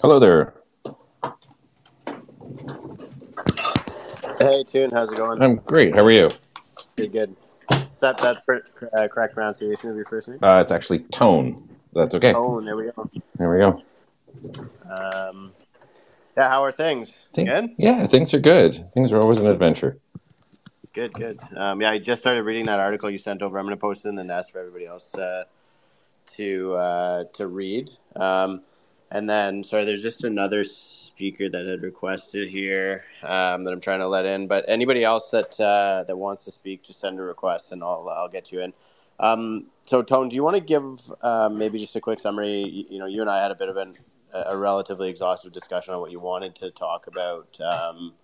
Hello 0.00 0.18
there. 0.18 0.54
Hey, 4.38 4.64
Tune, 4.64 4.90
how's 4.90 5.12
it 5.12 5.16
going? 5.16 5.40
I'm 5.40 5.56
great. 5.56 5.94
How 5.94 6.04
are 6.04 6.10
you? 6.10 6.30
Good, 6.96 7.12
good. 7.12 7.36
Is 7.70 7.86
that 8.00 8.18
that 8.18 8.42
uh, 8.92 9.08
correct 9.08 9.34
pronunciation 9.34 9.90
of 9.90 9.96
your 9.96 10.04
first 10.04 10.28
name? 10.28 10.38
Uh, 10.42 10.60
it's 10.60 10.72
actually 10.72 11.00
Tone. 11.10 11.68
That's 11.94 12.14
okay. 12.16 12.34
Oh, 12.34 12.60
there 12.60 12.76
we 12.76 12.90
go. 12.90 13.10
There 13.38 13.50
we 13.50 13.58
go. 13.58 13.82
Um, 14.90 15.52
yeah, 16.36 16.48
how 16.48 16.62
are 16.64 16.72
things? 16.72 17.12
Think- 17.32 17.48
Good, 17.48 17.70
Yeah, 17.78 18.06
things 18.06 18.34
are 18.34 18.40
good. 18.40 18.90
Things 18.92 19.12
are 19.12 19.18
always 19.20 19.38
an 19.38 19.46
adventure. 19.46 19.98
good, 20.92 21.12
good. 21.14 21.38
Um, 21.56 21.80
yeah, 21.80 21.90
I 21.90 21.98
just 21.98 22.20
started 22.20 22.42
reading 22.42 22.66
that 22.66 22.80
article 22.80 23.08
you 23.10 23.18
sent 23.18 23.42
over. 23.42 23.58
I'm 23.58 23.64
going 23.64 23.76
to 23.76 23.80
post 23.80 24.04
it 24.04 24.08
in 24.08 24.14
the 24.16 24.24
nest 24.24 24.50
for 24.52 24.58
everybody 24.58 24.86
else 24.86 25.14
uh, 25.14 25.44
to 26.36 26.74
uh, 26.74 27.24
to 27.34 27.46
read. 27.46 27.90
Um, 28.16 28.62
and 29.14 29.30
then, 29.30 29.64
sorry, 29.64 29.86
there's 29.86 30.02
just 30.02 30.24
another 30.24 30.64
speaker 30.64 31.48
that 31.50 31.66
had 31.66 31.82
requested 31.82 32.50
here 32.50 33.04
um, 33.24 33.64
that 33.64 33.72
I'm 33.72 33.80
trying 33.80 34.00
to 34.00 34.08
let 34.08 34.26
in. 34.26 34.48
But 34.48 34.66
anybody 34.68 35.04
else 35.04 35.30
that 35.30 35.60
uh, 35.60 36.04
that 36.08 36.18
wants 36.18 36.44
to 36.46 36.52
speak, 36.52 36.84
just 36.84 37.00
send 37.00 37.20
a 37.20 37.24
request, 37.24 37.72
and 37.72 37.84
I'll 37.84 38.08
I'll 38.10 38.28
get 38.28 38.52
you 38.52 38.60
in. 38.62 38.74
Um, 39.20 39.68
so, 39.86 40.02
Tone, 40.02 40.28
do 40.30 40.36
you 40.36 40.44
want 40.44 40.56
to 40.56 40.62
give 40.62 41.00
uh, 41.22 41.50
maybe 41.50 41.78
just 41.78 41.96
a 41.96 42.02
quick 42.02 42.20
summary? 42.20 42.64
You, 42.64 42.86
you 42.90 43.00
know, 43.00 43.06
you 43.06 43.22
and 43.22 43.30
I 43.30 43.42
had 43.42 43.52
a 43.52 43.56
bit 43.56 43.70
of 43.70 43.78
an, 43.78 43.96
a 44.34 44.56
relatively 44.58 45.10
exhaustive 45.10 45.52
discussion 45.52 45.94
on 45.94 46.02
what 46.02 46.12
you 46.12 46.20
wanted 46.20 46.56
to 46.56 46.72
talk 46.72 47.08
about 47.08 47.58
um, 47.62 48.14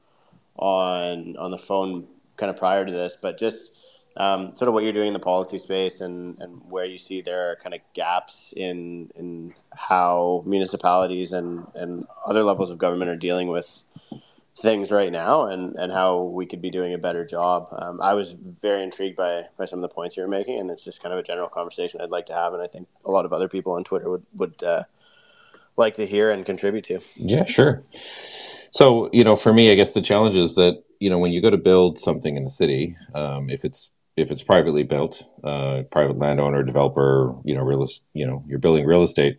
on 0.56 1.36
on 1.38 1.52
the 1.52 1.58
phone, 1.58 2.08
kind 2.38 2.50
of 2.50 2.58
prior 2.58 2.86
to 2.86 2.92
this, 2.92 3.16
but 3.22 3.38
just 3.38 3.72
um, 4.20 4.54
sort 4.54 4.68
of 4.68 4.74
what 4.74 4.84
you're 4.84 4.92
doing 4.92 5.06
in 5.08 5.14
the 5.14 5.18
policy 5.18 5.56
space 5.56 6.02
and, 6.02 6.38
and 6.40 6.60
where 6.68 6.84
you 6.84 6.98
see 6.98 7.22
there 7.22 7.50
are 7.50 7.56
kind 7.56 7.74
of 7.74 7.80
gaps 7.94 8.52
in 8.54 9.10
in 9.16 9.54
how 9.74 10.42
municipalities 10.46 11.32
and, 11.32 11.66
and 11.74 12.06
other 12.26 12.44
levels 12.44 12.68
of 12.68 12.76
government 12.76 13.10
are 13.10 13.16
dealing 13.16 13.48
with 13.48 13.82
things 14.58 14.90
right 14.90 15.10
now 15.10 15.46
and, 15.46 15.74
and 15.76 15.90
how 15.90 16.20
we 16.20 16.44
could 16.44 16.60
be 16.60 16.70
doing 16.70 16.92
a 16.92 16.98
better 16.98 17.24
job. 17.24 17.68
Um, 17.72 17.98
I 18.02 18.12
was 18.12 18.36
very 18.60 18.82
intrigued 18.82 19.16
by, 19.16 19.46
by 19.56 19.64
some 19.64 19.78
of 19.78 19.88
the 19.88 19.94
points 19.94 20.18
you 20.18 20.22
were 20.22 20.28
making, 20.28 20.58
and 20.58 20.70
it's 20.70 20.84
just 20.84 21.02
kind 21.02 21.14
of 21.14 21.18
a 21.18 21.22
general 21.22 21.48
conversation 21.48 22.02
I'd 22.02 22.10
like 22.10 22.26
to 22.26 22.34
have, 22.34 22.52
and 22.52 22.62
I 22.62 22.66
think 22.66 22.88
a 23.06 23.10
lot 23.10 23.24
of 23.24 23.32
other 23.32 23.48
people 23.48 23.72
on 23.72 23.84
Twitter 23.84 24.10
would 24.10 24.26
would 24.34 24.62
uh, 24.62 24.82
like 25.78 25.94
to 25.94 26.04
hear 26.04 26.30
and 26.30 26.44
contribute 26.44 26.84
to. 26.84 27.00
Yeah, 27.16 27.46
sure. 27.46 27.84
So, 28.70 29.08
you 29.14 29.24
know, 29.24 29.34
for 29.34 29.54
me, 29.54 29.72
I 29.72 29.76
guess 29.76 29.94
the 29.94 30.02
challenge 30.02 30.36
is 30.36 30.56
that 30.56 30.84
you 30.98 31.08
know 31.08 31.18
when 31.18 31.32
you 31.32 31.40
go 31.40 31.48
to 31.48 31.56
build 31.56 31.98
something 31.98 32.36
in 32.36 32.44
a 32.44 32.50
city, 32.50 32.98
um, 33.14 33.48
if 33.48 33.64
it's 33.64 33.90
if 34.20 34.30
it's 34.30 34.42
privately 34.42 34.82
built, 34.82 35.22
uh, 35.44 35.82
private 35.90 36.18
landowner, 36.18 36.62
developer, 36.62 37.34
you 37.44 37.54
know, 37.54 37.62
real, 37.62 37.82
est- 37.82 38.04
you 38.12 38.26
know, 38.26 38.44
you're 38.46 38.58
building 38.58 38.84
real 38.86 39.02
estate. 39.02 39.38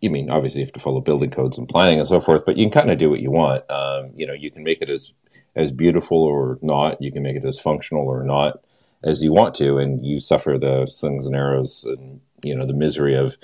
You 0.00 0.10
mean 0.10 0.30
obviously 0.30 0.60
you 0.60 0.66
have 0.66 0.72
to 0.74 0.80
follow 0.80 1.00
building 1.00 1.30
codes 1.30 1.58
and 1.58 1.68
planning 1.68 1.98
and 1.98 2.06
so 2.06 2.20
forth, 2.20 2.44
but 2.44 2.56
you 2.56 2.64
can 2.64 2.72
kind 2.72 2.90
of 2.90 2.98
do 2.98 3.10
what 3.10 3.20
you 3.20 3.30
want. 3.30 3.68
Um, 3.70 4.10
you 4.14 4.26
know, 4.26 4.32
you 4.32 4.50
can 4.50 4.62
make 4.62 4.80
it 4.80 4.90
as 4.90 5.12
as 5.56 5.72
beautiful 5.72 6.18
or 6.18 6.58
not. 6.62 7.02
You 7.02 7.10
can 7.10 7.22
make 7.22 7.36
it 7.36 7.44
as 7.44 7.58
functional 7.58 8.06
or 8.06 8.22
not 8.22 8.60
as 9.02 9.22
you 9.22 9.32
want 9.32 9.54
to, 9.56 9.78
and 9.78 10.04
you 10.04 10.20
suffer 10.20 10.58
the 10.58 10.86
slings 10.86 11.26
and 11.26 11.34
arrows 11.34 11.84
and 11.84 12.20
you 12.44 12.54
know 12.54 12.66
the 12.66 12.74
misery 12.74 13.16
of 13.16 13.36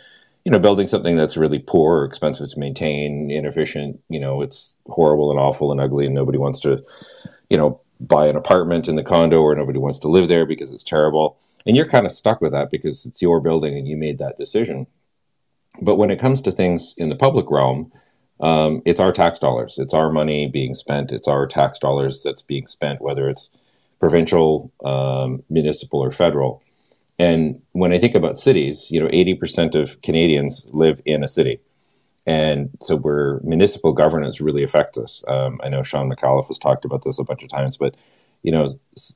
you 0.44 0.52
know 0.52 0.58
building 0.58 0.86
something 0.86 1.16
that's 1.16 1.36
really 1.36 1.58
poor 1.58 2.00
or 2.00 2.04
expensive 2.04 2.50
to 2.50 2.58
maintain, 2.58 3.30
inefficient. 3.30 4.00
You 4.08 4.20
know, 4.20 4.42
it's 4.42 4.76
horrible 4.86 5.30
and 5.30 5.40
awful 5.40 5.72
and 5.72 5.80
ugly, 5.80 6.06
and 6.06 6.14
nobody 6.14 6.38
wants 6.38 6.60
to 6.60 6.84
you 7.50 7.56
know 7.56 7.80
buy 8.06 8.26
an 8.26 8.36
apartment 8.36 8.88
in 8.88 8.96
the 8.96 9.02
condo 9.02 9.42
where 9.42 9.56
nobody 9.56 9.78
wants 9.78 9.98
to 10.00 10.08
live 10.08 10.28
there 10.28 10.46
because 10.46 10.70
it's 10.70 10.84
terrible. 10.84 11.38
And 11.66 11.76
you're 11.76 11.88
kind 11.88 12.06
of 12.06 12.12
stuck 12.12 12.40
with 12.40 12.52
that 12.52 12.70
because 12.70 13.06
it's 13.06 13.22
your 13.22 13.40
building 13.40 13.76
and 13.76 13.88
you 13.88 13.96
made 13.96 14.18
that 14.18 14.38
decision. 14.38 14.86
But 15.80 15.96
when 15.96 16.10
it 16.10 16.20
comes 16.20 16.42
to 16.42 16.52
things 16.52 16.94
in 16.98 17.08
the 17.08 17.16
public 17.16 17.50
realm, 17.50 17.92
um, 18.40 18.82
it's 18.84 19.00
our 19.00 19.12
tax 19.12 19.38
dollars. 19.38 19.78
It's 19.78 19.94
our 19.94 20.10
money 20.10 20.46
being 20.46 20.74
spent. 20.74 21.12
It's 21.12 21.28
our 21.28 21.46
tax 21.46 21.78
dollars 21.78 22.22
that's 22.22 22.42
being 22.42 22.66
spent, 22.66 23.00
whether 23.00 23.28
it's 23.28 23.50
provincial, 24.00 24.72
um, 24.84 25.42
municipal, 25.48 26.00
or 26.00 26.10
federal. 26.10 26.62
And 27.18 27.62
when 27.72 27.92
I 27.92 27.98
think 27.98 28.14
about 28.14 28.36
cities, 28.36 28.90
you 28.90 29.00
know, 29.00 29.08
80% 29.08 29.74
of 29.74 30.02
Canadians 30.02 30.66
live 30.70 31.00
in 31.04 31.22
a 31.22 31.28
city. 31.28 31.60
And 32.26 32.70
so 32.80 32.96
where 32.96 33.40
municipal 33.44 33.92
governance 33.92 34.40
really 34.40 34.62
affects 34.62 34.96
us. 34.96 35.22
Um, 35.28 35.60
I 35.62 35.68
know 35.68 35.82
Shawn 35.82 36.10
Micallef 36.10 36.46
has 36.48 36.58
talked 36.58 36.84
about 36.84 37.04
this 37.04 37.18
a 37.18 37.24
bunch 37.24 37.42
of 37.42 37.50
times, 37.50 37.76
but 37.76 37.96
you 38.44 38.52
know 38.52 38.66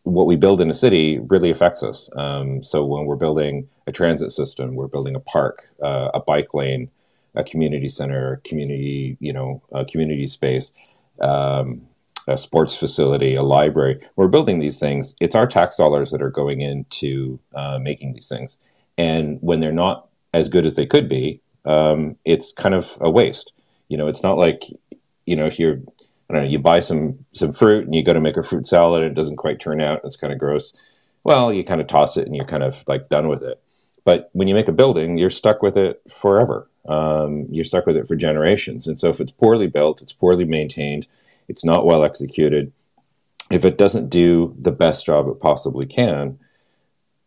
what 0.05 0.27
we 0.27 0.37
build 0.37 0.61
in 0.61 0.71
a 0.71 0.75
city 0.75 1.19
really 1.29 1.51
affects 1.51 1.83
us. 1.83 2.11
Um, 2.17 2.63
so 2.63 2.85
when 2.85 3.05
we're 3.05 3.17
building 3.17 3.69
a 3.87 3.93
transit 3.93 4.33
system, 4.33 4.75
we're 4.75 4.89
building 4.89 5.15
a 5.15 5.21
park, 5.21 5.69
uh, 5.83 6.09
a 6.15 6.21
bike 6.21 6.55
lane, 6.55 6.91
a 7.35 7.45
community 7.45 7.89
center, 7.89 8.41
community 8.45 9.17
you 9.21 9.33
know 9.33 9.63
a 9.73 9.85
community 9.85 10.27
space, 10.27 10.73
um, 11.21 11.83
a 12.27 12.39
sports 12.39 12.75
facility, 12.75 13.35
a 13.35 13.43
library. 13.43 14.01
We're 14.17 14.29
building 14.29 14.61
these 14.61 14.79
things. 14.79 15.15
It's 15.21 15.35
our 15.35 15.47
tax 15.47 15.77
dollars 15.77 16.11
that 16.11 16.23
are 16.23 16.31
going 16.31 16.63
into 16.63 17.39
uh, 17.55 17.79
making 17.79 18.15
these 18.15 18.29
things, 18.29 18.59
and 18.97 19.39
when 19.43 19.61
they're 19.61 19.73
not 19.73 20.09
as 20.33 20.49
good 20.49 20.65
as 20.65 20.75
they 20.77 20.87
could 20.87 21.07
be, 21.07 21.43
um, 21.69 22.17
it's 22.25 22.53
kind 22.53 22.75
of 22.75 22.97
a 23.01 23.11
waste. 23.11 23.53
You 23.89 23.99
know, 23.99 24.09
it's 24.09 24.23
not 24.23 24.39
like 24.39 24.63
you 25.27 25.37
know 25.37 25.47
if 25.47 25.59
you're 25.59 25.79
I 26.29 26.35
don't 26.35 26.43
know 26.43 26.49
you 26.49 26.59
buy 26.59 26.81
some 26.81 27.25
some 27.33 27.53
fruit 27.53 27.85
and 27.85 27.95
you 27.95 28.03
go 28.03 28.15
to 28.15 28.21
make 28.21 28.37
a 28.37 28.43
fruit 28.43 28.67
salad 28.67 29.03
and 29.03 29.13
it 29.13 29.15
doesn't 29.15 29.37
quite 29.37 29.61
turn 29.61 29.81
out. 29.81 30.01
It's 30.05 30.17
kind 30.17 30.33
of 30.33 30.39
gross. 30.39 30.75
Well, 31.25 31.53
you 31.53 31.63
kind 31.63 31.81
of 31.81 31.87
toss 31.87 32.17
it 32.17 32.27
and 32.27 32.35
you're 32.35 32.47
kind 32.47 32.63
of 32.63 32.83
like 32.87 33.09
done 33.11 33.29
with 33.29 33.43
it. 33.43 33.61
But 34.05 34.31
when 34.33 34.49
you 34.49 34.55
make 34.55 34.69
a 34.69 34.73
building, 34.73 35.19
you're 35.19 35.29
stuck 35.29 35.63
with 35.63 35.77
it 35.77 36.01
forever. 36.11 36.71
Um, 36.89 37.47
you're 37.51 37.65
stuck 37.65 37.85
with 37.85 37.97
it 37.97 38.09
for 38.09 38.17
generations. 38.17 38.87
And 38.87 38.99
so 38.99 39.11
if 39.11 39.21
it's 39.21 39.33
poorly 39.33 39.67
built, 39.67 40.01
it's 40.01 40.15
poorly 40.15 40.47
maintained, 40.47 41.07
it's 41.49 41.65
not 41.65 41.85
well 41.85 42.03
executed. 42.03 42.73
If 43.51 43.67
it 43.67 43.77
doesn't 43.77 44.09
do 44.09 44.55
the 44.59 44.73
best 44.73 45.05
job 45.05 45.29
it 45.29 45.41
possibly 45.41 45.85
can, 45.85 46.39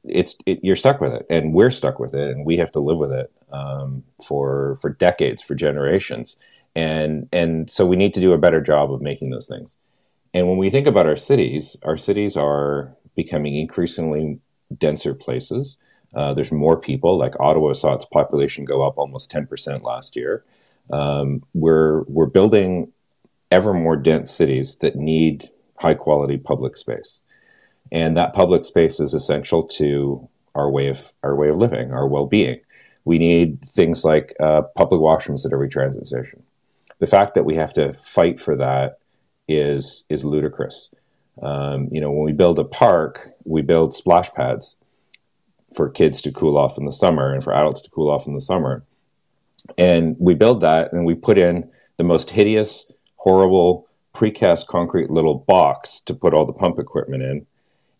it's 0.03 0.35
it, 0.45 0.59
you're 0.63 0.75
stuck 0.75 0.99
with 1.01 1.13
it, 1.13 1.25
and 1.29 1.53
we're 1.53 1.69
stuck 1.69 1.99
with 1.99 2.13
it, 2.13 2.29
and 2.31 2.45
we 2.45 2.57
have 2.57 2.71
to 2.71 2.79
live 2.79 2.97
with 2.97 3.11
it 3.11 3.31
um, 3.51 4.03
for 4.25 4.77
for 4.81 4.89
decades, 4.89 5.43
for 5.43 5.55
generations, 5.55 6.37
and 6.75 7.27
and 7.31 7.69
so 7.69 7.85
we 7.85 7.95
need 7.95 8.13
to 8.13 8.21
do 8.21 8.33
a 8.33 8.37
better 8.37 8.61
job 8.61 8.91
of 8.91 9.01
making 9.01 9.29
those 9.29 9.47
things. 9.47 9.77
And 10.33 10.47
when 10.47 10.57
we 10.57 10.69
think 10.69 10.87
about 10.87 11.07
our 11.07 11.17
cities, 11.17 11.77
our 11.83 11.97
cities 11.97 12.37
are 12.37 12.95
becoming 13.15 13.55
increasingly 13.57 14.39
denser 14.77 15.13
places. 15.13 15.77
Uh, 16.13 16.33
there's 16.33 16.51
more 16.51 16.77
people. 16.77 17.17
Like 17.17 17.39
Ottawa 17.39 17.73
saw 17.73 17.93
its 17.93 18.05
population 18.05 18.65
go 18.65 18.81
up 18.81 18.97
almost 18.97 19.29
ten 19.29 19.45
percent 19.45 19.83
last 19.83 20.15
year. 20.15 20.43
Um, 20.91 21.43
we're 21.53 22.01
we're 22.03 22.25
building 22.25 22.91
ever 23.51 23.73
more 23.73 23.97
dense 23.97 24.31
cities 24.31 24.77
that 24.77 24.95
need 24.95 25.49
high 25.77 25.93
quality 25.93 26.37
public 26.37 26.77
space 26.77 27.21
and 27.91 28.17
that 28.17 28.33
public 28.33 28.65
space 28.65 28.99
is 28.99 29.13
essential 29.13 29.63
to 29.63 30.27
our 30.55 30.69
way 30.69 30.87
of 30.87 31.11
our 31.23 31.35
way 31.35 31.49
of 31.49 31.57
living, 31.57 31.91
our 31.91 32.07
well-being. 32.07 32.59
We 33.05 33.17
need 33.17 33.59
things 33.67 34.05
like 34.05 34.35
uh, 34.39 34.63
public 34.75 35.01
washrooms 35.01 35.45
at 35.45 35.53
every 35.53 35.69
transit 35.69 36.07
station. 36.07 36.43
The 36.99 37.07
fact 37.07 37.33
that 37.33 37.45
we 37.45 37.55
have 37.55 37.73
to 37.73 37.93
fight 37.93 38.39
for 38.39 38.55
that 38.57 38.99
is 39.47 40.05
is 40.09 40.23
ludicrous. 40.23 40.91
Um, 41.41 41.89
you 41.91 42.01
know, 42.01 42.11
when 42.11 42.25
we 42.25 42.33
build 42.33 42.59
a 42.59 42.63
park, 42.63 43.29
we 43.45 43.61
build 43.61 43.93
splash 43.93 44.31
pads 44.31 44.75
for 45.73 45.89
kids 45.89 46.21
to 46.21 46.31
cool 46.31 46.57
off 46.57 46.77
in 46.77 46.85
the 46.85 46.91
summer 46.91 47.33
and 47.33 47.43
for 47.43 47.53
adults 47.53 47.81
to 47.81 47.89
cool 47.89 48.11
off 48.11 48.27
in 48.27 48.35
the 48.35 48.41
summer. 48.41 48.83
And 49.77 50.15
we 50.19 50.33
build 50.33 50.61
that 50.61 50.91
and 50.91 51.05
we 51.05 51.15
put 51.15 51.37
in 51.37 51.69
the 51.97 52.03
most 52.03 52.29
hideous, 52.29 52.91
horrible 53.15 53.87
precast 54.13 54.67
concrete 54.67 55.09
little 55.09 55.35
box 55.35 56.01
to 56.01 56.13
put 56.13 56.33
all 56.33 56.45
the 56.45 56.53
pump 56.53 56.77
equipment 56.77 57.23
in 57.23 57.47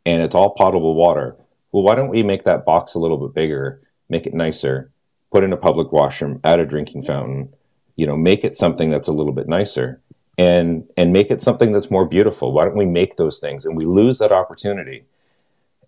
and 0.06 0.22
it's 0.22 0.36
all 0.36 0.52
potable 0.52 0.96
water. 0.96 1.36
Well, 1.72 1.84
why 1.84 1.96
don't 1.96 2.10
we 2.10 2.24
make 2.24 2.44
that 2.44 2.66
box 2.66 2.94
a 2.94 3.00
little 3.00 3.18
bit 3.18 3.34
bigger, 3.34 3.82
make 4.10 4.28
it 4.28 4.34
nicer, 4.34 4.92
put 5.32 5.44
in 5.44 5.54
a 5.54 5.58
public 5.58 5.92
washroom, 5.92 6.40
add 6.44 6.60
a 6.60 6.66
drinking 6.66 7.04
fountain, 7.04 7.54
you 7.96 8.06
know, 8.06 8.18
make 8.18 8.44
it 8.44 8.56
something 8.56 8.90
that's 8.90 9.08
a 9.08 9.14
little 9.14 9.34
bit 9.34 9.48
nicer 9.48 10.02
and 10.38 10.88
and 10.98 11.14
make 11.14 11.30
it 11.30 11.42
something 11.42 11.72
that's 11.72 11.92
more 11.92 12.06
beautiful. 12.06 12.52
Why 12.52 12.66
don't 12.66 12.78
we 12.78 12.86
make 12.86 13.16
those 13.16 13.40
things? 13.40 13.66
And 13.66 13.76
we 13.76 13.86
lose 13.86 14.18
that 14.20 14.32
opportunity. 14.32 15.06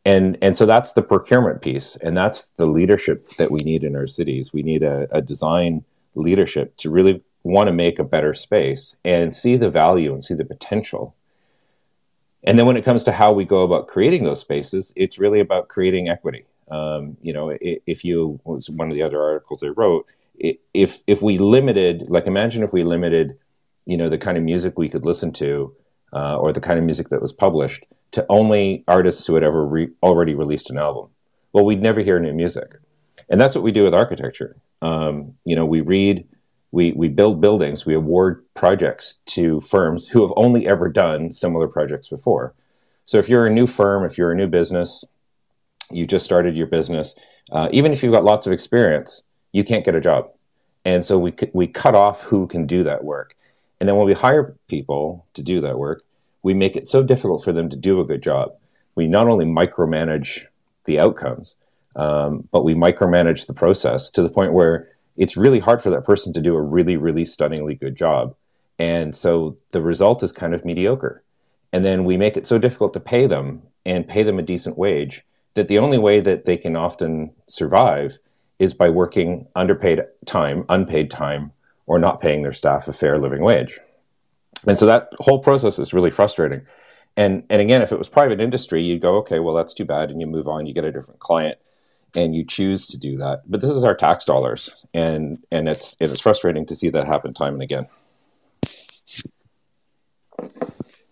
And 0.05 0.37
and 0.41 0.55
so 0.55 0.65
that's 0.65 0.93
the 0.93 1.01
procurement 1.01 1.61
piece, 1.61 1.95
and 1.97 2.15
that's 2.15 2.51
the 2.51 2.65
leadership 2.65 3.29
that 3.37 3.51
we 3.51 3.61
need 3.61 3.83
in 3.83 3.95
our 3.95 4.07
cities. 4.07 4.53
We 4.53 4.61
need 4.61 4.83
a, 4.83 5.07
a 5.11 5.21
design 5.21 5.83
leadership 6.15 6.75
to 6.77 6.89
really 6.89 7.23
want 7.43 7.67
to 7.67 7.73
make 7.73 7.99
a 7.99 8.03
better 8.03 8.33
space 8.33 8.95
and 9.03 9.33
see 9.33 9.57
the 9.57 9.69
value 9.69 10.13
and 10.13 10.23
see 10.23 10.33
the 10.33 10.45
potential 10.45 11.15
and 12.43 12.57
then 12.57 12.65
when 12.65 12.77
it 12.77 12.85
comes 12.85 13.03
to 13.03 13.11
how 13.11 13.31
we 13.31 13.45
go 13.45 13.63
about 13.63 13.87
creating 13.87 14.23
those 14.23 14.41
spaces, 14.41 14.93
it's 14.95 15.19
really 15.19 15.39
about 15.39 15.69
creating 15.69 16.09
equity. 16.09 16.45
Um, 16.69 17.17
you 17.21 17.33
know, 17.33 17.55
if 17.61 18.03
you 18.03 18.39
was 18.43 18.69
one 18.69 18.89
of 18.89 18.95
the 18.95 19.03
other 19.03 19.21
articles 19.21 19.63
I 19.63 19.67
wrote, 19.67 20.05
if 20.73 21.01
if 21.07 21.21
we 21.21 21.37
limited, 21.37 22.09
like, 22.09 22.25
imagine 22.25 22.63
if 22.63 22.73
we 22.73 22.83
limited, 22.83 23.37
you 23.85 23.97
know, 23.97 24.09
the 24.09 24.17
kind 24.17 24.37
of 24.37 24.43
music 24.43 24.77
we 24.77 24.89
could 24.89 25.05
listen 25.05 25.31
to, 25.33 25.75
uh, 26.13 26.37
or 26.37 26.51
the 26.51 26.61
kind 26.61 26.79
of 26.79 26.85
music 26.85 27.09
that 27.09 27.21
was 27.21 27.33
published 27.33 27.85
to 28.11 28.25
only 28.29 28.83
artists 28.87 29.25
who 29.27 29.35
had 29.35 29.43
ever 29.43 29.65
re- 29.65 29.91
already 30.01 30.33
released 30.35 30.69
an 30.69 30.77
album. 30.77 31.09
Well, 31.51 31.65
we'd 31.65 31.81
never 31.81 32.01
hear 32.01 32.19
new 32.19 32.33
music, 32.33 32.79
and 33.29 33.39
that's 33.39 33.55
what 33.55 33.63
we 33.63 33.71
do 33.71 33.83
with 33.83 33.93
architecture. 33.93 34.55
Um, 34.81 35.35
you 35.45 35.55
know, 35.55 35.65
we 35.65 35.81
read 35.81 36.27
we 36.73 36.91
we 36.93 37.07
build 37.07 37.39
buildings, 37.39 37.85
we 37.85 37.93
award 37.93 38.43
projects 38.55 39.19
to 39.27 39.61
firms 39.61 40.07
who 40.07 40.23
have 40.23 40.33
only 40.35 40.67
ever 40.67 40.89
done 40.89 41.31
similar 41.31 41.67
projects 41.67 42.07
before. 42.09 42.53
So 43.05 43.19
if 43.19 43.29
you're 43.29 43.45
a 43.45 43.53
new 43.53 43.67
firm, 43.67 44.03
if 44.05 44.17
you're 44.17 44.31
a 44.31 44.35
new 44.35 44.47
business, 44.47 45.05
you 45.91 46.07
just 46.07 46.25
started 46.25 46.57
your 46.57 46.65
business, 46.65 47.13
uh, 47.51 47.69
even 47.71 47.91
if 47.91 48.01
you've 48.01 48.11
got 48.11 48.23
lots 48.23 48.47
of 48.47 48.53
experience, 48.53 49.23
you 49.51 49.63
can't 49.63 49.85
get 49.85 49.93
a 49.93 50.01
job. 50.01 50.31
And 50.83 51.05
so 51.05 51.19
we 51.19 51.35
we 51.53 51.67
cut 51.67 51.93
off 51.93 52.23
who 52.23 52.47
can 52.47 52.65
do 52.65 52.83
that 52.83 53.03
work. 53.03 53.37
And 53.79 53.87
then 53.87 53.95
when 53.95 54.07
we 54.07 54.13
hire 54.15 54.55
people 54.67 55.27
to 55.35 55.43
do 55.43 55.61
that 55.61 55.77
work, 55.77 56.03
we 56.41 56.55
make 56.55 56.75
it 56.75 56.87
so 56.87 57.03
difficult 57.03 57.43
for 57.43 57.53
them 57.53 57.69
to 57.69 57.77
do 57.77 58.01
a 58.01 58.05
good 58.05 58.23
job. 58.23 58.51
We 58.95 59.07
not 59.07 59.27
only 59.27 59.45
micromanage 59.45 60.47
the 60.85 60.97
outcomes, 60.99 61.55
um, 61.95 62.47
but 62.51 62.63
we 62.63 62.73
micromanage 62.73 63.45
the 63.45 63.53
process 63.53 64.09
to 64.09 64.23
the 64.23 64.29
point 64.29 64.53
where 64.53 64.89
it's 65.17 65.37
really 65.37 65.59
hard 65.59 65.81
for 65.81 65.89
that 65.91 66.05
person 66.05 66.33
to 66.33 66.41
do 66.41 66.55
a 66.55 66.61
really, 66.61 66.97
really 66.97 67.25
stunningly 67.25 67.75
good 67.75 67.95
job. 67.95 68.35
And 68.79 69.15
so 69.15 69.55
the 69.71 69.81
result 69.81 70.23
is 70.23 70.31
kind 70.31 70.53
of 70.53 70.65
mediocre. 70.65 71.23
And 71.71 71.85
then 71.85 72.05
we 72.05 72.17
make 72.17 72.37
it 72.37 72.47
so 72.47 72.57
difficult 72.57 72.93
to 72.93 72.99
pay 72.99 73.27
them 73.27 73.61
and 73.85 74.07
pay 74.07 74.23
them 74.23 74.39
a 74.39 74.43
decent 74.43 74.77
wage 74.77 75.23
that 75.53 75.67
the 75.67 75.79
only 75.79 75.97
way 75.97 76.19
that 76.19 76.45
they 76.45 76.57
can 76.57 76.75
often 76.75 77.31
survive 77.47 78.17
is 78.59 78.73
by 78.73 78.89
working 78.89 79.47
underpaid 79.55 80.01
time, 80.25 80.65
unpaid 80.69 81.11
time, 81.11 81.51
or 81.85 81.99
not 81.99 82.21
paying 82.21 82.41
their 82.41 82.53
staff 82.53 82.87
a 82.87 82.93
fair 82.93 83.19
living 83.19 83.43
wage. 83.43 83.79
And 84.67 84.77
so 84.77 84.85
that 84.85 85.09
whole 85.19 85.39
process 85.39 85.79
is 85.79 85.93
really 85.93 86.11
frustrating. 86.11 86.61
And 87.17 87.43
and 87.49 87.61
again, 87.61 87.81
if 87.81 87.91
it 87.91 87.97
was 87.97 88.09
private 88.09 88.39
industry, 88.39 88.81
you'd 88.81 89.01
go, 89.01 89.17
okay, 89.17 89.39
well 89.39 89.53
that's 89.53 89.73
too 89.73 89.85
bad, 89.85 90.09
and 90.09 90.19
you 90.19 90.25
move 90.25 90.47
on, 90.47 90.65
you 90.65 90.73
get 90.73 90.85
a 90.85 90.91
different 90.91 91.19
client 91.19 91.57
and 92.15 92.35
you 92.35 92.43
choose 92.45 92.87
to 92.87 92.97
do 92.97 93.17
that. 93.17 93.41
But 93.49 93.61
this 93.61 93.71
is 93.71 93.83
our 93.83 93.95
tax 93.95 94.25
dollars, 94.25 94.85
and 94.93 95.39
and 95.51 95.67
it's 95.67 95.97
it's 95.99 96.21
frustrating 96.21 96.65
to 96.67 96.75
see 96.75 96.89
that 96.89 97.05
happen 97.05 97.33
time 97.33 97.53
and 97.53 97.63
again. 97.63 97.87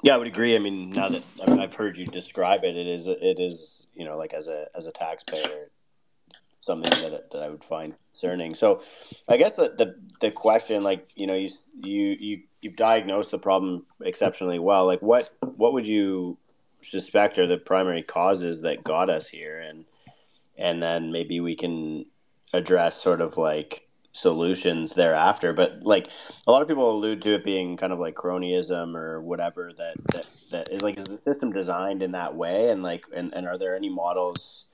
Yeah, 0.03 0.15
I 0.15 0.17
would 0.17 0.27
agree. 0.27 0.55
I 0.55 0.59
mean, 0.59 0.91
now 0.91 1.09
that 1.09 1.23
I've 1.47 1.73
heard 1.73 1.97
you 1.97 2.07
describe 2.07 2.63
it, 2.63 2.75
it 2.75 2.87
is 2.87 3.07
it 3.07 3.39
is 3.39 3.87
you 3.93 4.05
know 4.05 4.17
like 4.17 4.33
as 4.33 4.47
a 4.47 4.65
as 4.75 4.87
a 4.87 4.91
taxpayer, 4.91 5.69
something 6.61 6.91
that 7.03 7.31
that 7.31 7.41
I 7.43 7.49
would 7.49 7.63
find 7.63 7.95
concerning. 8.11 8.55
So, 8.55 8.81
I 9.27 9.37
guess 9.37 9.53
the 9.53 9.73
the, 9.77 9.95
the 10.19 10.31
question, 10.31 10.83
like 10.83 11.09
you 11.15 11.27
know, 11.27 11.35
you 11.35 11.49
you 11.75 12.17
you 12.19 12.41
you've 12.61 12.75
diagnosed 12.75 13.31
the 13.31 13.39
problem 13.39 13.85
exceptionally 14.01 14.59
well. 14.59 14.85
Like, 14.85 15.01
what 15.01 15.31
what 15.41 15.73
would 15.73 15.87
you 15.87 16.37
suspect 16.81 17.37
are 17.37 17.45
the 17.45 17.57
primary 17.57 18.01
causes 18.01 18.61
that 18.61 18.83
got 18.83 19.09
us 19.09 19.27
here, 19.27 19.59
and 19.59 19.85
and 20.61 20.81
then 20.81 21.11
maybe 21.11 21.39
we 21.39 21.55
can 21.55 22.05
address 22.53 23.01
sort 23.01 23.19
of 23.19 23.37
like 23.37 23.87
solutions 24.11 24.93
thereafter. 24.93 25.53
But 25.53 25.81
like 25.81 26.07
a 26.45 26.51
lot 26.51 26.61
of 26.61 26.67
people 26.67 26.91
allude 26.91 27.21
to 27.23 27.33
it 27.33 27.43
being 27.43 27.77
kind 27.77 27.91
of 27.91 27.99
like 27.99 28.15
cronyism 28.15 28.95
or 28.95 29.21
whatever 29.21 29.71
that 29.77 29.95
that, 30.13 30.27
that 30.51 30.69
is 30.69 30.81
like 30.81 30.99
is 30.99 31.05
the 31.05 31.17
system 31.17 31.51
designed 31.51 32.03
in 32.03 32.11
that 32.11 32.35
way? 32.35 32.69
And 32.69 32.83
like 32.83 33.05
and, 33.13 33.33
and 33.33 33.47
are 33.47 33.57
there 33.57 33.75
any 33.75 33.89
models 33.89 34.65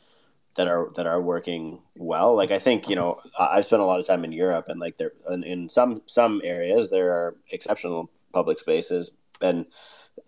that 0.55 0.67
are 0.67 0.89
that 0.95 1.07
are 1.07 1.21
working 1.21 1.81
well? 1.95 2.35
Like 2.35 2.51
i 2.51 2.59
think 2.59 2.89
you 2.89 2.95
know 2.95 3.21
i've 3.39 3.65
spent 3.65 3.81
a 3.81 3.85
lot 3.85 3.99
of 3.99 4.07
time 4.07 4.25
in 4.25 4.31
europe 4.31 4.65
and 4.67 4.79
like 4.79 4.97
there 4.97 5.13
in, 5.29 5.43
in 5.43 5.69
some 5.69 6.01
some 6.05 6.41
areas 6.43 6.89
there 6.89 7.11
are 7.11 7.35
exceptional 7.51 8.11
public 8.33 8.59
spaces. 8.59 9.11
And 9.39 9.67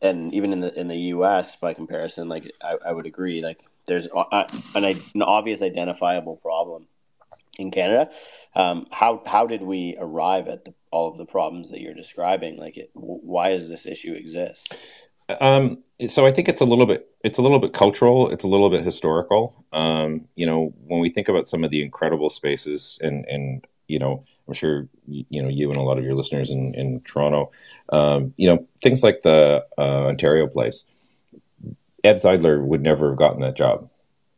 and 0.03 0.31
even 0.35 0.53
in 0.53 0.59
the 0.59 0.79
in 0.79 0.87
the 0.87 0.97
us 0.97 1.55
by 1.55 1.73
comparison 1.73 2.29
like 2.29 2.51
i, 2.63 2.75
I 2.85 2.91
would 2.93 3.07
agree 3.07 3.41
like 3.41 3.59
there's 3.89 4.07
an, 4.75 4.85
an 5.13 5.21
obvious 5.21 5.61
identifiable 5.61 6.37
problem 6.37 6.87
in 7.57 7.71
Canada. 7.71 8.09
Um, 8.55 8.87
how 8.91 9.21
how 9.25 9.45
did 9.45 9.61
we 9.61 9.97
arrive 9.99 10.47
at 10.47 10.65
the, 10.65 10.73
all 10.91 11.09
of 11.11 11.17
the 11.17 11.25
problems 11.25 11.69
that 11.71 11.81
you're 11.81 11.93
describing? 11.93 12.57
Like, 12.57 12.77
it, 12.77 12.89
why 12.93 13.49
does 13.49 13.69
this 13.69 13.85
issue 13.85 14.13
exist? 14.13 14.77
Um, 15.41 15.83
so 16.07 16.25
I 16.25 16.31
think 16.31 16.49
it's 16.49 16.61
a 16.61 16.65
little 16.65 16.87
bit 16.87 17.07
it's 17.23 17.37
a 17.37 17.41
little 17.41 17.59
bit 17.59 17.73
cultural. 17.73 18.29
It's 18.31 18.43
a 18.43 18.47
little 18.47 18.69
bit 18.69 18.83
historical. 18.83 19.65
Um, 19.73 20.25
you 20.35 20.45
know, 20.45 20.73
when 20.87 20.99
we 20.99 21.09
think 21.09 21.27
about 21.27 21.47
some 21.47 21.63
of 21.63 21.69
the 21.69 21.83
incredible 21.83 22.29
spaces, 22.29 22.97
and 23.03 23.25
and 23.25 23.67
you 23.87 23.99
know, 23.99 24.23
I'm 24.47 24.53
sure 24.53 24.87
you 25.05 25.43
know 25.43 25.49
you 25.49 25.69
and 25.69 25.77
a 25.77 25.81
lot 25.81 25.99
of 25.99 26.03
your 26.03 26.15
listeners 26.15 26.49
in 26.49 26.73
in 26.75 27.01
Toronto, 27.01 27.51
um, 27.89 28.33
you 28.37 28.47
know, 28.47 28.65
things 28.81 29.03
like 29.03 29.21
the 29.21 29.63
uh, 29.77 30.07
Ontario 30.07 30.47
Place 30.47 30.85
Eb 32.03 32.17
Zeidler 32.17 32.63
would 32.63 32.81
never 32.81 33.09
have 33.09 33.17
gotten 33.17 33.41
that 33.41 33.57
job 33.57 33.89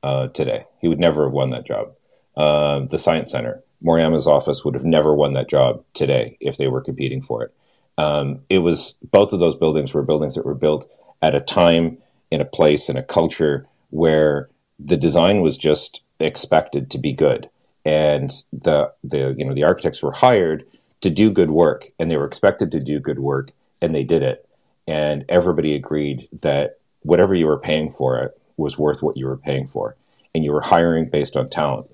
uh, 0.03 0.27
today. 0.29 0.65
He 0.79 0.87
would 0.87 0.99
never 0.99 1.25
have 1.25 1.33
won 1.33 1.51
that 1.51 1.65
job. 1.65 1.93
Uh, 2.35 2.85
the 2.85 2.97
Science 2.97 3.31
Center, 3.31 3.63
Moriyama's 3.83 4.27
office 4.27 4.63
would 4.63 4.73
have 4.73 4.85
never 4.85 5.13
won 5.13 5.33
that 5.33 5.49
job 5.49 5.83
today 5.93 6.37
if 6.39 6.57
they 6.57 6.67
were 6.67 6.81
competing 6.81 7.21
for 7.21 7.43
it. 7.43 7.53
Um, 7.97 8.39
it 8.49 8.59
was 8.59 8.95
both 9.11 9.33
of 9.33 9.39
those 9.39 9.55
buildings 9.55 9.93
were 9.93 10.03
buildings 10.03 10.35
that 10.35 10.45
were 10.45 10.55
built 10.55 10.89
at 11.21 11.35
a 11.35 11.41
time, 11.41 11.97
in 12.31 12.41
a 12.41 12.45
place, 12.45 12.89
in 12.89 12.97
a 12.97 13.03
culture 13.03 13.67
where 13.89 14.49
the 14.79 14.97
design 14.97 15.41
was 15.41 15.57
just 15.57 16.01
expected 16.19 16.89
to 16.91 16.97
be 16.97 17.13
good, 17.13 17.49
and 17.85 18.43
the 18.53 18.91
the 19.03 19.35
you 19.37 19.45
know 19.45 19.53
the 19.53 19.63
architects 19.63 20.01
were 20.01 20.13
hired 20.13 20.65
to 21.01 21.09
do 21.09 21.31
good 21.31 21.51
work, 21.51 21.91
and 21.99 22.09
they 22.09 22.17
were 22.17 22.25
expected 22.25 22.71
to 22.71 22.79
do 22.79 22.99
good 22.99 23.19
work, 23.19 23.51
and 23.81 23.93
they 23.93 24.03
did 24.03 24.23
it, 24.23 24.47
and 24.87 25.25
everybody 25.29 25.75
agreed 25.75 26.27
that 26.41 26.79
whatever 27.01 27.35
you 27.35 27.45
were 27.45 27.59
paying 27.59 27.91
for 27.91 28.19
it 28.19 28.39
was 28.57 28.77
worth 28.77 29.01
what 29.01 29.17
you 29.17 29.25
were 29.25 29.37
paying 29.37 29.67
for, 29.67 29.95
and 30.33 30.43
you 30.43 30.51
were 30.51 30.61
hiring 30.61 31.09
based 31.09 31.35
on 31.35 31.49
talent. 31.49 31.87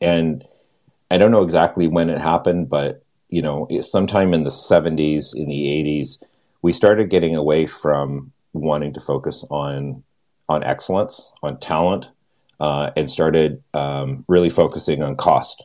And 0.00 0.44
I 1.10 1.18
don't 1.18 1.30
know 1.30 1.42
exactly 1.42 1.88
when 1.88 2.10
it 2.10 2.18
happened, 2.18 2.68
but 2.68 3.02
you 3.28 3.42
know, 3.42 3.68
sometime 3.80 4.32
in 4.32 4.44
the 4.44 4.50
70s, 4.50 5.34
in 5.34 5.48
the 5.48 5.64
80s, 5.64 6.22
we 6.62 6.72
started 6.72 7.10
getting 7.10 7.34
away 7.34 7.66
from 7.66 8.32
wanting 8.52 8.92
to 8.94 9.00
focus 9.00 9.44
on 9.50 10.02
on 10.48 10.62
excellence, 10.62 11.32
on 11.42 11.58
talent, 11.58 12.10
uh, 12.60 12.90
and 12.96 13.08
started 13.08 13.62
um, 13.72 14.24
really 14.28 14.50
focusing 14.50 15.02
on 15.02 15.16
cost. 15.16 15.64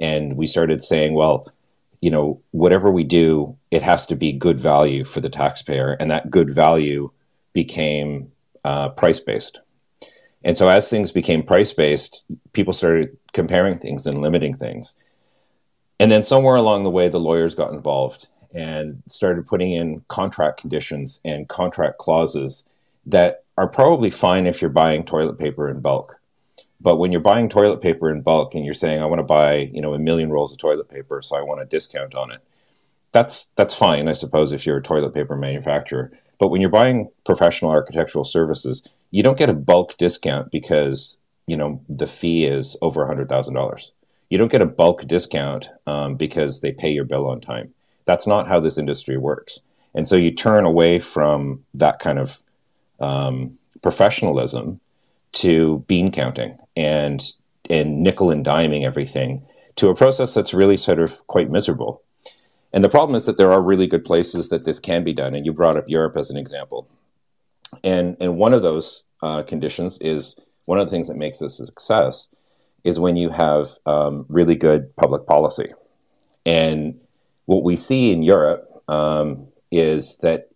And 0.00 0.36
we 0.36 0.46
started 0.46 0.82
saying, 0.82 1.14
well, 1.14 1.46
you 2.00 2.10
know, 2.10 2.40
whatever 2.50 2.90
we 2.90 3.04
do, 3.04 3.56
it 3.70 3.82
has 3.82 4.06
to 4.06 4.16
be 4.16 4.32
good 4.32 4.58
value 4.58 5.04
for 5.04 5.20
the 5.20 5.28
taxpayer, 5.28 5.92
and 6.00 6.10
that 6.10 6.30
good 6.30 6.50
value 6.50 7.10
became 7.54 8.30
uh, 8.64 8.90
price 8.90 9.20
based. 9.20 9.60
And 10.44 10.54
so, 10.54 10.68
as 10.68 10.90
things 10.90 11.10
became 11.10 11.42
price 11.42 11.72
based, 11.72 12.22
people 12.52 12.74
started 12.74 13.16
comparing 13.32 13.78
things 13.78 14.06
and 14.06 14.20
limiting 14.20 14.54
things. 14.54 14.94
And 15.98 16.12
then, 16.12 16.22
somewhere 16.22 16.56
along 16.56 16.84
the 16.84 16.90
way, 16.90 17.08
the 17.08 17.18
lawyers 17.18 17.54
got 17.54 17.72
involved 17.72 18.28
and 18.52 19.02
started 19.08 19.46
putting 19.46 19.72
in 19.72 20.04
contract 20.08 20.60
conditions 20.60 21.20
and 21.24 21.48
contract 21.48 21.98
clauses 21.98 22.64
that 23.06 23.44
are 23.56 23.68
probably 23.68 24.10
fine 24.10 24.46
if 24.46 24.60
you're 24.60 24.70
buying 24.70 25.04
toilet 25.04 25.38
paper 25.38 25.68
in 25.68 25.80
bulk. 25.80 26.20
But 26.80 26.96
when 26.96 27.12
you're 27.12 27.20
buying 27.20 27.48
toilet 27.48 27.80
paper 27.80 28.10
in 28.10 28.20
bulk 28.20 28.54
and 28.54 28.64
you're 28.64 28.74
saying, 28.74 29.00
I 29.02 29.06
want 29.06 29.20
to 29.20 29.24
buy, 29.24 29.70
you 29.72 29.80
know, 29.80 29.94
a 29.94 29.98
million 29.98 30.30
rolls 30.30 30.52
of 30.52 30.58
toilet 30.58 30.88
paper, 30.88 31.22
so 31.22 31.36
I 31.36 31.42
want 31.42 31.62
a 31.62 31.64
discount 31.64 32.14
on 32.14 32.30
it, 32.30 32.40
that's 33.12 33.46
that's 33.56 33.74
fine, 33.74 34.08
I 34.08 34.12
suppose, 34.12 34.52
if 34.52 34.66
you're 34.66 34.78
a 34.78 34.82
toilet 34.82 35.14
paper 35.14 35.36
manufacturer. 35.36 36.12
But 36.44 36.50
when 36.50 36.60
you're 36.60 36.68
buying 36.68 37.08
professional 37.24 37.70
architectural 37.70 38.22
services, 38.22 38.86
you 39.12 39.22
don't 39.22 39.38
get 39.38 39.48
a 39.48 39.54
bulk 39.54 39.96
discount 39.96 40.50
because 40.50 41.16
you 41.46 41.56
know 41.56 41.80
the 41.88 42.06
fee 42.06 42.44
is 42.44 42.76
over 42.82 43.02
a 43.02 43.06
hundred 43.06 43.30
thousand 43.30 43.54
dollars. 43.54 43.92
You 44.28 44.36
don't 44.36 44.52
get 44.52 44.60
a 44.60 44.66
bulk 44.66 45.06
discount 45.06 45.70
um, 45.86 46.16
because 46.16 46.60
they 46.60 46.70
pay 46.70 46.90
your 46.90 47.06
bill 47.06 47.26
on 47.28 47.40
time. 47.40 47.72
That's 48.04 48.26
not 48.26 48.46
how 48.46 48.60
this 48.60 48.76
industry 48.76 49.16
works. 49.16 49.58
And 49.94 50.06
so 50.06 50.16
you 50.16 50.32
turn 50.32 50.66
away 50.66 50.98
from 50.98 51.64
that 51.72 51.98
kind 51.98 52.18
of 52.18 52.42
um, 53.00 53.56
professionalism 53.80 54.80
to 55.44 55.82
bean 55.86 56.12
counting 56.12 56.58
and 56.76 57.24
and 57.70 58.02
nickel 58.02 58.30
and 58.30 58.44
diming 58.44 58.84
everything 58.84 59.40
to 59.76 59.88
a 59.88 59.94
process 59.94 60.34
that's 60.34 60.52
really 60.52 60.76
sort 60.76 60.98
of 60.98 61.26
quite 61.26 61.50
miserable. 61.50 62.02
And 62.74 62.82
the 62.84 62.88
problem 62.88 63.14
is 63.14 63.24
that 63.26 63.36
there 63.36 63.52
are 63.52 63.62
really 63.62 63.86
good 63.86 64.04
places 64.04 64.48
that 64.48 64.64
this 64.64 64.80
can 64.80 65.04
be 65.04 65.12
done. 65.12 65.36
And 65.36 65.46
you 65.46 65.52
brought 65.52 65.76
up 65.76 65.88
Europe 65.88 66.16
as 66.16 66.28
an 66.28 66.36
example. 66.36 66.88
And, 67.84 68.16
and 68.18 68.36
one 68.36 68.52
of 68.52 68.62
those 68.62 69.04
uh, 69.22 69.44
conditions 69.44 69.98
is 70.00 70.36
one 70.64 70.80
of 70.80 70.86
the 70.86 70.90
things 70.90 71.06
that 71.06 71.16
makes 71.16 71.38
this 71.38 71.60
a 71.60 71.66
success 71.66 72.28
is 72.82 72.98
when 72.98 73.16
you 73.16 73.30
have 73.30 73.68
um, 73.86 74.26
really 74.28 74.56
good 74.56 74.94
public 74.96 75.24
policy. 75.24 75.72
And 76.44 76.98
what 77.44 77.62
we 77.62 77.76
see 77.76 78.10
in 78.10 78.24
Europe 78.24 78.68
um, 78.88 79.46
is 79.70 80.16
that 80.18 80.48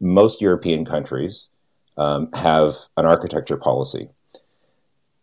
most 0.00 0.40
European 0.40 0.86
countries 0.86 1.50
um, 1.98 2.30
have 2.32 2.74
an 2.96 3.04
architecture 3.04 3.58
policy. 3.58 4.08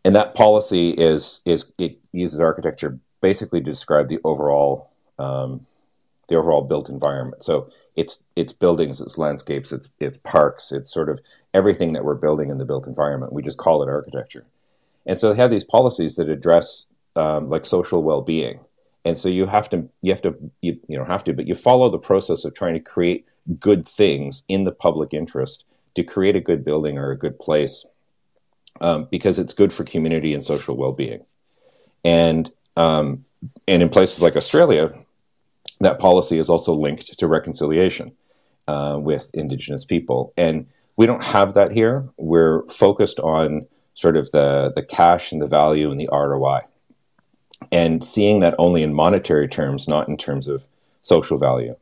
And 0.05 0.15
that 0.15 0.35
policy 0.35 0.91
is, 0.91 1.41
is 1.45 1.71
it 1.79 1.97
uses 2.11 2.39
architecture 2.39 2.99
basically 3.19 3.61
to 3.61 3.71
describe 3.71 4.09
the 4.09 4.19
overall 4.23 4.91
um, 5.17 5.65
the 6.29 6.37
overall 6.37 6.61
built 6.61 6.89
environment. 6.89 7.43
So 7.43 7.69
it's 7.95 8.23
it's 8.35 8.53
buildings, 8.53 9.01
it's 9.01 9.17
landscapes, 9.17 9.71
it's 9.71 9.89
it's 9.99 10.17
parks, 10.19 10.71
it's 10.71 10.91
sort 10.91 11.09
of 11.09 11.19
everything 11.53 11.93
that 11.93 12.05
we're 12.05 12.15
building 12.15 12.49
in 12.49 12.57
the 12.57 12.65
built 12.65 12.87
environment. 12.87 13.33
We 13.33 13.41
just 13.41 13.57
call 13.57 13.83
it 13.83 13.89
architecture. 13.89 14.45
And 15.05 15.17
so 15.17 15.31
they 15.33 15.37
have 15.41 15.51
these 15.51 15.63
policies 15.63 16.15
that 16.15 16.29
address 16.29 16.85
um, 17.15 17.49
like 17.49 17.65
social 17.65 18.03
well-being 18.03 18.59
and 19.05 19.17
so 19.17 19.29
you 19.29 19.45
have 19.45 19.69
to 19.69 19.87
you 20.01 20.11
have 20.11 20.21
to 20.21 20.35
you, 20.61 20.79
you 20.87 20.97
don't 20.97 21.07
have 21.07 21.23
to 21.23 21.33
but 21.33 21.47
you 21.47 21.55
follow 21.55 21.89
the 21.89 21.97
process 21.97 22.45
of 22.45 22.53
trying 22.53 22.73
to 22.73 22.79
create 22.79 23.25
good 23.59 23.87
things 23.87 24.43
in 24.47 24.63
the 24.63 24.71
public 24.71 25.13
interest 25.13 25.63
to 25.95 26.03
create 26.03 26.35
a 26.35 26.41
good 26.41 26.63
building 26.63 26.97
or 26.97 27.11
a 27.11 27.17
good 27.17 27.39
place 27.39 27.85
um, 28.81 29.07
because 29.09 29.39
it's 29.39 29.53
good 29.53 29.73
for 29.73 29.83
community 29.83 30.33
and 30.33 30.43
social 30.43 30.75
well-being 30.75 31.23
and 32.03 32.51
um, 32.77 33.25
and 33.67 33.81
in 33.81 33.89
places 33.89 34.21
like 34.21 34.35
australia 34.35 34.93
that 35.79 35.99
policy 35.99 36.39
is 36.39 36.49
also 36.49 36.73
linked 36.73 37.17
to 37.17 37.27
reconciliation 37.27 38.11
uh, 38.67 38.97
with 38.99 39.31
indigenous 39.33 39.85
people. 39.85 40.33
And 40.37 40.67
we 40.97 41.05
don't 41.05 41.23
have 41.23 41.53
that 41.53 41.71
here. 41.71 42.07
We're 42.17 42.67
focused 42.67 43.19
on 43.19 43.67
sort 43.93 44.15
of 44.15 44.31
the 44.31 44.71
the 44.75 44.83
cash 44.83 45.31
and 45.31 45.41
the 45.41 45.47
value 45.47 45.91
and 45.91 45.99
the 45.99 46.09
roi 46.11 46.59
and 47.71 48.03
seeing 48.03 48.39
that 48.39 48.55
only 48.57 48.83
in 48.83 48.93
monetary 48.93 49.47
terms, 49.47 49.87
not 49.87 50.07
in 50.07 50.17
terms 50.17 50.47
of 50.47 50.67
social 51.01 51.37
value. 51.37 51.75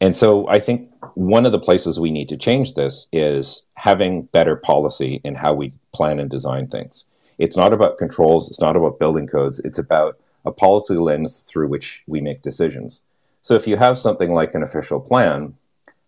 And 0.00 0.16
so 0.16 0.48
I 0.48 0.58
think 0.58 0.90
one 1.14 1.46
of 1.46 1.52
the 1.52 1.58
places 1.60 2.00
we 2.00 2.10
need 2.10 2.28
to 2.28 2.36
change 2.36 2.74
this 2.74 3.06
is 3.12 3.62
having 3.74 4.22
better 4.22 4.56
policy 4.56 5.20
in 5.24 5.34
how 5.34 5.54
we 5.54 5.72
plan 5.92 6.18
and 6.18 6.30
design 6.30 6.66
things. 6.68 7.06
It's 7.38 7.56
not 7.56 7.72
about 7.72 7.98
controls, 7.98 8.48
it's 8.48 8.60
not 8.60 8.76
about 8.76 8.98
building 8.98 9.26
codes, 9.26 9.60
it's 9.60 9.78
about 9.78 10.18
a 10.44 10.52
policy 10.52 10.96
lens 10.96 11.44
through 11.44 11.68
which 11.68 12.02
we 12.06 12.20
make 12.20 12.42
decisions. 12.42 13.02
So 13.42 13.54
if 13.54 13.66
you 13.66 13.76
have 13.76 13.98
something 13.98 14.32
like 14.32 14.54
an 14.54 14.62
official 14.62 15.00
plan 15.00 15.54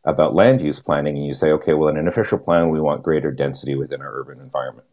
about 0.04 0.34
land 0.34 0.62
use 0.62 0.80
planning 0.80 1.16
and 1.16 1.26
you 1.26 1.32
say, 1.32 1.50
okay, 1.52 1.74
well, 1.74 1.88
in 1.88 1.96
an 1.96 2.08
official 2.08 2.38
plan, 2.38 2.68
we 2.68 2.80
want 2.80 3.02
greater 3.02 3.30
density 3.30 3.74
within 3.74 4.02
our 4.02 4.20
urban 4.20 4.40
environment. 4.40 4.86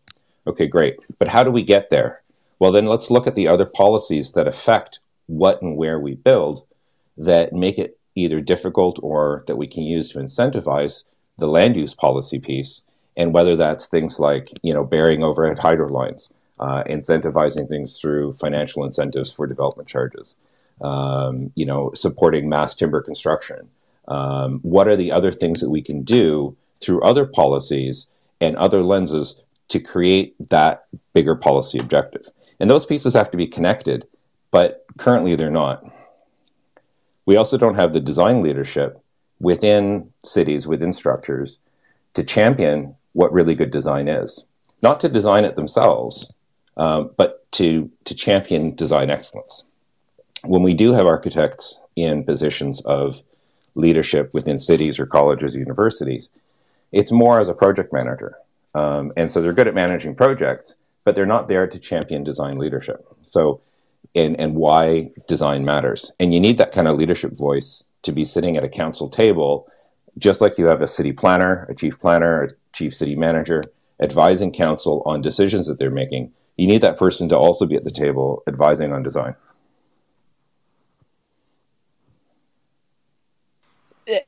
Okay, 0.47 0.67
great. 0.67 0.97
But 1.19 1.27
how 1.27 1.43
do 1.43 1.51
we 1.51 1.63
get 1.63 1.89
there? 1.89 2.21
Well, 2.59 2.71
then 2.71 2.85
let's 2.85 3.11
look 3.11 3.27
at 3.27 3.35
the 3.35 3.47
other 3.47 3.65
policies 3.65 4.31
that 4.33 4.47
affect 4.47 4.99
what 5.27 5.61
and 5.61 5.77
where 5.77 5.99
we 5.99 6.15
build 6.15 6.65
that 7.17 7.53
make 7.53 7.77
it 7.77 7.97
either 8.15 8.41
difficult 8.41 8.99
or 9.01 9.43
that 9.47 9.55
we 9.55 9.67
can 9.67 9.83
use 9.83 10.09
to 10.09 10.19
incentivize 10.19 11.03
the 11.37 11.47
land 11.47 11.75
use 11.75 11.93
policy 11.93 12.39
piece. 12.39 12.83
And 13.17 13.33
whether 13.33 13.55
that's 13.55 13.87
things 13.87 14.19
like, 14.19 14.51
you 14.63 14.73
know, 14.73 14.83
burying 14.83 15.23
overhead 15.23 15.59
hydro 15.59 15.89
lines, 15.89 16.31
uh, 16.61 16.83
incentivizing 16.83 17.67
things 17.67 17.99
through 17.99 18.33
financial 18.33 18.85
incentives 18.85 19.33
for 19.33 19.47
development 19.47 19.89
charges, 19.89 20.37
um, 20.81 21.51
you 21.55 21.65
know, 21.65 21.91
supporting 21.93 22.47
mass 22.47 22.75
timber 22.75 23.01
construction. 23.01 23.67
Um, 24.07 24.59
what 24.61 24.87
are 24.87 24.95
the 24.95 25.11
other 25.11 25.31
things 25.31 25.59
that 25.59 25.69
we 25.69 25.81
can 25.81 26.03
do 26.03 26.55
through 26.79 27.01
other 27.01 27.25
policies 27.25 28.07
and 28.39 28.55
other 28.57 28.83
lenses 28.83 29.41
to 29.69 29.79
create 29.79 30.35
that 30.49 30.85
bigger 31.13 31.35
policy 31.35 31.79
objective? 31.79 32.29
And 32.59 32.69
those 32.69 32.85
pieces 32.85 33.15
have 33.15 33.31
to 33.31 33.37
be 33.37 33.47
connected, 33.47 34.07
but 34.51 34.85
currently 34.97 35.35
they're 35.35 35.49
not. 35.49 35.83
We 37.25 37.37
also 37.37 37.57
don't 37.57 37.75
have 37.75 37.93
the 37.93 37.99
design 37.99 38.43
leadership 38.43 39.01
within 39.39 40.11
cities, 40.23 40.67
within 40.67 40.91
structures, 40.91 41.59
to 42.13 42.23
champion 42.23 42.95
what 43.13 43.33
really 43.33 43.55
good 43.55 43.71
design 43.71 44.07
is. 44.07 44.45
Not 44.83 44.99
to 44.99 45.09
design 45.09 45.45
it 45.45 45.55
themselves, 45.55 46.31
um, 46.81 47.11
but 47.15 47.49
to, 47.51 47.91
to 48.05 48.15
champion 48.15 48.73
design 48.73 49.11
excellence. 49.11 49.63
When 50.43 50.63
we 50.63 50.73
do 50.73 50.93
have 50.93 51.05
architects 51.05 51.79
in 51.95 52.23
positions 52.23 52.81
of 52.81 53.21
leadership 53.75 54.33
within 54.33 54.57
cities 54.57 54.99
or 54.99 55.05
colleges 55.05 55.55
or 55.55 55.59
universities, 55.59 56.31
it's 56.91 57.11
more 57.11 57.39
as 57.39 57.49
a 57.49 57.53
project 57.53 57.93
manager. 57.93 58.35
Um, 58.73 59.13
and 59.15 59.29
so 59.29 59.41
they're 59.41 59.53
good 59.53 59.67
at 59.67 59.75
managing 59.75 60.15
projects, 60.15 60.73
but 61.03 61.13
they're 61.13 61.25
not 61.27 61.47
there 61.47 61.67
to 61.67 61.77
champion 61.77 62.23
design 62.23 62.57
leadership. 62.57 63.05
So, 63.21 63.61
and, 64.15 64.39
and 64.39 64.55
why 64.55 65.11
design 65.27 65.63
matters. 65.63 66.11
And 66.19 66.33
you 66.33 66.39
need 66.39 66.57
that 66.57 66.71
kind 66.71 66.87
of 66.87 66.97
leadership 66.97 67.37
voice 67.37 67.85
to 68.01 68.11
be 68.11 68.25
sitting 68.25 68.57
at 68.57 68.63
a 68.63 68.69
council 68.69 69.07
table, 69.07 69.67
just 70.17 70.41
like 70.41 70.57
you 70.57 70.65
have 70.65 70.81
a 70.81 70.87
city 70.87 71.11
planner, 71.11 71.67
a 71.69 71.75
chief 71.75 71.99
planner, 71.99 72.43
a 72.43 72.49
chief 72.73 72.95
city 72.95 73.15
manager 73.15 73.61
advising 73.99 74.51
council 74.51 75.03
on 75.05 75.21
decisions 75.21 75.67
that 75.67 75.77
they're 75.77 75.91
making. 75.91 76.31
You 76.57 76.67
need 76.67 76.81
that 76.81 76.97
person 76.97 77.29
to 77.29 77.37
also 77.37 77.65
be 77.65 77.75
at 77.75 77.83
the 77.83 77.91
table 77.91 78.43
advising 78.47 78.93
on 78.93 79.03
design. 79.03 79.35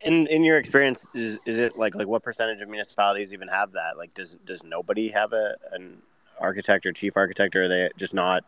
in 0.01 0.27
in 0.27 0.43
your 0.43 0.57
experience 0.57 0.99
is 1.13 1.45
is 1.45 1.59
it 1.59 1.77
like 1.77 1.93
like 1.93 2.07
what 2.07 2.23
percentage 2.23 2.61
of 2.61 2.69
municipalities 2.69 3.33
even 3.33 3.49
have 3.49 3.73
that 3.73 3.97
like 3.97 4.13
does 4.13 4.35
does 4.45 4.63
nobody 4.63 5.09
have 5.09 5.33
a 5.33 5.55
an 5.73 6.01
architect 6.39 6.85
or 6.85 6.91
chief 6.91 7.17
architect, 7.17 7.55
or 7.55 7.63
are 7.63 7.67
they 7.67 7.89
just 7.97 8.13
not? 8.13 8.43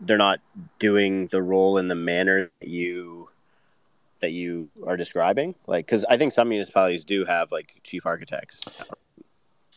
They're 0.00 0.18
not 0.18 0.40
doing 0.78 1.28
the 1.28 1.42
role 1.42 1.78
in 1.78 1.88
the 1.88 1.94
manner 1.94 2.50
that 2.60 2.68
you 2.68 3.28
that 4.20 4.32
you 4.32 4.70
are 4.86 4.96
describing. 4.96 5.54
Like, 5.66 5.86
because 5.86 6.04
I 6.08 6.16
think 6.16 6.32
some 6.32 6.48
municipalities 6.48 7.04
do 7.04 7.24
have 7.24 7.52
like 7.52 7.80
chief 7.84 8.06
architects. 8.06 8.60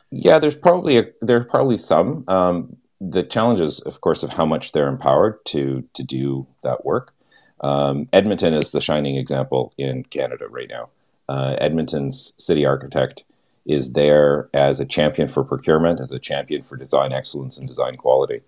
Yeah, 0.10 0.40
there's 0.40 0.56
probably 0.56 0.98
a, 0.98 1.04
there's 1.22 1.46
probably 1.50 1.78
some. 1.78 2.24
Um, 2.28 2.78
the 3.00 3.24
challenge 3.24 3.60
is, 3.60 3.80
of 3.82 4.02
course, 4.02 4.24
of 4.24 4.32
how 4.32 4.46
much 4.46 4.72
they're 4.72 4.88
empowered 4.88 5.44
to 5.46 5.84
to 5.94 6.04
do 6.04 6.48
that 6.64 6.86
work. 6.86 7.14
Um, 7.62 8.08
Edmonton 8.14 8.54
is 8.54 8.72
the 8.72 8.82
shining 8.82 9.16
example 9.18 9.74
in 9.78 10.04
Canada 10.04 10.48
right 10.48 10.70
now. 10.70 10.90
Uh, 11.30 11.56
Edmonton's 11.60 12.34
city 12.38 12.66
architect 12.66 13.24
is 13.66 13.94
there 13.94 14.50
as 14.54 14.80
a 14.80 14.86
champion 14.86 15.28
for 15.28 15.44
procurement, 15.44 16.00
as 16.00 16.12
a 16.12 16.20
champion 16.20 16.64
for 16.64 16.78
design 16.78 17.14
excellence 17.14 17.58
and 17.58 17.68
design 17.68 17.96
quality. 17.96 18.42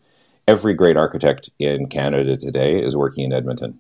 Every 0.47 0.73
great 0.73 0.97
architect 0.97 1.49
in 1.59 1.87
Canada 1.87 2.37
today 2.37 2.81
is 2.81 2.95
working 2.95 3.25
in 3.25 3.33
Edmonton. 3.33 3.79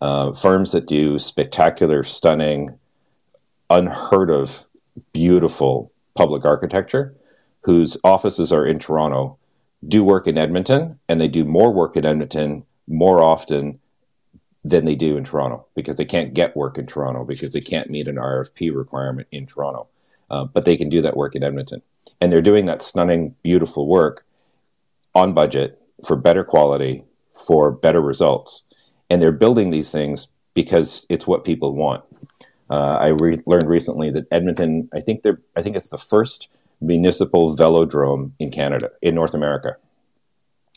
Uh, 0.00 0.32
firms 0.32 0.72
that 0.72 0.86
do 0.86 1.18
spectacular, 1.18 2.02
stunning, 2.02 2.78
unheard 3.70 4.30
of, 4.30 4.66
beautiful 5.12 5.90
public 6.14 6.44
architecture, 6.44 7.14
whose 7.62 7.96
offices 8.04 8.52
are 8.52 8.66
in 8.66 8.78
Toronto, 8.78 9.36
do 9.88 10.04
work 10.04 10.26
in 10.26 10.38
Edmonton, 10.38 10.98
and 11.08 11.20
they 11.20 11.28
do 11.28 11.44
more 11.44 11.72
work 11.72 11.96
in 11.96 12.04
Edmonton 12.04 12.64
more 12.86 13.22
often 13.22 13.78
than 14.64 14.84
they 14.84 14.94
do 14.94 15.16
in 15.16 15.24
Toronto 15.24 15.66
because 15.74 15.96
they 15.96 16.04
can't 16.04 16.32
get 16.32 16.56
work 16.56 16.78
in 16.78 16.86
Toronto 16.86 17.24
because 17.24 17.52
they 17.52 17.60
can't 17.60 17.90
meet 17.90 18.08
an 18.08 18.16
RFP 18.16 18.74
requirement 18.74 19.28
in 19.30 19.46
Toronto. 19.46 19.88
Uh, 20.30 20.44
but 20.44 20.64
they 20.64 20.76
can 20.76 20.88
do 20.88 21.02
that 21.02 21.16
work 21.16 21.34
in 21.34 21.42
Edmonton. 21.42 21.82
And 22.20 22.32
they're 22.32 22.40
doing 22.40 22.66
that 22.66 22.80
stunning, 22.80 23.34
beautiful 23.42 23.86
work 23.86 24.24
on 25.14 25.34
budget 25.34 25.80
for 26.04 26.16
better 26.16 26.44
quality, 26.44 27.04
for 27.34 27.70
better 27.70 28.00
results. 28.00 28.62
And 29.10 29.20
they're 29.20 29.32
building 29.32 29.70
these 29.70 29.90
things 29.90 30.28
because 30.54 31.06
it's 31.10 31.26
what 31.26 31.44
people 31.44 31.74
want. 31.74 32.02
Uh, 32.70 32.96
I 32.96 33.06
re- 33.08 33.42
learned 33.44 33.68
recently 33.68 34.10
that 34.10 34.26
Edmonton, 34.30 34.88
I 34.94 35.00
think 35.00 35.22
they're, 35.22 35.40
I 35.54 35.62
think 35.62 35.76
it's 35.76 35.90
the 35.90 35.98
first 35.98 36.48
municipal 36.84 37.56
velodrome 37.56 38.32
in 38.38 38.50
Canada, 38.50 38.90
in 39.02 39.14
North 39.14 39.34
America. 39.34 39.76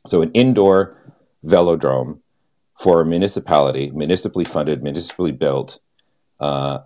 So 0.05 0.21
an 0.21 0.31
indoor 0.31 0.97
velodrome 1.45 2.19
for 2.79 3.01
a 3.01 3.05
municipality, 3.05 3.91
municipally 3.91 4.45
funded, 4.45 4.83
municipally 4.83 5.31
built, 5.31 5.79
uh, 6.39 6.79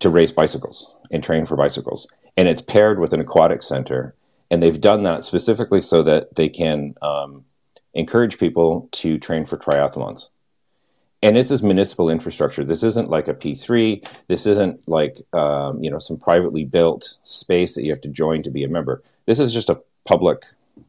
to 0.00 0.10
race 0.10 0.32
bicycles 0.32 0.90
and 1.10 1.22
train 1.22 1.46
for 1.46 1.56
bicycles. 1.56 2.06
And 2.36 2.48
it's 2.48 2.60
paired 2.60 2.98
with 2.98 3.12
an 3.12 3.20
aquatic 3.20 3.62
center. 3.62 4.14
And 4.50 4.62
they've 4.62 4.80
done 4.80 5.04
that 5.04 5.24
specifically 5.24 5.80
so 5.80 6.02
that 6.02 6.34
they 6.36 6.48
can 6.48 6.94
um, 7.02 7.44
encourage 7.94 8.38
people 8.38 8.88
to 8.92 9.18
train 9.18 9.46
for 9.46 9.56
triathlons. 9.56 10.28
And 11.22 11.34
this 11.34 11.50
is 11.50 11.62
municipal 11.62 12.10
infrastructure. 12.10 12.62
This 12.64 12.82
isn't 12.82 13.08
like 13.08 13.26
a 13.26 13.34
P3. 13.34 14.06
This 14.28 14.46
isn't 14.46 14.86
like 14.88 15.16
um, 15.32 15.82
you 15.82 15.90
know 15.90 15.98
some 15.98 16.18
privately 16.18 16.64
built 16.64 17.18
space 17.24 17.74
that 17.74 17.84
you 17.84 17.90
have 17.90 18.02
to 18.02 18.08
join 18.08 18.42
to 18.42 18.50
be 18.50 18.64
a 18.64 18.68
member. 18.68 19.02
This 19.26 19.40
is 19.40 19.52
just 19.52 19.70
a 19.70 19.80
public 20.04 20.44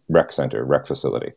rec 0.09 0.31
center, 0.31 0.63
rec 0.65 0.85
facility, 0.85 1.31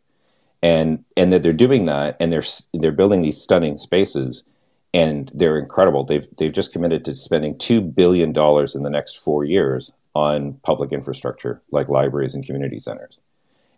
and 0.63 1.05
and 1.17 1.33
that 1.33 1.43
they're 1.43 1.53
doing 1.53 1.87
that, 1.87 2.17
and 2.21 2.33
they're 2.33 2.43
they're 2.75 2.93
building 2.93 3.23
these 3.23 3.41
stunning 3.41 3.77
spaces 3.77 4.45
and 4.93 5.31
they're 5.35 5.59
incredible. 5.59 6.05
They've 6.05 6.27
they've 6.37 6.53
just 6.53 6.73
committed 6.73 7.05
to 7.05 7.17
spending 7.17 7.57
two 7.59 7.81
billion 7.81 8.33
dollars 8.33 8.75
in 8.75 8.83
the 8.83 8.91
next 8.91 9.23
four 9.23 9.45
years 9.45 9.93
on 10.15 10.55
public 10.65 10.93
infrastructure 10.93 11.63
like 11.71 11.89
libraries 11.89 12.35
and 12.35 12.45
community 12.45 12.79
centers, 12.79 13.21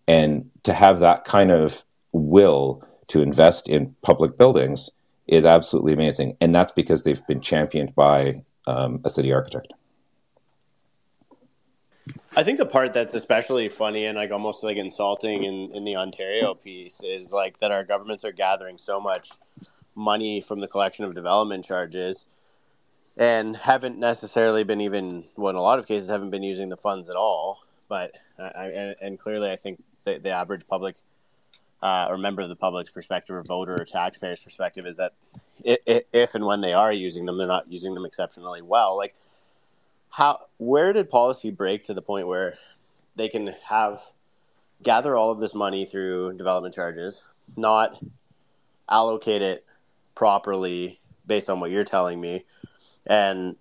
and 0.09 0.51
to 0.63 0.73
have 0.73 1.01
that 1.01 1.25
kind 1.25 1.51
of 1.51 1.85
will 2.13 2.87
to 3.09 3.21
invest 3.21 3.69
in 3.69 3.95
public 4.03 4.39
buildings 4.39 4.91
is 5.33 5.45
absolutely 5.45 5.93
amazing, 5.93 6.37
and 6.41 6.55
that's 6.55 6.73
because 6.73 7.03
they've 7.03 7.27
been 7.27 7.41
championed 7.41 7.95
by 7.95 8.43
um, 8.67 9.01
a 9.05 9.11
city 9.11 9.33
architect. 9.33 9.73
I 12.37 12.43
think 12.43 12.59
the 12.59 12.67
part 12.67 12.93
that's 12.93 13.15
especially 13.15 13.69
funny 13.69 14.07
and 14.07 14.17
like 14.17 14.31
almost 14.31 14.63
like 14.63 14.77
insulting 14.77 15.45
in, 15.45 15.71
in 15.73 15.85
the 15.85 15.97
Ontario 15.97 16.55
piece 16.55 17.01
is 17.03 17.31
like 17.31 17.59
that 17.59 17.71
our 17.71 17.85
governments 17.85 18.25
are 18.25 18.33
gathering 18.33 18.77
so 18.77 19.01
much 19.01 19.31
money 19.95 20.41
from 20.41 20.61
the 20.61 20.69
collection 20.69 21.05
of 21.05 21.15
development 21.15 21.65
charges 21.65 22.25
and 23.17 23.57
haven't 23.57 23.99
necessarily 23.99 24.65
been 24.65 24.81
even 24.81 25.25
well 25.37 25.51
in 25.51 25.57
a 25.57 25.61
lot 25.61 25.79
of 25.79 25.87
cases 25.87 26.09
haven't 26.09 26.31
been 26.31 26.43
using 26.43 26.71
the 26.71 26.77
funds 26.77 27.11
at 27.11 27.17
all 27.17 27.61
but 27.89 28.13
I, 28.39 28.69
and, 28.69 28.97
and 29.03 29.19
clearly 29.19 29.51
i 29.51 29.57
think 29.57 29.83
the, 30.05 30.19
the 30.19 30.31
average 30.31 30.67
public 30.67 30.97
uh, 31.83 32.07
or 32.09 32.17
member 32.17 32.43
of 32.43 32.49
the 32.49 32.57
public's 32.57 32.91
perspective 32.91 33.35
or 33.35 33.43
voter 33.43 33.75
or 33.81 33.85
taxpayer's 33.85 34.41
perspective 34.41 34.87
is 34.87 34.97
that 34.97 35.13
if, 35.65 36.05
if 36.13 36.35
and 36.35 36.47
when 36.47 36.61
they 36.61 36.73
are 36.73 36.93
using 36.93 37.27
them, 37.27 37.39
they're 37.39 37.47
not 37.47 37.71
using 37.71 37.95
them 37.95 38.05
exceptionally 38.05 38.63
well. 38.63 38.97
Like, 38.97 39.15
how 40.11 40.43
where 40.59 40.93
did 40.93 41.11
policy 41.11 41.51
break 41.51 41.85
to 41.87 41.95
the 41.95 42.03
point 42.03 42.27
where 42.27 42.55
they 43.17 43.29
can 43.29 43.55
have 43.69 44.01
gather 44.83 45.17
all 45.17 45.31
of 45.31 45.41
this 45.41 45.55
money 45.55 45.85
through 45.85 46.37
development 46.37 46.75
charges, 46.75 47.23
not 47.57 47.99
allocate 48.89 49.43
it 49.43 49.65
properly 50.15 51.01
based 51.27 51.49
on 51.49 51.61
what 51.61 51.71
you're 51.71 51.85
telling 51.85 52.21
me, 52.21 52.45
and 53.07 53.57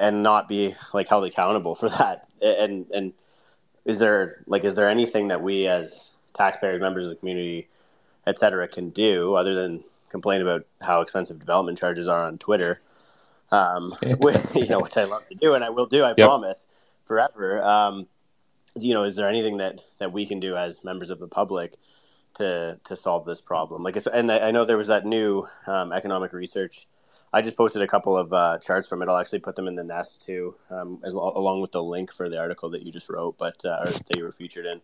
and 0.00 0.22
not 0.22 0.48
be 0.48 0.74
like 0.94 1.08
held 1.08 1.24
accountable 1.24 1.74
for 1.74 1.88
that. 1.88 2.28
And 2.40 2.86
and 2.92 3.12
is 3.84 3.98
there 3.98 4.42
like 4.46 4.64
is 4.64 4.74
there 4.74 4.88
anything 4.88 5.28
that 5.28 5.42
we 5.42 5.66
as 5.66 6.12
taxpayers, 6.38 6.80
members 6.80 7.04
of 7.04 7.10
the 7.10 7.16
community, 7.16 7.68
et 8.26 8.38
cetera, 8.38 8.66
can 8.66 8.90
do 8.90 9.34
other 9.34 9.54
than 9.54 9.84
complain 10.08 10.40
about 10.40 10.64
how 10.80 11.00
expensive 11.02 11.38
development 11.38 11.78
charges 11.78 12.08
are 12.08 12.24
on 12.24 12.38
Twitter? 12.38 12.80
Um, 13.50 13.94
which, 14.18 14.36
you 14.54 14.68
know, 14.68 14.80
which 14.80 14.96
I 14.96 15.04
love 15.04 15.26
to 15.26 15.34
do 15.34 15.54
and 15.54 15.64
I 15.64 15.70
will 15.70 15.86
do. 15.86 16.04
I 16.04 16.14
yep. 16.16 16.28
promise 16.28 16.66
forever. 17.04 17.62
Um, 17.62 18.06
you 18.74 18.94
know, 18.94 19.02
is 19.02 19.16
there 19.16 19.28
anything 19.28 19.56
that 19.58 19.80
that 19.98 20.12
we 20.12 20.26
can 20.26 20.40
do 20.40 20.54
as 20.54 20.84
members 20.84 21.10
of 21.10 21.18
the 21.18 21.28
public 21.28 21.74
to 22.34 22.78
to 22.84 22.96
solve 22.96 23.24
this 23.24 23.40
problem? 23.40 23.82
Like, 23.82 23.96
and 24.12 24.30
I, 24.30 24.48
I 24.48 24.50
know 24.50 24.64
there 24.64 24.76
was 24.76 24.86
that 24.86 25.04
new 25.04 25.46
um, 25.66 25.92
economic 25.92 26.32
research. 26.32 26.86
I 27.32 27.42
just 27.42 27.56
posted 27.56 27.82
a 27.82 27.86
couple 27.86 28.16
of 28.16 28.32
uh, 28.32 28.58
charts 28.58 28.88
from 28.88 29.02
it. 29.02 29.08
I'll 29.08 29.18
actually 29.18 29.40
put 29.40 29.54
them 29.54 29.66
in 29.66 29.74
the 29.74 29.84
nest 29.84 30.24
too, 30.24 30.54
um, 30.70 31.00
as 31.04 31.12
along 31.12 31.60
with 31.60 31.72
the 31.72 31.82
link 31.82 32.12
for 32.12 32.28
the 32.28 32.38
article 32.38 32.70
that 32.70 32.82
you 32.82 32.92
just 32.92 33.08
wrote, 33.10 33.36
but 33.36 33.62
uh, 33.64 33.80
or 33.82 33.86
that 33.90 34.16
you 34.16 34.24
were 34.24 34.32
featured 34.32 34.66
in. 34.66 34.80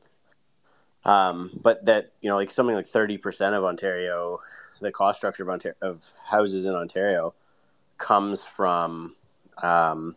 Um, 1.04 1.50
but 1.62 1.84
that 1.84 2.12
you 2.20 2.30
know, 2.30 2.36
like 2.36 2.50
something 2.50 2.74
like 2.74 2.86
thirty 2.86 3.18
percent 3.18 3.54
of 3.54 3.64
Ontario, 3.64 4.40
the 4.80 4.92
cost 4.92 5.18
structure 5.18 5.42
of 5.42 5.48
Ontario 5.50 5.76
of 5.82 6.04
houses 6.24 6.64
in 6.66 6.74
Ontario, 6.74 7.34
comes 7.98 8.42
from 8.42 9.16
um, 9.62 10.16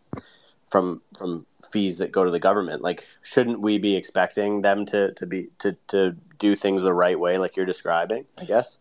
from 0.70 1.02
from 1.16 1.46
fees 1.70 1.98
that 1.98 2.12
go 2.12 2.24
to 2.24 2.30
the 2.30 2.40
government. 2.40 2.82
Like, 2.82 3.06
shouldn't 3.22 3.60
we 3.60 3.78
be 3.78 3.96
expecting 3.96 4.62
them 4.62 4.86
to, 4.86 5.12
to 5.12 5.26
be 5.26 5.48
to, 5.58 5.76
to 5.88 6.16
do 6.38 6.54
things 6.54 6.82
the 6.82 6.94
right 6.94 7.18
way, 7.18 7.38
like 7.38 7.56
you're 7.56 7.66
describing? 7.66 8.24
I 8.38 8.44
guess, 8.44 8.78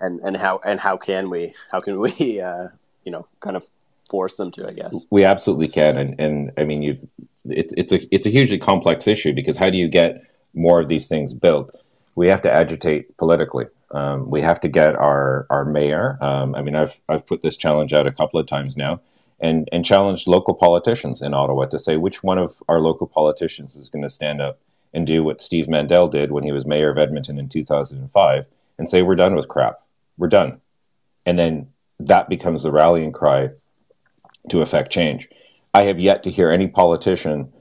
and 0.00 0.20
and 0.20 0.36
how 0.36 0.60
and 0.64 0.80
how 0.80 0.96
can 0.96 1.30
we 1.30 1.54
how 1.70 1.80
can 1.80 2.00
we 2.00 2.40
uh, 2.40 2.68
you 3.04 3.12
know 3.12 3.26
kind 3.40 3.56
of 3.56 3.68
force 4.10 4.36
them 4.36 4.50
to? 4.52 4.68
I 4.68 4.72
guess 4.72 4.94
we 5.10 5.24
absolutely 5.24 5.68
can, 5.68 5.98
and 5.98 6.20
and 6.20 6.52
I 6.56 6.64
mean 6.64 6.82
you've 6.82 7.06
it's 7.46 7.74
it's 7.76 7.92
a 7.92 8.14
it's 8.14 8.26
a 8.26 8.30
hugely 8.30 8.58
complex 8.58 9.06
issue 9.06 9.32
because 9.34 9.56
how 9.56 9.70
do 9.70 9.76
you 9.76 9.88
get 9.88 10.22
more 10.54 10.80
of 10.80 10.88
these 10.88 11.08
things 11.08 11.34
built? 11.34 11.74
We 12.14 12.28
have 12.28 12.40
to 12.42 12.52
agitate 12.52 13.16
politically. 13.16 13.66
Um, 13.90 14.30
we 14.30 14.40
have 14.42 14.60
to 14.60 14.68
get 14.68 14.96
our 14.96 15.46
our 15.50 15.64
mayor. 15.64 16.18
Um, 16.20 16.54
I 16.54 16.62
mean, 16.62 16.74
I've 16.74 17.00
I've 17.08 17.26
put 17.26 17.42
this 17.42 17.56
challenge 17.56 17.92
out 17.92 18.06
a 18.06 18.12
couple 18.12 18.40
of 18.40 18.46
times 18.46 18.76
now 18.76 19.00
and, 19.40 19.68
and 19.72 19.84
challenged 19.84 20.26
local 20.26 20.54
politicians 20.54 21.22
in 21.22 21.34
Ottawa 21.34 21.66
to 21.66 21.78
say 21.78 21.96
which 21.96 22.22
one 22.22 22.38
of 22.38 22.62
our 22.68 22.80
local 22.80 23.06
politicians 23.06 23.76
is 23.76 23.88
going 23.88 24.02
to 24.02 24.10
stand 24.10 24.40
up 24.40 24.58
and 24.92 25.06
do 25.06 25.22
what 25.24 25.40
Steve 25.40 25.68
Mandel 25.68 26.08
did 26.08 26.30
when 26.30 26.44
he 26.44 26.52
was 26.52 26.64
mayor 26.64 26.90
of 26.90 26.98
Edmonton 26.98 27.38
in 27.38 27.48
2005 27.48 28.46
and 28.78 28.88
say, 28.88 29.02
we're 29.02 29.16
done 29.16 29.34
with 29.34 29.48
crap. 29.48 29.80
We're 30.16 30.28
done. 30.28 30.60
And 31.26 31.38
then 31.38 31.68
that 32.00 32.28
becomes 32.28 32.62
the 32.62 32.72
rallying 32.72 33.12
cry 33.12 33.50
to 34.50 34.60
affect 34.60 34.92
change. 34.92 35.28
I 35.72 35.82
have 35.82 35.98
yet 35.98 36.22
to 36.22 36.30
hear 36.30 36.50
any 36.50 36.68
politician 36.68 37.52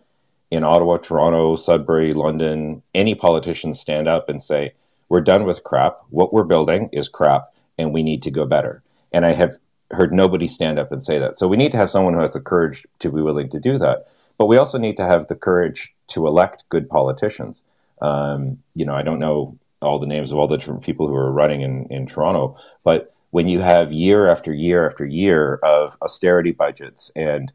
in 0.54 0.64
Ottawa, 0.64 0.98
Toronto, 0.98 1.56
Sudbury, 1.56 2.14
London, 2.14 2.84
any 2.94 3.16
politician 3.16 3.74
stand 3.74 4.08
up 4.08 4.30
and 4.30 4.40
say, 4.40 4.74
we're 5.10 5.20
done 5.22 5.46
with 5.46 5.64
crap. 5.64 5.98
What 6.12 6.32
we're 6.32 6.44
building 6.44 6.90
is 6.92 7.10
crap 7.10 7.52
and 7.80 7.92
we 7.92 8.04
need 8.04 8.22
to 8.22 8.32
go 8.32 8.46
better. 8.46 8.84
And 9.12 9.26
I 9.26 9.34
have 9.34 9.58
heard 9.90 10.14
nobody 10.14 10.46
stand 10.48 10.78
up 10.78 10.92
and 10.92 11.04
say 11.04 11.18
that. 11.18 11.38
So 11.38 11.48
we 11.48 11.58
need 11.58 11.72
to 11.72 11.78
have 11.78 11.90
someone 11.90 12.14
who 12.14 12.20
has 12.20 12.34
the 12.34 12.40
courage 12.40 12.86
to 13.00 13.10
be 13.10 13.22
willing 13.22 13.50
to 13.50 13.60
do 13.60 13.80
that. 13.80 14.08
But 14.38 14.46
we 14.46 14.58
also 14.58 14.78
need 14.78 14.96
to 14.98 15.06
have 15.06 15.26
the 15.26 15.36
courage 15.36 15.92
to 16.10 16.28
elect 16.28 16.66
good 16.70 16.88
politicians. 16.88 17.64
Um, 18.00 18.60
you 18.76 18.86
know, 18.86 18.94
I 18.94 19.02
don't 19.02 19.20
know 19.20 19.58
all 19.82 19.98
the 19.98 20.06
names 20.06 20.32
of 20.32 20.38
all 20.38 20.48
the 20.48 20.58
different 20.58 20.84
people 20.84 21.08
who 21.08 21.16
are 21.16 21.32
running 21.32 21.62
in, 21.62 21.88
in 21.88 22.06
Toronto, 22.06 22.58
but 22.84 23.12
when 23.32 23.48
you 23.48 23.62
have 23.62 23.92
year 23.92 24.30
after 24.30 24.54
year 24.54 24.86
after 24.86 25.04
year 25.04 25.56
of 25.64 25.98
austerity 26.04 26.52
budgets 26.52 27.12
and, 27.16 27.52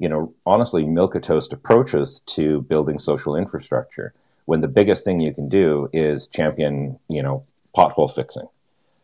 you 0.00 0.08
know, 0.08 0.32
honestly, 0.46 0.84
milk 0.84 1.14
a 1.14 1.20
toast 1.20 1.52
approaches 1.52 2.20
to 2.20 2.62
building 2.62 2.98
social 2.98 3.36
infrastructure, 3.36 4.14
when 4.46 4.62
the 4.62 4.68
biggest 4.68 5.04
thing 5.04 5.20
you 5.20 5.34
can 5.34 5.48
do 5.48 5.88
is 5.92 6.26
champion, 6.26 6.98
you 7.08 7.22
know, 7.22 7.44
pothole 7.76 8.12
fixing. 8.12 8.48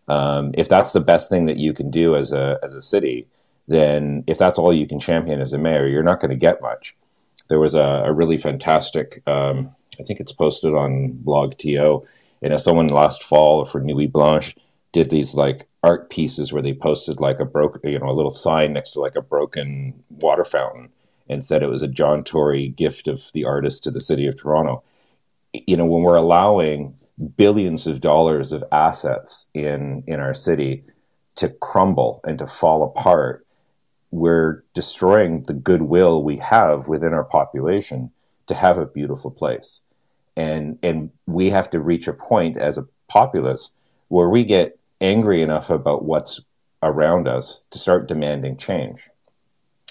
Um, 0.08 0.52
if 0.54 0.68
that's 0.68 0.92
the 0.92 1.00
best 1.00 1.28
thing 1.28 1.44
that 1.46 1.58
you 1.58 1.74
can 1.74 1.90
do 1.90 2.16
as 2.16 2.32
a 2.32 2.58
as 2.62 2.72
a 2.72 2.80
city, 2.80 3.26
then 3.68 4.24
if 4.26 4.38
that's 4.38 4.58
all 4.58 4.72
you 4.72 4.86
can 4.86 4.98
champion 4.98 5.40
as 5.40 5.52
a 5.52 5.58
mayor, 5.58 5.86
you're 5.86 6.02
not 6.02 6.20
going 6.20 6.30
to 6.30 6.36
get 6.36 6.62
much. 6.62 6.96
There 7.48 7.60
was 7.60 7.74
a, 7.74 8.04
a 8.06 8.12
really 8.12 8.38
fantastic, 8.38 9.22
um, 9.28 9.70
I 10.00 10.02
think 10.02 10.18
it's 10.18 10.32
posted 10.32 10.72
on 10.72 11.12
Blog 11.12 11.58
TO, 11.58 11.68
you 12.40 12.48
know, 12.48 12.56
someone 12.56 12.86
last 12.88 13.22
fall 13.22 13.66
for 13.66 13.80
Nuit 13.80 14.10
Blanche 14.10 14.56
did 14.96 15.10
these 15.10 15.34
like 15.34 15.68
art 15.82 16.08
pieces 16.08 16.54
where 16.54 16.62
they 16.62 16.72
posted 16.72 17.20
like 17.20 17.38
a 17.38 17.44
broken, 17.44 17.90
you 17.90 17.98
know, 17.98 18.08
a 18.08 18.16
little 18.16 18.30
sign 18.30 18.72
next 18.72 18.92
to 18.92 19.00
like 19.00 19.18
a 19.18 19.20
broken 19.20 19.92
water 20.08 20.42
fountain 20.42 20.88
and 21.28 21.44
said 21.44 21.62
it 21.62 21.66
was 21.66 21.82
a 21.82 21.88
John 21.88 22.24
Tory 22.24 22.68
gift 22.68 23.06
of 23.06 23.30
the 23.34 23.44
artist 23.44 23.84
to 23.84 23.90
the 23.90 24.00
city 24.00 24.26
of 24.26 24.40
Toronto. 24.40 24.82
You 25.52 25.76
know, 25.76 25.84
when 25.84 26.02
we're 26.02 26.16
allowing 26.16 26.96
billions 27.36 27.86
of 27.86 28.00
dollars 28.00 28.52
of 28.52 28.64
assets 28.72 29.48
in 29.52 30.02
in 30.06 30.18
our 30.18 30.32
city 30.32 30.82
to 31.34 31.50
crumble 31.50 32.22
and 32.26 32.38
to 32.38 32.46
fall 32.46 32.82
apart 32.82 33.46
we're 34.10 34.64
destroying 34.72 35.42
the 35.42 35.52
goodwill 35.52 36.22
we 36.22 36.36
have 36.36 36.88
within 36.88 37.12
our 37.12 37.24
population 37.24 38.10
to 38.46 38.54
have 38.54 38.76
a 38.76 38.84
beautiful 38.84 39.30
place 39.30 39.82
and 40.36 40.78
and 40.82 41.10
we 41.26 41.48
have 41.48 41.70
to 41.70 41.80
reach 41.80 42.06
a 42.06 42.12
point 42.12 42.58
as 42.58 42.76
a 42.76 42.86
populace 43.08 43.72
where 44.08 44.28
we 44.28 44.44
get 44.44 44.78
angry 45.00 45.42
enough 45.42 45.70
about 45.70 46.04
what's 46.04 46.40
around 46.82 47.26
us 47.28 47.62
to 47.70 47.78
start 47.78 48.08
demanding 48.08 48.56
change 48.56 49.08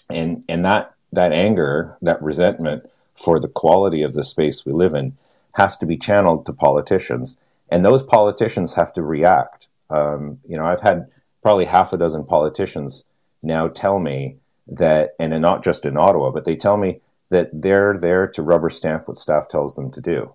and 0.09 0.43
and 0.47 0.65
that 0.65 0.93
that 1.11 1.31
anger 1.31 1.97
that 2.01 2.21
resentment 2.21 2.89
for 3.15 3.39
the 3.39 3.47
quality 3.47 4.01
of 4.01 4.13
the 4.13 4.23
space 4.23 4.65
we 4.65 4.73
live 4.73 4.93
in 4.93 5.15
has 5.53 5.77
to 5.77 5.85
be 5.85 5.97
channeled 5.97 6.45
to 6.45 6.53
politicians, 6.53 7.37
and 7.69 7.85
those 7.85 8.03
politicians 8.03 8.73
have 8.73 8.91
to 8.93 9.01
react. 9.01 9.69
Um, 9.89 10.39
you 10.47 10.57
know, 10.57 10.65
I've 10.65 10.81
had 10.81 11.07
probably 11.41 11.65
half 11.65 11.93
a 11.93 11.97
dozen 11.97 12.25
politicians 12.25 13.05
now 13.41 13.69
tell 13.69 13.99
me 13.99 14.35
that, 14.67 15.15
and 15.19 15.39
not 15.41 15.63
just 15.63 15.85
in 15.85 15.95
Ottawa, 15.95 16.31
but 16.31 16.43
they 16.43 16.55
tell 16.55 16.75
me 16.75 16.99
that 17.29 17.49
they're 17.53 17.97
there 17.97 18.27
to 18.27 18.41
rubber 18.41 18.69
stamp 18.69 19.07
what 19.07 19.17
staff 19.17 19.47
tells 19.47 19.75
them 19.75 19.91
to 19.91 20.01
do, 20.01 20.33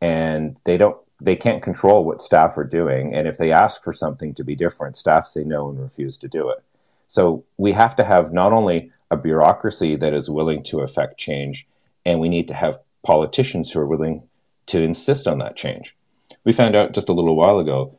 and 0.00 0.56
they 0.64 0.76
don't. 0.76 0.96
They 1.20 1.36
can't 1.36 1.62
control 1.62 2.04
what 2.04 2.22
staff 2.22 2.56
are 2.58 2.64
doing, 2.64 3.14
and 3.14 3.26
if 3.26 3.38
they 3.38 3.50
ask 3.50 3.82
for 3.82 3.92
something 3.92 4.34
to 4.34 4.44
be 4.44 4.54
different, 4.54 4.96
staff 4.96 5.26
say 5.26 5.42
no 5.42 5.68
and 5.68 5.80
refuse 5.80 6.16
to 6.18 6.28
do 6.28 6.48
it. 6.50 6.62
So 7.08 7.44
we 7.56 7.72
have 7.72 7.96
to 7.96 8.04
have 8.04 8.32
not 8.32 8.52
only 8.52 8.92
a 9.10 9.16
bureaucracy 9.16 9.96
that 9.96 10.14
is 10.14 10.30
willing 10.30 10.62
to 10.64 10.80
affect 10.80 11.18
change, 11.18 11.66
and 12.04 12.20
we 12.20 12.28
need 12.28 12.46
to 12.48 12.54
have 12.54 12.78
politicians 13.04 13.70
who 13.70 13.80
are 13.80 13.86
willing 13.86 14.22
to 14.66 14.82
insist 14.82 15.26
on 15.26 15.38
that 15.38 15.56
change. 15.56 15.96
We 16.44 16.52
found 16.52 16.76
out 16.76 16.92
just 16.92 17.08
a 17.08 17.14
little 17.14 17.36
while 17.36 17.58
ago 17.58 17.98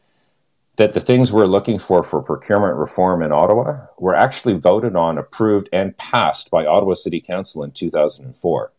that 0.78 0.94
the 0.94 1.00
things 1.02 1.32
we're 1.32 1.46
looking 1.46 1.78
for 1.78 2.04
for 2.04 2.22
procurement 2.22 2.78
reform 2.78 3.22
in 3.22 3.34
Ottawa 3.34 3.88
were 3.98 4.16
actually 4.16 4.54
voted 4.54 4.96
on, 4.96 5.18
approved, 5.18 5.68
and 5.74 5.98
passed 5.98 6.50
by 6.50 6.66
Ottawa 6.66 6.94
City 6.94 7.20
Council 7.20 7.64
in 7.64 7.72
2004. 7.72 8.72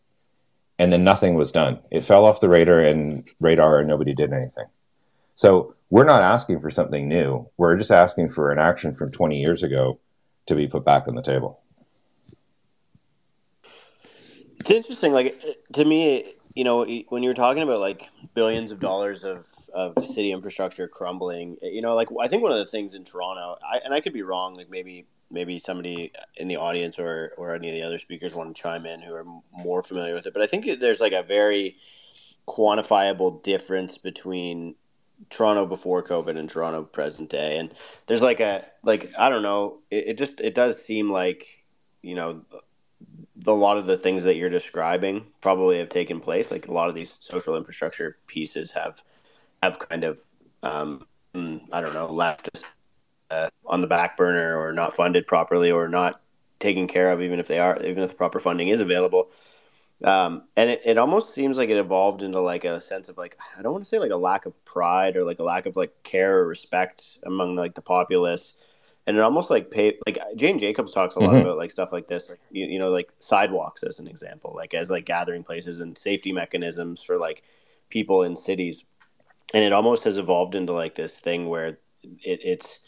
And 0.81 0.91
then 0.91 1.03
nothing 1.03 1.35
was 1.35 1.51
done. 1.51 1.77
It 1.91 2.03
fell 2.03 2.25
off 2.25 2.39
the 2.39 2.49
radar 2.49 2.79
and 2.79 3.29
radar, 3.39 3.77
and 3.77 3.87
nobody 3.87 4.13
did 4.13 4.33
anything. 4.33 4.65
So 5.35 5.75
we're 5.91 6.05
not 6.05 6.23
asking 6.23 6.59
for 6.59 6.71
something 6.71 7.07
new. 7.07 7.47
We're 7.57 7.75
just 7.75 7.91
asking 7.91 8.29
for 8.29 8.51
an 8.51 8.57
action 8.57 8.95
from 8.95 9.09
20 9.09 9.39
years 9.39 9.61
ago 9.61 9.99
to 10.47 10.55
be 10.55 10.67
put 10.67 10.83
back 10.83 11.07
on 11.07 11.13
the 11.13 11.21
table. 11.21 11.61
It's 14.59 14.71
interesting. 14.71 15.13
Like 15.13 15.39
to 15.73 15.85
me, 15.85 16.33
you 16.55 16.63
know, 16.63 16.83
when 17.09 17.21
you're 17.21 17.35
talking 17.35 17.61
about 17.61 17.79
like 17.79 18.09
billions 18.33 18.71
of 18.71 18.79
dollars 18.79 19.23
of, 19.23 19.45
of 19.75 19.93
city 20.15 20.31
infrastructure 20.31 20.87
crumbling, 20.87 21.57
you 21.61 21.83
know, 21.83 21.93
like 21.93 22.07
I 22.19 22.27
think 22.27 22.41
one 22.41 22.53
of 22.53 22.57
the 22.57 22.65
things 22.65 22.95
in 22.95 23.03
Toronto, 23.03 23.59
I, 23.63 23.81
and 23.85 23.93
I 23.93 24.01
could 24.01 24.13
be 24.13 24.23
wrong, 24.23 24.55
like 24.55 24.71
maybe 24.71 25.05
maybe 25.31 25.59
somebody 25.59 26.11
in 26.37 26.47
the 26.47 26.57
audience 26.57 26.99
or 26.99 27.33
or 27.37 27.55
any 27.55 27.69
of 27.69 27.75
the 27.75 27.83
other 27.83 27.97
speakers 27.97 28.33
want 28.33 28.55
to 28.55 28.61
chime 28.61 28.85
in 28.85 29.01
who 29.01 29.13
are 29.13 29.25
more 29.51 29.83
familiar 29.83 30.13
with 30.13 30.25
it, 30.27 30.33
but 30.33 30.41
I 30.41 30.47
think 30.47 30.79
there's 30.79 30.99
like 30.99 31.13
a 31.13 31.23
very 31.23 31.77
quantifiable 32.47 33.41
difference 33.43 33.97
between 33.97 34.75
Toronto 35.29 35.65
before 35.65 36.03
COVID 36.03 36.37
and 36.37 36.49
Toronto 36.49 36.83
present 36.83 37.29
day, 37.29 37.57
and 37.57 37.73
there's 38.07 38.21
like 38.21 38.39
a 38.39 38.65
like 38.83 39.11
I 39.17 39.29
don't 39.29 39.43
know, 39.43 39.79
it, 39.89 40.09
it 40.09 40.17
just 40.17 40.41
it 40.41 40.55
does 40.55 40.83
seem 40.83 41.09
like 41.09 41.63
you 42.01 42.15
know 42.15 42.41
a 43.45 43.51
lot 43.51 43.77
of 43.77 43.87
the 43.87 43.97
things 43.97 44.23
that 44.23 44.35
you're 44.35 44.49
describing 44.49 45.25
probably 45.41 45.79
have 45.79 45.89
taken 45.89 46.19
place. 46.19 46.51
Like 46.51 46.67
a 46.67 46.73
lot 46.73 46.89
of 46.89 46.95
these 46.95 47.17
social 47.19 47.55
infrastructure 47.55 48.17
pieces 48.27 48.71
have 48.71 49.01
have 49.61 49.79
kind 49.79 50.03
of 50.03 50.21
um, 50.63 51.05
mm, 51.33 51.61
I 51.71 51.81
don't 51.81 51.93
know, 51.93 52.07
left 52.07 52.63
uh, 53.31 53.49
on 53.65 53.81
the 53.81 53.87
back 53.87 54.17
burner 54.17 54.57
or 54.57 54.73
not 54.73 54.95
funded 54.95 55.25
properly 55.25 55.71
or 55.71 55.87
not 55.87 56.21
taken 56.59 56.87
care 56.87 57.09
of, 57.11 57.21
even 57.21 57.39
if 57.39 57.47
they 57.47 57.59
are, 57.59 57.77
even 57.83 58.03
if 58.03 58.09
the 58.09 58.15
proper 58.15 58.39
funding 58.39 58.67
is 58.67 58.81
available. 58.81 59.31
Um, 60.03 60.43
and 60.55 60.69
it, 60.69 60.81
it 60.83 60.97
almost 60.97 61.33
seems 61.33 61.57
like 61.57 61.69
it 61.69 61.77
evolved 61.77 62.23
into 62.23 62.41
like 62.41 62.65
a 62.65 62.81
sense 62.81 63.07
of 63.07 63.17
like 63.17 63.37
I 63.57 63.61
don't 63.61 63.71
want 63.71 63.83
to 63.83 63.89
say 63.89 63.99
like 63.99 64.11
a 64.11 64.17
lack 64.17 64.45
of 64.45 64.63
pride 64.65 65.15
or 65.15 65.23
like 65.23 65.39
a 65.39 65.43
lack 65.43 65.65
of 65.65 65.75
like 65.75 65.91
care 66.03 66.39
or 66.39 66.47
respect 66.47 67.19
among 67.23 67.55
like 67.55 67.75
the 67.75 67.83
populace, 67.83 68.53
and 69.05 69.15
it 69.15 69.21
almost 69.21 69.51
like 69.51 69.69
pay 69.69 69.97
like 70.07 70.17
Jane 70.35 70.57
Jacobs 70.57 70.91
talks 70.91 71.15
a 71.15 71.19
lot 71.19 71.33
mm-hmm. 71.33 71.41
about 71.41 71.57
like 71.57 71.69
stuff 71.69 71.91
like 71.91 72.07
this, 72.07 72.29
like 72.29 72.39
you, 72.49 72.65
you 72.65 72.79
know 72.79 72.89
like 72.89 73.11
sidewalks 73.19 73.83
as 73.83 73.99
an 73.99 74.07
example, 74.07 74.53
like 74.55 74.73
as 74.73 74.89
like 74.89 75.05
gathering 75.05 75.43
places 75.43 75.81
and 75.81 75.95
safety 75.95 76.31
mechanisms 76.31 77.03
for 77.03 77.19
like 77.19 77.43
people 77.89 78.23
in 78.23 78.35
cities, 78.35 78.85
and 79.53 79.63
it 79.63 79.71
almost 79.71 80.03
has 80.03 80.17
evolved 80.17 80.55
into 80.55 80.73
like 80.73 80.95
this 80.95 81.19
thing 81.19 81.47
where 81.47 81.67
it, 81.67 81.79
it's 82.23 82.79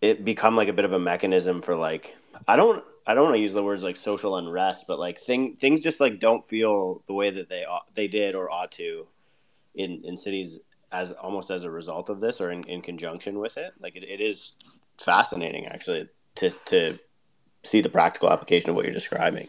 it 0.00 0.24
become 0.24 0.56
like 0.56 0.68
a 0.68 0.72
bit 0.72 0.84
of 0.84 0.92
a 0.92 0.98
mechanism 0.98 1.62
for 1.62 1.76
like 1.76 2.16
I 2.46 2.56
don't 2.56 2.84
I 3.06 3.14
don't 3.14 3.24
want 3.24 3.36
to 3.36 3.40
use 3.40 3.54
the 3.54 3.64
words 3.64 3.82
like 3.82 3.96
social 3.96 4.36
unrest, 4.36 4.84
but 4.86 4.98
like 4.98 5.20
thing 5.20 5.56
things 5.56 5.80
just 5.80 6.00
like 6.00 6.20
don't 6.20 6.46
feel 6.46 7.02
the 7.06 7.14
way 7.14 7.30
that 7.30 7.48
they 7.48 7.64
they 7.94 8.08
did 8.08 8.34
or 8.34 8.50
ought 8.50 8.72
to 8.72 9.06
in 9.74 10.02
in 10.04 10.16
cities 10.16 10.58
as 10.92 11.12
almost 11.12 11.50
as 11.50 11.64
a 11.64 11.70
result 11.70 12.08
of 12.08 12.20
this 12.20 12.40
or 12.40 12.50
in, 12.50 12.64
in 12.64 12.80
conjunction 12.80 13.38
with 13.38 13.56
it. 13.56 13.72
Like 13.80 13.96
it, 13.96 14.04
it 14.04 14.20
is 14.20 14.52
fascinating 14.98 15.66
actually 15.66 16.08
to 16.36 16.50
to 16.66 16.98
see 17.64 17.80
the 17.80 17.88
practical 17.88 18.30
application 18.30 18.70
of 18.70 18.76
what 18.76 18.84
you're 18.84 18.94
describing 18.94 19.48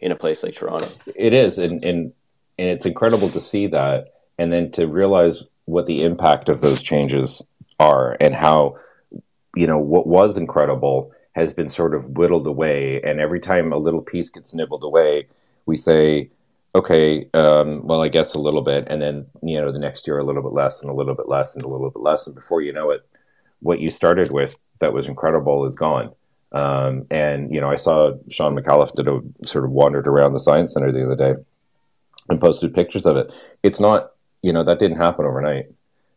in 0.00 0.12
a 0.12 0.16
place 0.16 0.42
like 0.42 0.54
Toronto. 0.54 0.90
It 1.14 1.34
is, 1.34 1.58
and 1.58 1.84
and 1.84 2.12
and 2.58 2.68
it's 2.68 2.86
incredible 2.86 3.30
to 3.30 3.40
see 3.40 3.66
that, 3.68 4.08
and 4.38 4.52
then 4.52 4.70
to 4.72 4.86
realize 4.86 5.42
what 5.64 5.86
the 5.86 6.02
impact 6.02 6.48
of 6.48 6.60
those 6.60 6.82
changes 6.82 7.42
are, 7.78 8.16
and 8.20 8.34
how 8.34 8.76
you 9.56 9.66
know 9.66 9.78
what 9.78 10.06
was 10.06 10.36
incredible 10.36 11.12
has 11.32 11.54
been 11.54 11.68
sort 11.68 11.94
of 11.94 12.10
whittled 12.10 12.46
away. 12.46 13.00
And 13.02 13.20
every 13.20 13.40
time 13.40 13.72
a 13.72 13.78
little 13.78 14.02
piece 14.02 14.30
gets 14.30 14.54
nibbled 14.54 14.84
away, 14.84 15.26
we 15.66 15.76
say, 15.76 16.30
okay, 16.74 17.28
um, 17.34 17.86
well, 17.86 18.02
I 18.02 18.08
guess 18.08 18.34
a 18.34 18.40
little 18.40 18.62
bit. 18.62 18.86
And 18.88 19.00
then, 19.00 19.26
you 19.42 19.60
know, 19.60 19.70
the 19.70 19.78
next 19.78 20.06
year 20.06 20.18
a 20.18 20.24
little 20.24 20.42
bit 20.42 20.52
less 20.52 20.82
and 20.82 20.90
a 20.90 20.94
little 20.94 21.14
bit 21.14 21.28
less 21.28 21.54
and 21.54 21.62
a 21.62 21.68
little 21.68 21.90
bit 21.90 22.02
less. 22.02 22.26
And 22.26 22.34
before 22.34 22.62
you 22.62 22.72
know 22.72 22.90
it, 22.90 23.06
what 23.60 23.80
you 23.80 23.90
started 23.90 24.30
with 24.30 24.58
that 24.80 24.92
was 24.92 25.06
incredible 25.06 25.66
is 25.66 25.76
gone. 25.76 26.12
Um, 26.52 27.06
and, 27.10 27.54
you 27.54 27.60
know, 27.60 27.70
I 27.70 27.76
saw 27.76 28.12
Shawn 28.28 28.56
Micallef 28.56 28.94
did 28.94 29.06
a 29.06 29.20
sort 29.46 29.64
of 29.64 29.70
wandered 29.70 30.08
around 30.08 30.32
the 30.32 30.40
Science 30.40 30.72
Center 30.72 30.90
the 30.90 31.04
other 31.04 31.16
day 31.16 31.40
and 32.28 32.40
posted 32.40 32.74
pictures 32.74 33.06
of 33.06 33.16
it. 33.16 33.32
It's 33.62 33.78
not, 33.78 34.12
you 34.42 34.52
know, 34.52 34.64
that 34.64 34.80
didn't 34.80 34.98
happen 34.98 35.26
overnight 35.26 35.66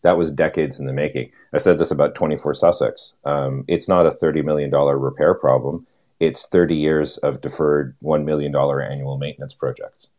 that 0.03 0.17
was 0.17 0.31
decades 0.31 0.79
in 0.79 0.85
the 0.85 0.93
making. 0.93 1.31
I 1.53 1.57
said 1.57 1.77
this 1.77 1.91
about 1.91 2.15
24 2.15 2.53
Sussex. 2.53 3.13
Um, 3.25 3.65
it's 3.67 3.87
not 3.87 4.05
a 4.05 4.11
$30 4.11 4.43
million 4.43 4.69
repair 4.71 5.33
problem. 5.33 5.87
It's 6.19 6.45
30 6.47 6.75
years 6.75 7.17
of 7.17 7.41
deferred 7.41 7.95
$1 8.03 8.23
million 8.23 8.55
annual 8.55 9.17
maintenance 9.17 9.53
projects. 9.53 10.09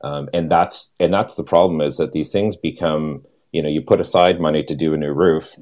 Um, 0.00 0.28
and 0.32 0.50
that's 0.50 0.92
and 1.00 1.12
that's 1.12 1.34
the 1.34 1.42
problem 1.42 1.80
is 1.80 1.96
that 1.96 2.12
these 2.12 2.30
things 2.30 2.56
become 2.56 3.24
you 3.50 3.62
know 3.62 3.68
you 3.68 3.80
put 3.80 4.00
aside 4.00 4.40
money 4.40 4.62
to 4.62 4.74
do 4.76 4.94
a 4.94 4.96
new 4.96 5.12
roof 5.12 5.56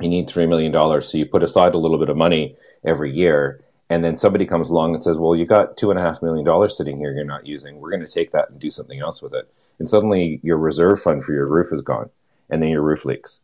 you 0.00 0.08
need 0.08 0.28
three 0.28 0.46
million 0.46 0.72
dollars 0.72 1.10
so 1.10 1.18
you 1.18 1.26
put 1.26 1.42
aside 1.42 1.74
a 1.74 1.78
little 1.78 1.98
bit 1.98 2.08
of 2.08 2.16
money 2.16 2.56
every 2.84 3.12
year 3.12 3.60
and 3.90 4.02
then 4.02 4.16
somebody 4.16 4.46
comes 4.46 4.70
along 4.70 4.94
and 4.94 5.04
says 5.04 5.18
well 5.18 5.36
you 5.36 5.44
got 5.44 5.76
two 5.76 5.90
and 5.90 6.00
a 6.00 6.02
half 6.02 6.22
million 6.22 6.46
dollars 6.46 6.74
sitting 6.74 6.96
here 6.96 7.12
you're 7.12 7.24
not 7.24 7.46
using 7.46 7.78
we're 7.78 7.90
going 7.90 8.04
to 8.04 8.10
take 8.10 8.30
that 8.30 8.48
and 8.48 8.58
do 8.58 8.70
something 8.70 9.00
else 9.00 9.20
with 9.20 9.34
it 9.34 9.52
and 9.78 9.86
suddenly 9.86 10.40
your 10.42 10.56
reserve 10.56 11.02
fund 11.02 11.22
for 11.22 11.34
your 11.34 11.46
roof 11.46 11.74
is 11.74 11.82
gone 11.82 12.08
and 12.50 12.62
then 12.62 12.68
your 12.68 12.82
roof 12.82 13.04
leaks. 13.04 13.40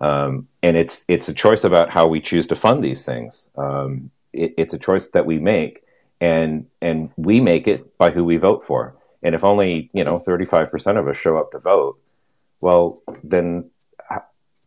Um, 0.00 0.48
and 0.62 0.76
it's 0.76 1.04
it's 1.08 1.28
a 1.28 1.34
choice 1.34 1.64
about 1.64 1.90
how 1.90 2.06
we 2.06 2.20
choose 2.20 2.46
to 2.48 2.56
fund 2.56 2.82
these 2.82 3.04
things. 3.04 3.48
Um, 3.56 4.10
it, 4.32 4.54
it's 4.58 4.74
a 4.74 4.78
choice 4.78 5.08
that 5.08 5.26
we 5.26 5.38
make, 5.38 5.84
and 6.20 6.66
and 6.80 7.10
we 7.16 7.40
make 7.40 7.68
it 7.68 7.96
by 7.98 8.10
who 8.10 8.24
we 8.24 8.36
vote 8.36 8.64
for. 8.64 8.96
And 9.22 9.34
if 9.34 9.44
only 9.44 9.90
you 9.92 10.04
know 10.04 10.18
thirty 10.18 10.44
five 10.44 10.70
percent 10.70 10.98
of 10.98 11.06
us 11.06 11.16
show 11.16 11.36
up 11.36 11.52
to 11.52 11.58
vote, 11.58 11.98
well, 12.60 13.00
then 13.22 13.70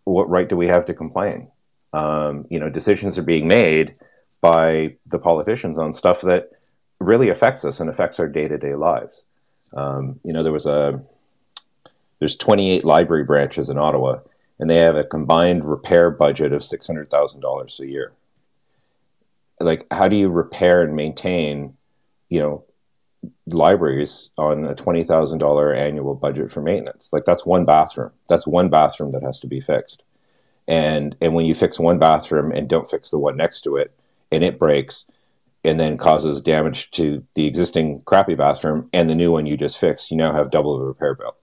what 0.06 0.30
right 0.30 0.48
do 0.48 0.56
we 0.56 0.68
have 0.68 0.86
to 0.86 0.94
complain? 0.94 1.50
Um, 1.92 2.46
you 2.50 2.60
know, 2.60 2.70
decisions 2.70 3.18
are 3.18 3.24
being 3.24 3.48
made 3.48 3.96
by 4.42 4.96
the 5.08 5.20
politicians 5.20 5.78
on 5.78 5.92
stuff 5.92 6.22
that 6.22 6.52
really 7.00 7.30
affects 7.30 7.66
us 7.66 7.80
and 7.80 7.90
affects 7.90 8.20
our 8.20 8.28
day 8.28 8.48
to 8.48 8.58
day 8.58 8.76
lives. 8.76 9.26
Um, 9.74 10.20
you 10.24 10.32
know, 10.32 10.44
there 10.44 10.52
was 10.52 10.66
a 10.66 11.02
there's 12.20 12.36
28 12.36 12.84
library 12.84 13.24
branches 13.24 13.70
in 13.70 13.78
Ottawa, 13.78 14.20
and 14.60 14.70
they 14.70 14.78
have 14.78 14.96
a 14.96 15.04
combined 15.04 15.66
repair 15.66 16.10
budget 16.10 16.54
of 16.54 16.62
$600,000 16.62 17.80
a 17.80 17.88
year. 17.88 18.14
Like, 19.60 19.86
how 19.92 20.08
do 20.08 20.16
you 20.16 20.30
repair 20.30 20.82
and 20.82 20.96
maintain, 20.96 21.76
you 22.30 22.40
know, 22.40 22.64
libraries 23.48 24.32
on 24.38 24.66
a 24.66 24.76
$20,000 24.76 25.78
annual 25.78 26.16
budget 26.16 26.52
for 26.52 26.62
maintenance? 26.62 27.12
Like, 27.12 27.26
that's 27.26 27.46
one 27.46 27.66
bathroom. 27.66 28.12
That's 28.30 28.48
one 28.48 28.70
bathroom 28.70 29.12
that 29.12 29.24
has 29.24 29.40
to 29.42 29.48
be 29.48 29.62
fixed. 29.62 30.04
And, 30.68 31.16
and 31.22 31.34
when 31.34 31.46
you 31.46 31.54
fix 31.54 31.80
one 31.80 32.00
bathroom 32.00 32.52
and 32.52 32.68
don't 32.68 32.90
fix 32.90 33.12
the 33.12 33.20
one 33.20 33.38
next 33.38 33.62
to 33.62 33.78
it, 33.78 33.94
and 34.32 34.44
it 34.44 34.58
breaks, 34.58 35.06
and 35.64 35.80
then 35.80 35.98
causes 35.98 36.42
damage 36.42 36.92
to 36.92 37.24
the 37.34 37.46
existing 37.46 38.02
crappy 38.06 38.36
bathroom 38.36 38.90
and 38.94 39.10
the 39.10 39.16
new 39.16 39.32
one 39.32 39.46
you 39.46 39.58
just 39.58 39.80
fixed, 39.80 40.12
you 40.12 40.18
now 40.18 40.34
have 40.34 40.52
double 40.52 40.78
the 40.78 40.86
repair 40.86 41.16
bill. 41.16 41.36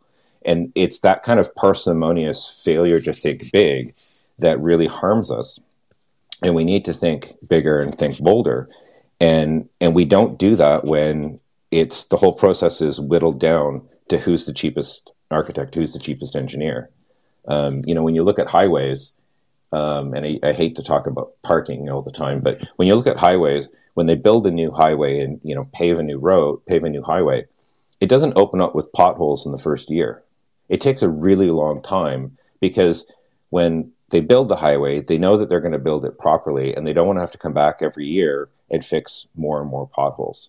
And 0.45 0.73
it's 0.75 1.01
that 1.01 1.23
kind 1.23 1.41
of 1.41 1.55
parsimonious 1.55 2.63
failure 2.65 3.01
to 3.01 3.13
think 3.13 3.51
big 3.53 3.95
that 4.39 4.61
really 4.61 4.87
harms 4.87 5.31
us. 5.31 5.59
And 6.43 6.55
we 6.55 6.65
need 6.65 6.85
to 6.87 6.95
think 6.95 7.35
bigger 7.47 7.79
and 7.79 7.97
think 7.97 8.19
bolder. 8.19 8.69
And 9.21 9.69
and 9.81 9.95
we 9.95 10.05
don't 10.05 10.39
do 10.39 10.57
that 10.57 10.85
when 10.85 11.39
it's 11.71 12.07
the 12.07 12.17
whole 12.17 12.33
process 12.33 12.81
is 12.81 13.01
whittled 13.01 13.39
down 13.39 13.83
to 14.09 14.19
who's 14.19 14.47
the 14.47 14.53
cheapest 14.53 15.13
architect, 15.31 15.75
who's 15.75 15.93
the 15.93 15.99
cheapest 15.99 16.37
engineer. 16.37 16.91
Um, 17.49 17.83
you 17.87 17.95
know, 17.95 18.03
when 18.03 18.15
you 18.15 18.25
look 18.25 18.39
at 18.39 18.51
highways, 18.51 19.13
um, 19.73 20.13
and 20.15 20.27
I, 20.27 20.49
I, 20.49 20.53
hate 20.53 20.77
to 20.77 20.83
talk 20.83 21.07
about 21.07 21.33
parking 21.43 21.89
all 21.89 22.03
the 22.03 22.13
time, 22.13 22.41
but 22.41 22.61
when 22.77 22.87
you 22.87 22.95
look 22.95 23.07
at 23.07 23.19
highways, 23.19 23.69
when 23.95 24.07
they 24.07 24.15
build 24.15 24.47
a 24.47 24.51
new 24.51 24.71
highway 24.71 25.21
and 25.21 25.41
you 25.43 25.55
know 25.55 25.69
pave 25.73 25.99
a 25.99 26.03
new 26.03 26.19
road, 26.19 26.65
pave 26.67 26.85
a 26.85 26.91
new 26.91 27.03
highway, 27.03 27.45
it 28.01 28.09
doesn't 28.09 28.37
open 28.37 28.61
up 28.61 28.75
with 28.75 28.93
potholes 28.93 29.47
in 29.47 29.53
the 29.53 29.59
first 29.59 29.91
year 29.91 30.23
it 30.73 30.81
takes 30.81 31.03
a 31.03 31.09
really 31.09 31.51
long 31.51 31.83
time 31.83 32.39
because 32.59 33.13
when 33.51 33.93
they 34.09 34.21
build 34.21 34.49
the 34.49 34.57
highway, 34.57 35.03
they 35.03 35.19
know 35.19 35.37
that 35.37 35.51
they're 35.51 35.61
going 35.61 35.75
to 35.75 35.79
build 35.79 36.03
it 36.07 36.19
properly 36.19 36.75
and 36.75 36.87
they 36.87 36.95
don't 36.95 37.07
want 37.07 37.19
to 37.19 37.21
have 37.21 37.31
to 37.31 37.39
come 37.39 37.53
back 37.53 37.81
every 37.83 38.07
year 38.07 38.49
and 38.71 38.83
fix 38.83 39.27
more 39.37 39.61
and 39.61 39.69
more 39.69 39.87
potholes. 39.87 40.49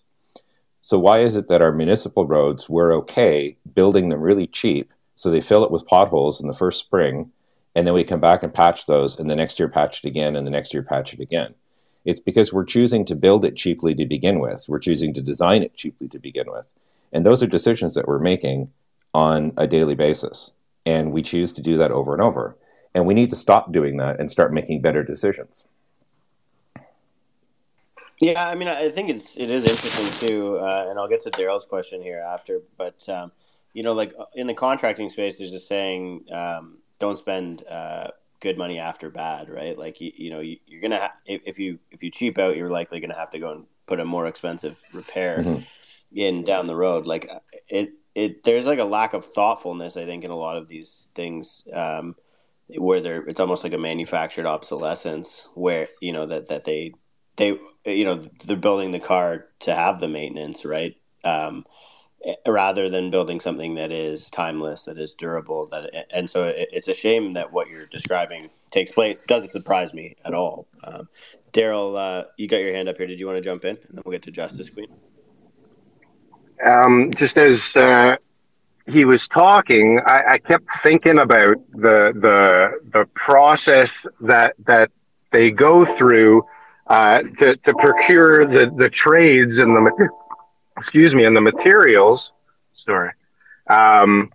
So, 0.80 0.98
why 0.98 1.20
is 1.20 1.36
it 1.36 1.48
that 1.48 1.60
our 1.60 1.72
municipal 1.72 2.26
roads, 2.26 2.70
we're 2.70 2.94
okay 2.96 3.58
building 3.74 4.08
them 4.08 4.22
really 4.22 4.46
cheap 4.46 4.90
so 5.14 5.30
they 5.30 5.42
fill 5.42 5.62
it 5.62 5.70
with 5.70 5.86
potholes 5.86 6.40
in 6.40 6.48
the 6.48 6.54
first 6.54 6.80
spring 6.80 7.30
and 7.74 7.86
then 7.86 7.92
we 7.92 8.02
come 8.02 8.20
back 8.20 8.42
and 8.42 8.54
patch 8.54 8.86
those 8.86 9.18
and 9.18 9.28
the 9.28 9.36
next 9.36 9.58
year 9.58 9.68
patch 9.68 10.02
it 10.02 10.08
again 10.08 10.36
and 10.36 10.46
the 10.46 10.50
next 10.50 10.72
year 10.72 10.82
patch 10.82 11.12
it 11.12 11.20
again? 11.20 11.54
It's 12.06 12.20
because 12.20 12.50
we're 12.50 12.64
choosing 12.64 13.04
to 13.04 13.14
build 13.14 13.44
it 13.44 13.56
cheaply 13.56 13.94
to 13.96 14.06
begin 14.06 14.40
with. 14.40 14.64
We're 14.68 14.78
choosing 14.78 15.12
to 15.14 15.20
design 15.20 15.62
it 15.62 15.74
cheaply 15.74 16.08
to 16.08 16.18
begin 16.18 16.50
with. 16.50 16.64
And 17.12 17.26
those 17.26 17.42
are 17.42 17.46
decisions 17.46 17.94
that 17.94 18.08
we're 18.08 18.18
making 18.18 18.70
on 19.14 19.52
a 19.56 19.66
daily 19.66 19.94
basis. 19.94 20.52
And 20.84 21.12
we 21.12 21.22
choose 21.22 21.52
to 21.52 21.62
do 21.62 21.78
that 21.78 21.90
over 21.90 22.12
and 22.12 22.20
over. 22.20 22.56
And 22.94 23.06
we 23.06 23.14
need 23.14 23.30
to 23.30 23.36
stop 23.36 23.72
doing 23.72 23.96
that 23.96 24.20
and 24.20 24.30
start 24.30 24.52
making 24.52 24.82
better 24.82 25.02
decisions. 25.02 25.66
Yeah, 28.20 28.46
I 28.46 28.54
mean, 28.54 28.68
I 28.68 28.90
think 28.90 29.10
it's 29.10 29.36
it 29.36 29.50
is 29.50 29.64
interesting 29.64 30.28
too, 30.28 30.58
uh, 30.58 30.86
and 30.88 30.98
I'll 30.98 31.08
get 31.08 31.20
to 31.24 31.30
Daryl's 31.30 31.64
question 31.64 32.00
here 32.00 32.20
after. 32.20 32.60
But 32.78 33.06
um, 33.08 33.32
you 33.72 33.82
know, 33.82 33.92
like 33.92 34.14
uh, 34.18 34.26
in 34.34 34.46
the 34.46 34.54
contracting 34.54 35.10
space, 35.10 35.36
there's 35.36 35.52
a 35.52 35.58
saying: 35.58 36.24
um, 36.32 36.78
"Don't 37.00 37.18
spend 37.18 37.64
uh, 37.68 38.08
good 38.38 38.56
money 38.56 38.78
after 38.78 39.10
bad." 39.10 39.48
Right? 39.48 39.76
Like 39.76 40.00
you, 40.00 40.12
you 40.14 40.30
know, 40.30 40.38
you, 40.38 40.58
are 40.76 40.80
gonna 40.80 41.00
ha- 41.00 41.14
if, 41.26 41.42
if, 41.44 41.58
you 41.58 41.80
if 41.90 42.04
you 42.04 42.10
cheap 42.10 42.38
out, 42.38 42.56
you're 42.56 42.70
likely 42.70 43.00
gonna 43.00 43.16
have 43.16 43.30
to 43.30 43.40
go 43.40 43.50
and 43.50 43.66
put 43.86 43.98
a 43.98 44.04
more 44.04 44.28
expensive 44.28 44.80
repair 44.92 45.38
mm-hmm. 45.38 45.62
in 46.14 46.44
down 46.44 46.68
the 46.68 46.76
road. 46.76 47.08
Like 47.08 47.28
it, 47.68 47.94
it 48.14 48.44
there's 48.44 48.66
like 48.66 48.78
a 48.78 48.84
lack 48.84 49.14
of 49.14 49.24
thoughtfulness 49.24 49.96
I 49.96 50.04
think 50.04 50.24
in 50.24 50.30
a 50.30 50.36
lot 50.36 50.56
of 50.56 50.68
these 50.68 51.08
things 51.14 51.66
um, 51.72 52.14
where 52.68 53.00
they're 53.00 53.22
it's 53.22 53.40
almost 53.40 53.64
like 53.64 53.72
a 53.72 53.78
manufactured 53.78 54.46
obsolescence 54.46 55.48
where 55.54 55.88
you 56.00 56.12
know 56.12 56.26
that 56.26 56.48
that 56.48 56.64
they 56.64 56.92
they 57.36 57.58
you 57.84 58.04
know 58.04 58.28
they're 58.44 58.56
building 58.56 58.92
the 58.92 59.00
car 59.00 59.46
to 59.60 59.74
have 59.74 60.00
the 60.00 60.08
maintenance 60.08 60.64
right? 60.64 60.96
Um, 61.24 61.64
rather 62.46 62.88
than 62.88 63.10
building 63.10 63.38
something 63.38 63.74
that 63.74 63.92
is 63.92 64.30
timeless 64.30 64.84
that 64.84 64.98
is 64.98 65.14
durable 65.14 65.66
that 65.66 65.90
and 66.10 66.30
so 66.30 66.48
it, 66.48 66.68
it's 66.72 66.88
a 66.88 66.94
shame 66.94 67.34
that 67.34 67.52
what 67.52 67.68
you're 67.68 67.86
describing 67.86 68.48
takes 68.70 68.90
place. 68.90 69.20
Doesn't 69.26 69.50
surprise 69.50 69.92
me 69.92 70.16
at 70.24 70.32
all. 70.32 70.66
Um, 70.82 71.08
daryl 71.52 71.98
uh, 71.98 72.24
you 72.38 72.48
got 72.48 72.58
your 72.58 72.74
hand 72.74 72.88
up 72.88 72.96
here. 72.96 73.06
Did 73.06 73.20
you 73.20 73.26
want 73.26 73.36
to 73.36 73.42
jump 73.42 73.64
in? 73.64 73.76
And 73.76 73.96
then 73.96 74.02
we'll 74.04 74.12
get 74.12 74.22
to 74.22 74.30
justice 74.30 74.70
queen 74.70 74.88
um, 76.64 77.10
just 77.16 77.38
as 77.38 77.74
uh, 77.76 78.16
he 78.86 79.04
was 79.04 79.26
talking, 79.28 80.00
I, 80.06 80.34
I 80.34 80.38
kept 80.38 80.70
thinking 80.82 81.18
about 81.18 81.56
the 81.72 82.12
the 82.14 82.80
the 82.92 83.06
process 83.14 84.06
that 84.20 84.54
that 84.66 84.90
they 85.30 85.50
go 85.50 85.84
through 85.84 86.44
uh, 86.86 87.22
to 87.38 87.56
to 87.56 87.74
procure 87.74 88.46
the 88.46 88.72
the 88.76 88.88
trades 88.88 89.58
and 89.58 89.74
the 89.74 90.08
excuse 90.76 91.14
me 91.14 91.24
and 91.24 91.36
the 91.36 91.40
materials. 91.40 92.32
Sorry. 92.74 93.10
Um, 93.68 94.30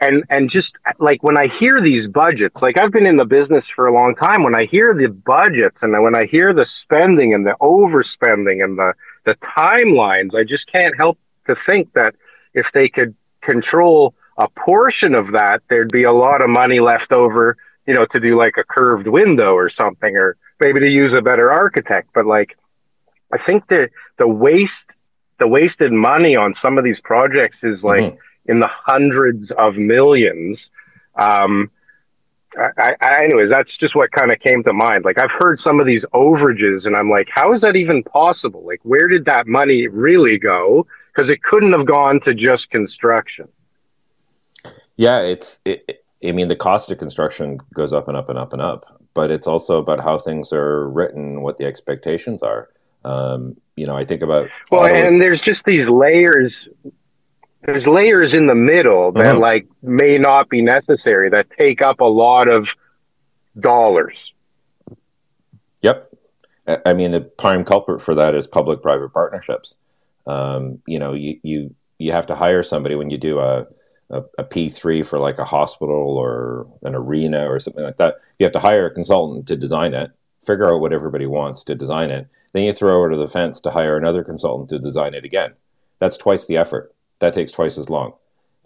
and 0.00 0.24
and 0.30 0.50
just 0.50 0.76
like 0.98 1.22
when 1.22 1.38
I 1.38 1.46
hear 1.48 1.80
these 1.80 2.06
budgets, 2.06 2.62
like 2.62 2.78
I've 2.78 2.92
been 2.92 3.06
in 3.06 3.16
the 3.16 3.24
business 3.24 3.66
for 3.66 3.86
a 3.86 3.94
long 3.94 4.14
time. 4.14 4.42
When 4.42 4.54
I 4.54 4.66
hear 4.66 4.94
the 4.94 5.06
budgets 5.06 5.82
and 5.82 6.00
when 6.02 6.14
I 6.14 6.26
hear 6.26 6.52
the 6.52 6.66
spending 6.66 7.34
and 7.34 7.46
the 7.46 7.56
overspending 7.60 8.62
and 8.62 8.78
the 8.78 8.92
the 9.24 9.34
timelines, 9.36 10.34
I 10.34 10.44
just 10.44 10.70
can't 10.70 10.96
help 10.96 11.18
to 11.46 11.54
think 11.54 11.92
that 11.94 12.14
if 12.54 12.72
they 12.72 12.88
could 12.88 13.14
control 13.40 14.14
a 14.36 14.48
portion 14.48 15.14
of 15.14 15.32
that, 15.32 15.62
there'd 15.68 15.92
be 15.92 16.04
a 16.04 16.12
lot 16.12 16.42
of 16.42 16.50
money 16.50 16.80
left 16.80 17.12
over, 17.12 17.56
you 17.86 17.94
know, 17.94 18.06
to 18.06 18.20
do 18.20 18.36
like 18.36 18.56
a 18.56 18.64
curved 18.64 19.06
window 19.06 19.52
or 19.54 19.68
something, 19.68 20.16
or 20.16 20.36
maybe 20.60 20.80
to 20.80 20.88
use 20.88 21.12
a 21.12 21.22
better 21.22 21.52
architect. 21.52 22.08
But 22.14 22.26
like, 22.26 22.56
I 23.32 23.38
think 23.38 23.66
the 23.68 23.90
the 24.18 24.28
waste, 24.28 24.72
the 25.38 25.46
wasted 25.46 25.92
money 25.92 26.36
on 26.36 26.54
some 26.54 26.78
of 26.78 26.84
these 26.84 27.00
projects 27.00 27.64
is 27.64 27.84
like 27.84 28.04
mm-hmm. 28.04 28.50
in 28.50 28.60
the 28.60 28.70
hundreds 28.70 29.50
of 29.52 29.76
millions. 29.76 30.68
Um, 31.16 31.70
I, 32.56 32.94
I, 33.00 33.24
anyways, 33.24 33.50
that's 33.50 33.76
just 33.76 33.96
what 33.96 34.12
kind 34.12 34.32
of 34.32 34.38
came 34.38 34.62
to 34.64 34.72
mind. 34.72 35.04
Like 35.04 35.18
I've 35.18 35.32
heard 35.32 35.60
some 35.60 35.80
of 35.80 35.86
these 35.86 36.04
overages, 36.14 36.86
and 36.86 36.96
I'm 36.96 37.10
like, 37.10 37.28
how 37.30 37.52
is 37.52 37.60
that 37.62 37.76
even 37.76 38.02
possible? 38.02 38.64
Like, 38.64 38.80
where 38.82 39.08
did 39.08 39.24
that 39.26 39.46
money 39.46 39.88
really 39.88 40.38
go? 40.38 40.86
Because 41.14 41.30
it 41.30 41.42
couldn't 41.42 41.72
have 41.72 41.86
gone 41.86 42.20
to 42.20 42.34
just 42.34 42.70
construction. 42.70 43.48
Yeah, 44.96 45.20
it's. 45.20 45.60
It, 45.64 46.04
I 46.26 46.32
mean, 46.32 46.48
the 46.48 46.56
cost 46.56 46.90
of 46.90 46.98
construction 46.98 47.58
goes 47.74 47.92
up 47.92 48.08
and 48.08 48.16
up 48.16 48.30
and 48.30 48.38
up 48.38 48.52
and 48.52 48.62
up, 48.62 49.02
but 49.12 49.30
it's 49.30 49.46
also 49.46 49.78
about 49.78 50.00
how 50.00 50.16
things 50.16 50.52
are 50.52 50.88
written, 50.88 51.42
what 51.42 51.58
the 51.58 51.66
expectations 51.66 52.42
are. 52.42 52.70
Um, 53.04 53.56
you 53.76 53.86
know, 53.86 53.96
I 53.96 54.04
think 54.04 54.22
about 54.22 54.48
well, 54.70 54.86
and 54.86 55.20
there's 55.20 55.40
just 55.40 55.64
these 55.64 55.88
layers. 55.88 56.68
There's 57.62 57.86
layers 57.86 58.32
in 58.32 58.46
the 58.46 58.54
middle 58.54 59.12
that 59.12 59.24
mm-hmm. 59.24 59.40
like 59.40 59.66
may 59.82 60.18
not 60.18 60.48
be 60.48 60.62
necessary 60.62 61.30
that 61.30 61.50
take 61.50 61.82
up 61.82 62.00
a 62.00 62.04
lot 62.04 62.50
of 62.50 62.68
dollars. 63.58 64.32
Yep, 65.82 66.10
I 66.86 66.94
mean 66.94 67.12
the 67.12 67.20
prime 67.20 67.64
culprit 67.64 68.00
for 68.00 68.14
that 68.14 68.34
is 68.34 68.46
public-private 68.46 69.12
partnerships. 69.12 69.76
Um, 70.26 70.80
you 70.86 70.98
know, 70.98 71.12
you, 71.12 71.38
you 71.42 71.74
you 71.98 72.12
have 72.12 72.26
to 72.26 72.34
hire 72.34 72.62
somebody 72.62 72.94
when 72.94 73.10
you 73.10 73.18
do 73.18 73.38
a, 73.38 73.66
a, 74.10 74.22
a 74.38 74.44
P3 74.44 75.06
for 75.06 75.18
like 75.18 75.38
a 75.38 75.44
hospital 75.44 76.16
or 76.18 76.66
an 76.82 76.94
arena 76.94 77.48
or 77.48 77.60
something 77.60 77.84
like 77.84 77.98
that. 77.98 78.16
You 78.38 78.44
have 78.44 78.52
to 78.52 78.60
hire 78.60 78.86
a 78.86 78.94
consultant 78.94 79.46
to 79.48 79.56
design 79.56 79.94
it, 79.94 80.10
figure 80.44 80.72
out 80.72 80.80
what 80.80 80.92
everybody 80.92 81.26
wants 81.26 81.64
to 81.64 81.74
design 81.74 82.10
it. 82.10 82.26
Then 82.52 82.64
you 82.64 82.72
throw 82.72 82.96
over 82.98 83.10
to 83.10 83.16
the 83.16 83.26
fence 83.26 83.60
to 83.60 83.70
hire 83.70 83.96
another 83.96 84.24
consultant 84.24 84.70
to 84.70 84.78
design 84.78 85.14
it 85.14 85.24
again. 85.24 85.54
That's 85.98 86.16
twice 86.16 86.46
the 86.46 86.56
effort. 86.56 86.94
That 87.20 87.34
takes 87.34 87.52
twice 87.52 87.78
as 87.78 87.88
long. 87.88 88.14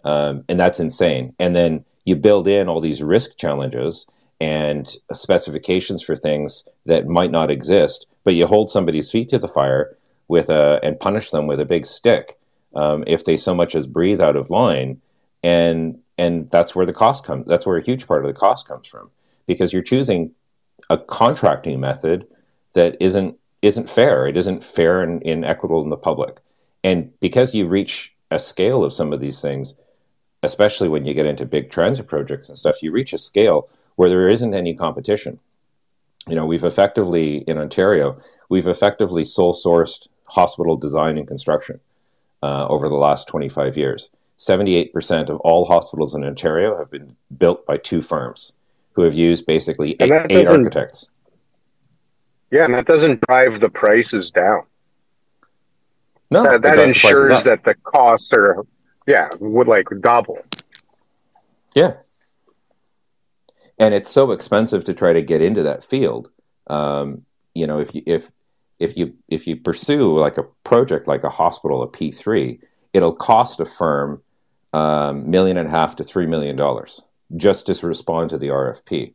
Um, 0.03 0.43
and 0.49 0.59
that's 0.59 0.79
insane. 0.79 1.33
And 1.39 1.53
then 1.53 1.85
you 2.05 2.15
build 2.15 2.47
in 2.47 2.67
all 2.67 2.81
these 2.81 3.03
risk 3.03 3.37
challenges 3.37 4.07
and 4.41 4.95
specifications 5.13 6.01
for 6.01 6.15
things 6.15 6.67
that 6.85 7.07
might 7.07 7.31
not 7.31 7.51
exist, 7.51 8.07
but 8.23 8.35
you 8.35 8.47
hold 8.47 8.69
somebody's 8.69 9.11
feet 9.11 9.29
to 9.29 9.39
the 9.39 9.47
fire 9.47 9.97
with 10.29 10.49
a 10.49 10.79
and 10.81 10.97
punish 10.97 11.31
them 11.31 11.47
with 11.47 11.59
a 11.59 11.65
big 11.65 11.85
stick 11.85 12.39
um, 12.75 13.03
if 13.05 13.25
they 13.25 13.35
so 13.35 13.53
much 13.53 13.75
as 13.75 13.85
breathe 13.87 14.21
out 14.21 14.37
of 14.37 14.49
line, 14.49 15.01
and 15.43 15.99
and 16.17 16.49
that's 16.51 16.73
where 16.73 16.85
the 16.85 16.93
cost 16.93 17.25
comes. 17.25 17.45
That's 17.47 17.65
where 17.65 17.77
a 17.77 17.83
huge 17.83 18.07
part 18.07 18.23
of 18.23 18.33
the 18.33 18.39
cost 18.39 18.67
comes 18.67 18.87
from 18.87 19.09
because 19.47 19.73
you're 19.73 19.81
choosing 19.81 20.31
a 20.89 20.97
contracting 20.97 21.79
method 21.81 22.25
that 22.73 22.95
isn't 23.01 23.35
isn't 23.61 23.89
fair. 23.89 24.27
It 24.27 24.37
isn't 24.37 24.63
fair 24.63 25.01
and, 25.01 25.21
and 25.25 25.43
equitable 25.43 25.83
in 25.83 25.89
the 25.89 25.97
public, 25.97 26.37
and 26.83 27.11
because 27.19 27.53
you 27.53 27.67
reach 27.67 28.13
a 28.31 28.39
scale 28.39 28.83
of 28.83 28.93
some 28.93 29.11
of 29.11 29.19
these 29.19 29.41
things, 29.41 29.73
especially 30.43 30.87
when 30.87 31.05
you 31.05 31.15
get 31.15 31.25
into 31.25 31.45
big 31.45 31.71
transit 31.71 32.07
projects 32.07 32.47
and 32.47 32.57
stuff, 32.57 32.83
you 32.83 32.91
reach 32.91 33.11
a 33.11 33.17
scale 33.17 33.67
where 33.95 34.09
there 34.09 34.29
isn't 34.29 34.53
any 34.53 34.75
competition. 34.75 35.39
You 36.27 36.35
know, 36.35 36.45
we've 36.45 36.63
effectively 36.63 37.37
in 37.47 37.57
Ontario, 37.57 38.21
we've 38.49 38.67
effectively 38.67 39.23
sole 39.23 39.53
sourced 39.53 40.07
hospital 40.29 40.77
design 40.77 41.17
and 41.17 41.27
construction 41.27 41.79
uh, 42.43 42.67
over 42.67 42.87
the 42.87 42.95
last 42.95 43.27
25 43.27 43.77
years. 43.77 44.09
78% 44.37 45.29
of 45.29 45.39
all 45.41 45.65
hospitals 45.65 46.15
in 46.15 46.23
Ontario 46.23 46.77
have 46.77 46.89
been 46.89 47.15
built 47.37 47.65
by 47.65 47.77
two 47.77 48.01
firms 48.01 48.53
who 48.93 49.01
have 49.01 49.13
used 49.13 49.45
basically 49.45 49.97
eight, 49.99 50.11
eight 50.29 50.47
architects. 50.47 51.09
Yeah, 52.51 52.65
and 52.65 52.73
that 52.73 52.85
doesn't 52.85 53.21
drive 53.21 53.59
the 53.59 53.69
prices 53.69 54.31
down. 54.31 54.63
No, 56.31 56.43
that, 56.43 56.61
that 56.61 56.77
ensures 56.77 57.29
that 57.29 57.63
the 57.63 57.75
costs 57.83 58.31
are, 58.33 58.65
yeah, 59.07 59.29
would 59.39 59.67
like 59.67 59.87
double. 60.01 60.39
Yeah, 61.75 61.93
and 63.79 63.93
it's 63.93 64.09
so 64.09 64.31
expensive 64.31 64.83
to 64.85 64.93
try 64.93 65.13
to 65.13 65.21
get 65.21 65.41
into 65.41 65.63
that 65.63 65.83
field. 65.83 66.29
Um, 66.67 67.25
you 67.53 67.65
know, 67.65 67.79
if 67.79 67.95
you 67.95 68.03
if 68.05 68.31
if 68.79 68.97
you 68.97 69.13
if 69.27 69.45
you 69.45 69.55
pursue 69.55 70.17
like 70.17 70.37
a 70.37 70.43
project 70.63 71.07
like 71.07 71.23
a 71.23 71.29
hospital, 71.29 71.83
a 71.83 71.87
P 71.87 72.11
three, 72.11 72.59
it'll 72.93 73.13
cost 73.13 73.59
a 73.59 73.65
firm 73.65 74.21
um, 74.73 75.29
million 75.29 75.57
and 75.57 75.67
a 75.67 75.71
half 75.71 75.95
to 75.97 76.03
three 76.03 76.25
million 76.25 76.55
dollars 76.55 77.01
just 77.35 77.67
to 77.67 77.87
respond 77.87 78.29
to 78.29 78.37
the 78.37 78.47
RFP. 78.47 79.13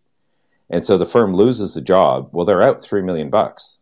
And 0.71 0.85
so 0.85 0.97
the 0.97 1.07
firm 1.07 1.35
loses 1.35 1.75
the 1.75 1.81
job. 1.81 2.29
Well, 2.33 2.47
they're 2.47 2.63
out 2.63 2.83
three 2.83 3.03
million 3.03 3.31
bucks. 3.31 3.79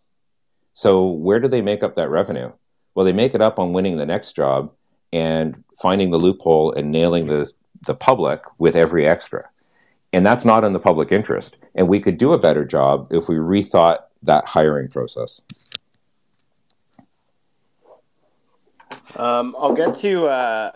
So 0.75 1.07
where 1.07 1.41
do 1.41 1.49
they 1.49 1.61
make 1.61 1.83
up 1.83 1.97
that 1.97 2.11
revenue? 2.11 2.53
Well, 2.95 3.07
they 3.07 3.13
make 3.13 3.35
it 3.35 3.43
up 3.43 3.59
on 3.59 3.73
winning 3.73 3.99
the 3.99 4.07
next 4.07 4.35
job 4.35 4.73
and 5.13 5.63
finding 5.81 6.11
the 6.11 6.19
loophole 6.19 6.73
and 6.73 6.91
nailing 6.91 7.27
the 7.27 7.51
the 7.87 7.95
public 7.95 8.41
with 8.59 8.77
every 8.77 9.07
extra. 9.07 9.49
And 10.13 10.25
that's 10.25 10.45
not 10.45 10.63
in 10.63 10.73
the 10.73 10.79
public 10.79 11.11
interest. 11.11 11.57
And 11.75 11.89
we 11.89 12.01
could 12.01 12.19
do 12.19 12.33
a 12.33 12.39
better 12.39 12.65
job 12.65 13.09
if 13.11 13.29
we 13.29 13.37
rethought 13.37 13.99
that 14.23 14.47
hiring 14.47 14.89
process. 14.89 15.41
Um, 19.17 19.55
I'll 19.59 19.75
get 19.75 19.99
to. 20.01 20.27
Uh, 20.27 20.73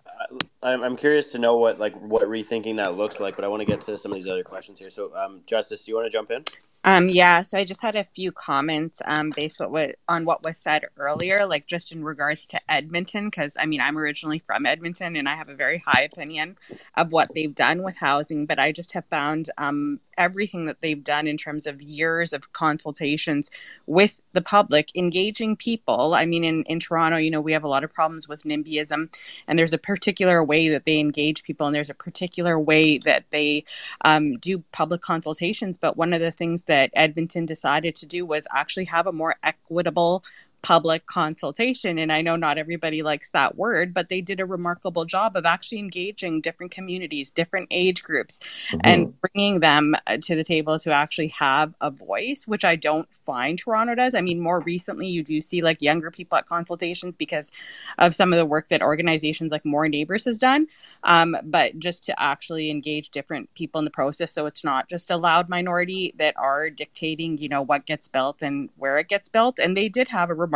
I'm, 0.62 0.96
curious 0.96 1.26
to 1.26 1.38
know 1.38 1.56
what 1.56 1.78
like 1.78 1.94
what 2.00 2.24
rethinking 2.24 2.76
that 2.76 2.96
looks 2.96 3.20
like, 3.20 3.36
but 3.36 3.44
I 3.44 3.48
want 3.48 3.60
to 3.60 3.66
get 3.66 3.80
to 3.82 3.96
some 3.96 4.12
of 4.12 4.16
these 4.16 4.26
other 4.26 4.42
questions 4.42 4.78
here. 4.78 4.90
So, 4.90 5.14
um, 5.16 5.42
Justice, 5.46 5.82
do 5.82 5.92
you 5.92 5.96
want 5.96 6.06
to 6.06 6.10
jump 6.10 6.30
in? 6.30 6.44
Um, 6.84 7.08
yeah, 7.08 7.42
so 7.42 7.58
I 7.58 7.64
just 7.64 7.82
had 7.82 7.96
a 7.96 8.04
few 8.04 8.30
comments 8.30 9.02
um, 9.04 9.32
based 9.34 9.58
what, 9.58 9.72
what 9.72 9.96
on 10.08 10.24
what 10.24 10.44
was 10.44 10.56
said 10.56 10.84
earlier, 10.96 11.44
like 11.44 11.66
just 11.66 11.92
in 11.92 12.04
regards 12.04 12.46
to 12.46 12.60
Edmonton, 12.70 13.26
because 13.26 13.56
I 13.58 13.66
mean 13.66 13.80
I'm 13.80 13.98
originally 13.98 14.38
from 14.38 14.66
Edmonton 14.66 15.16
and 15.16 15.28
I 15.28 15.34
have 15.34 15.48
a 15.48 15.54
very 15.54 15.78
high 15.84 16.02
opinion 16.02 16.56
of 16.96 17.12
what 17.12 17.34
they've 17.34 17.54
done 17.54 17.82
with 17.82 17.96
housing, 17.96 18.46
but 18.46 18.58
I 18.58 18.72
just 18.72 18.92
have 18.94 19.04
found 19.06 19.50
um, 19.58 20.00
everything 20.16 20.66
that 20.66 20.80
they've 20.80 21.02
done 21.02 21.26
in 21.26 21.36
terms 21.36 21.66
of 21.66 21.82
years 21.82 22.32
of 22.32 22.52
consultations 22.52 23.50
with 23.86 24.20
the 24.32 24.40
public, 24.40 24.90
engaging 24.94 25.56
people. 25.56 26.14
I 26.14 26.26
mean, 26.26 26.44
in, 26.44 26.62
in 26.64 26.80
Toronto, 26.80 27.16
you 27.18 27.30
know, 27.30 27.40
we 27.40 27.52
have 27.52 27.64
a 27.64 27.68
lot 27.68 27.84
of 27.84 27.92
problems 27.92 28.28
with 28.28 28.44
NIMBYism, 28.44 29.14
and 29.46 29.58
there's 29.58 29.72
a 29.72 29.78
particular 29.78 30.15
way 30.24 30.68
that 30.70 30.84
they 30.84 30.98
engage 30.98 31.42
people, 31.42 31.66
and 31.66 31.76
there's 31.76 31.90
a 31.90 31.94
particular 31.94 32.58
way 32.58 32.98
that 32.98 33.24
they 33.30 33.64
um, 34.04 34.36
do 34.38 34.62
public 34.72 35.00
consultations. 35.00 35.76
But 35.76 35.96
one 35.96 36.12
of 36.12 36.20
the 36.20 36.32
things 36.32 36.64
that 36.64 36.90
Edmonton 36.94 37.46
decided 37.46 37.94
to 37.96 38.06
do 38.06 38.24
was 38.24 38.46
actually 38.52 38.86
have 38.86 39.06
a 39.06 39.12
more 39.12 39.36
equitable 39.42 40.24
public 40.66 41.06
consultation. 41.06 41.96
And 41.96 42.12
I 42.12 42.22
know 42.22 42.34
not 42.34 42.58
everybody 42.58 43.00
likes 43.00 43.30
that 43.30 43.54
word, 43.54 43.94
but 43.94 44.08
they 44.08 44.20
did 44.20 44.40
a 44.40 44.44
remarkable 44.44 45.04
job 45.04 45.36
of 45.36 45.46
actually 45.46 45.78
engaging 45.78 46.40
different 46.40 46.72
communities, 46.72 47.30
different 47.30 47.68
age 47.70 48.02
groups, 48.02 48.40
mm-hmm. 48.40 48.80
and 48.82 49.14
bringing 49.20 49.60
them 49.60 49.94
uh, 50.08 50.16
to 50.22 50.34
the 50.34 50.42
table 50.42 50.76
to 50.80 50.90
actually 50.90 51.28
have 51.28 51.72
a 51.80 51.92
voice, 51.92 52.48
which 52.48 52.64
I 52.64 52.74
don't 52.74 53.08
find 53.24 53.56
Toronto 53.56 53.94
does. 53.94 54.16
I 54.16 54.22
mean, 54.22 54.40
more 54.40 54.58
recently, 54.58 55.06
you 55.06 55.22
do 55.22 55.40
see 55.40 55.62
like 55.62 55.82
younger 55.82 56.10
people 56.10 56.36
at 56.36 56.48
consultations 56.48 57.14
because 57.16 57.52
of 57.98 58.12
some 58.12 58.32
of 58.32 58.38
the 58.40 58.44
work 58.44 58.66
that 58.66 58.82
organizations 58.82 59.52
like 59.52 59.64
More 59.64 59.88
Neighbors 59.88 60.24
has 60.24 60.36
done. 60.36 60.66
Um, 61.04 61.36
but 61.44 61.78
just 61.78 62.02
to 62.06 62.20
actually 62.20 62.72
engage 62.72 63.10
different 63.10 63.54
people 63.54 63.78
in 63.78 63.84
the 63.84 63.92
process. 63.92 64.32
So 64.32 64.46
it's 64.46 64.64
not 64.64 64.88
just 64.88 65.12
a 65.12 65.16
loud 65.16 65.48
minority 65.48 66.12
that 66.18 66.36
are 66.36 66.70
dictating, 66.70 67.38
you 67.38 67.48
know, 67.48 67.62
what 67.62 67.86
gets 67.86 68.08
built 68.08 68.42
and 68.42 68.68
where 68.76 68.98
it 68.98 69.06
gets 69.06 69.28
built. 69.28 69.60
And 69.60 69.76
they 69.76 69.88
did 69.88 70.08
have 70.08 70.28
a 70.28 70.34
remarkable 70.34 70.55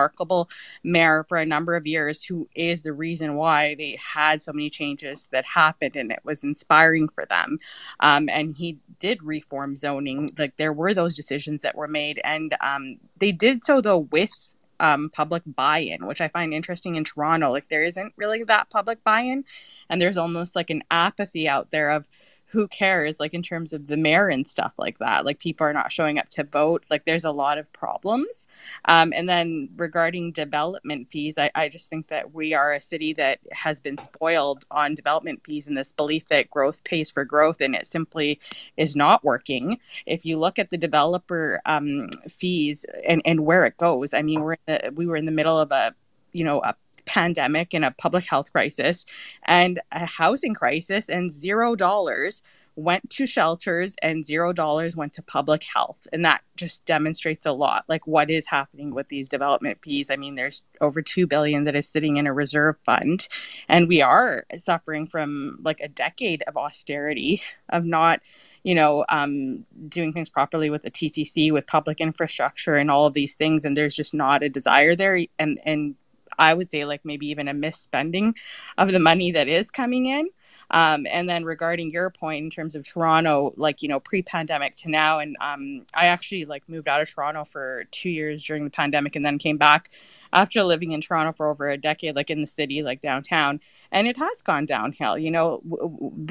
mayor 0.83 1.25
for 1.29 1.39
a 1.39 1.47
number 1.47 1.77
of 1.77 1.87
years 1.87 2.25
who 2.25 2.49
is 2.55 2.83
the 2.83 2.93
reason 2.93 3.35
why 3.35 3.75
they 3.75 3.99
had 4.01 4.43
so 4.43 4.53
many 4.53 4.71
changes 4.71 5.29
that 5.33 5.45
happened 5.45 5.97
and 5.97 6.13
it 6.13 6.21
was 6.25 6.45
inspiring 6.45 7.09
for 7.09 7.27
them. 7.27 7.59
Um, 8.01 8.29
and 8.29 8.55
he 8.57 8.79
did 8.99 9.23
reform 9.23 9.77
zoning. 9.77 10.33
Like 10.39 10.57
there 10.57 10.73
were 10.73 10.95
those 10.95 11.17
decisions 11.17 11.63
that 11.63 11.77
were 11.77 11.89
made 11.89 12.21
and 12.25 12.55
um, 12.61 12.97
they 13.19 13.33
did 13.33 13.65
so 13.65 13.81
though 13.81 13.99
with 13.99 14.33
um, 14.81 15.11
public 15.11 15.43
buy-in, 15.47 16.07
which 16.07 16.21
I 16.21 16.29
find 16.29 16.53
interesting 16.53 16.97
in 16.97 17.05
Toronto. 17.05 17.53
Like 17.53 17.69
there 17.69 17.85
isn't 17.85 18.15
really 18.17 18.43
that 18.45 18.71
public 18.71 19.05
buy-in, 19.05 19.45
and 19.89 20.01
there's 20.01 20.17
almost 20.17 20.57
like 20.57 20.71
an 20.71 20.83
apathy 20.91 21.49
out 21.49 21.71
there 21.71 21.91
of 21.91 22.09
who 22.51 22.69
cares 22.69 23.21
like 23.21 23.35
in 23.35 23.43
terms 23.43 23.73
of 23.73 23.87
the 23.87 23.97
mayor 23.97 24.29
and 24.29 24.47
stuff 24.47 24.73
like 24.79 24.99
that. 24.99 25.25
Like 25.25 25.39
people 25.39 25.67
are 25.67 25.73
not 25.73 25.93
showing 25.93 26.19
up 26.19 26.29
to 26.31 26.45
vote. 26.45 26.85
Like 26.91 27.05
there's 27.05 27.25
a 27.25 27.31
lot 27.31 27.59
of 27.59 27.73
problems. 27.73 28.47
Um, 28.87 29.13
and 29.15 29.29
then 29.29 29.69
regarding 29.77 30.33
development 30.33 31.11
fees 31.11 31.39
I, 31.39 31.51
I 31.55 31.69
just 31.69 31.91
think 31.91 32.09
that 32.09 32.35
we 32.35 32.55
are 32.55 32.73
a 32.73 32.81
city 32.81 33.13
that 33.15 33.41
has 33.53 33.81
been 33.81 33.99
spoiled 33.99 34.65
on 34.71 34.95
development 34.95 35.43
fees 35.45 35.69
and 35.69 35.77
this 35.77 35.93
belief 35.93 36.27
that 36.29 36.51
growth 36.51 36.85
pays 36.85 37.11
for 37.11 37.25
growth 37.25 37.61
and 37.61 37.75
it 37.75 37.87
simply 37.87 38.41
is 38.77 38.97
not 38.97 39.25
working. 39.25 39.79
If 40.07 40.25
you 40.25 40.39
look 40.39 40.59
at 40.59 40.71
the 40.71 40.79
developer 40.79 41.61
um, 41.67 42.09
fees 42.29 42.85
and, 43.07 43.23
and 43.25 43.41
where 43.41 43.65
it 43.65 43.77
goes 43.77 44.15
i 44.15 44.23
mean 44.23 44.41
we're 44.41 44.57
the, 44.67 44.93
we 44.95 45.07
were 45.07 45.17
in 45.17 45.27
the 45.27 45.33
middle 45.33 45.59
of 45.59 45.71
a 45.73 45.95
you 46.33 46.45
know 46.45 46.61
a 46.63 46.75
pandemic 47.07 47.75
and 47.75 47.85
a 47.85 47.91
public 47.91 48.25
health 48.25 48.53
crisis 48.53 49.05
and 49.45 49.81
a 49.93 50.07
housing 50.07 50.55
crisis, 50.55 51.09
and 51.09 51.33
zero 51.33 51.77
dollars 51.77 52.43
went 52.77 53.11
to 53.11 53.27
shelters 53.27 53.95
and 54.01 54.25
zero 54.25 54.53
dollars 54.53 54.97
went 54.97 55.13
to 55.13 55.23
public 55.23 55.65
health. 55.65 56.07
And 56.13 56.25
that 56.25 56.43
just 56.57 56.85
demonstrates 56.87 57.45
a 57.45 57.53
lot 57.53 57.85
like 57.89 58.07
what 58.07 58.31
is 58.31 58.47
happening 58.47 58.95
with 58.95 59.09
these 59.09 59.29
development 59.29 59.79
fees. 59.83 60.11
I 60.11 60.17
mean, 60.17 60.35
there's 60.35 60.63
over 60.81 61.03
2 61.03 61.27
billion 61.27 61.65
that 61.65 61.77
is 61.77 61.89
sitting 61.89 62.17
in 62.17 62.27
a 62.27 62.33
reserve 62.33 62.77
fund. 62.85 63.29
And 63.69 63.89
we 63.89 64.01
are 64.03 64.47
suffering 64.55 65.07
from 65.07 65.59
like 65.63 65.81
a 65.81 65.89
decade 65.89 66.43
of 66.47 66.57
austerity, 66.57 67.43
of 67.69 67.85
not 67.85 68.21
you 68.63 68.75
know, 68.75 69.05
um, 69.09 69.65
doing 69.89 70.13
things 70.13 70.29
properly 70.29 70.69
with 70.69 70.83
the 70.83 70.91
TTC, 70.91 71.51
with 71.51 71.67
public 71.67 72.01
infrastructure, 72.01 72.75
and 72.75 72.91
all 72.91 73.07
of 73.07 73.15
these 73.15 73.35
things. 73.35 73.65
And 73.65 73.77
there's 73.77 73.95
just 73.95 74.13
not 74.13 74.43
a 74.43 74.49
desire 74.49 74.95
there. 74.95 75.21
And 75.39 75.59
and 75.65 75.95
I 76.41 76.55
would 76.55 76.71
say 76.71 76.85
like 76.85 77.05
maybe 77.05 77.27
even 77.27 77.47
a 77.47 77.55
misspending 77.55 78.35
of 78.79 78.91
the 78.91 78.99
money 78.99 79.31
that 79.33 79.47
is 79.47 79.71
coming 79.71 80.07
in. 80.07 80.31
Um, 80.73 81.07
and 81.11 81.29
then 81.29 81.45
regarding 81.45 81.91
your 81.91 82.11
point 82.11 82.45
in 82.45 82.51
terms 82.51 82.77
of 82.77 82.85
Toronto, 82.85 83.53
like 83.57 83.83
you 83.83 83.89
know, 83.89 83.99
pre-pandemic 83.99 84.77
to 84.77 84.91
now, 84.91 85.19
and 85.19 85.37
um, 85.41 85.85
I 85.95 86.07
actually 86.07 86.45
like 86.45 86.69
moved 86.69 86.87
out 86.87 87.01
of 87.01 87.11
Toronto 87.13 87.45
for 87.45 87.85
two 87.91 88.09
years 88.09 88.45
during 88.45 88.63
the 88.65 88.71
pandemic, 88.71 89.17
and 89.17 89.25
then 89.25 89.39
came 89.39 89.59
back 89.59 89.91
after 90.33 90.63
living 90.63 90.93
in 90.93 91.01
Toronto 91.01 91.33
for 91.33 91.51
over 91.51 91.69
a 91.69 91.77
decade, 91.77 92.15
like 92.15 92.31
in 92.31 92.41
the 92.41 92.47
city, 92.47 92.85
like 92.85 93.01
downtown, 93.01 93.61
and 93.91 94.07
it 94.07 94.17
has 94.17 94.43
gone 94.43 94.65
downhill. 94.65 95.19
You 95.19 95.33
know, 95.33 95.61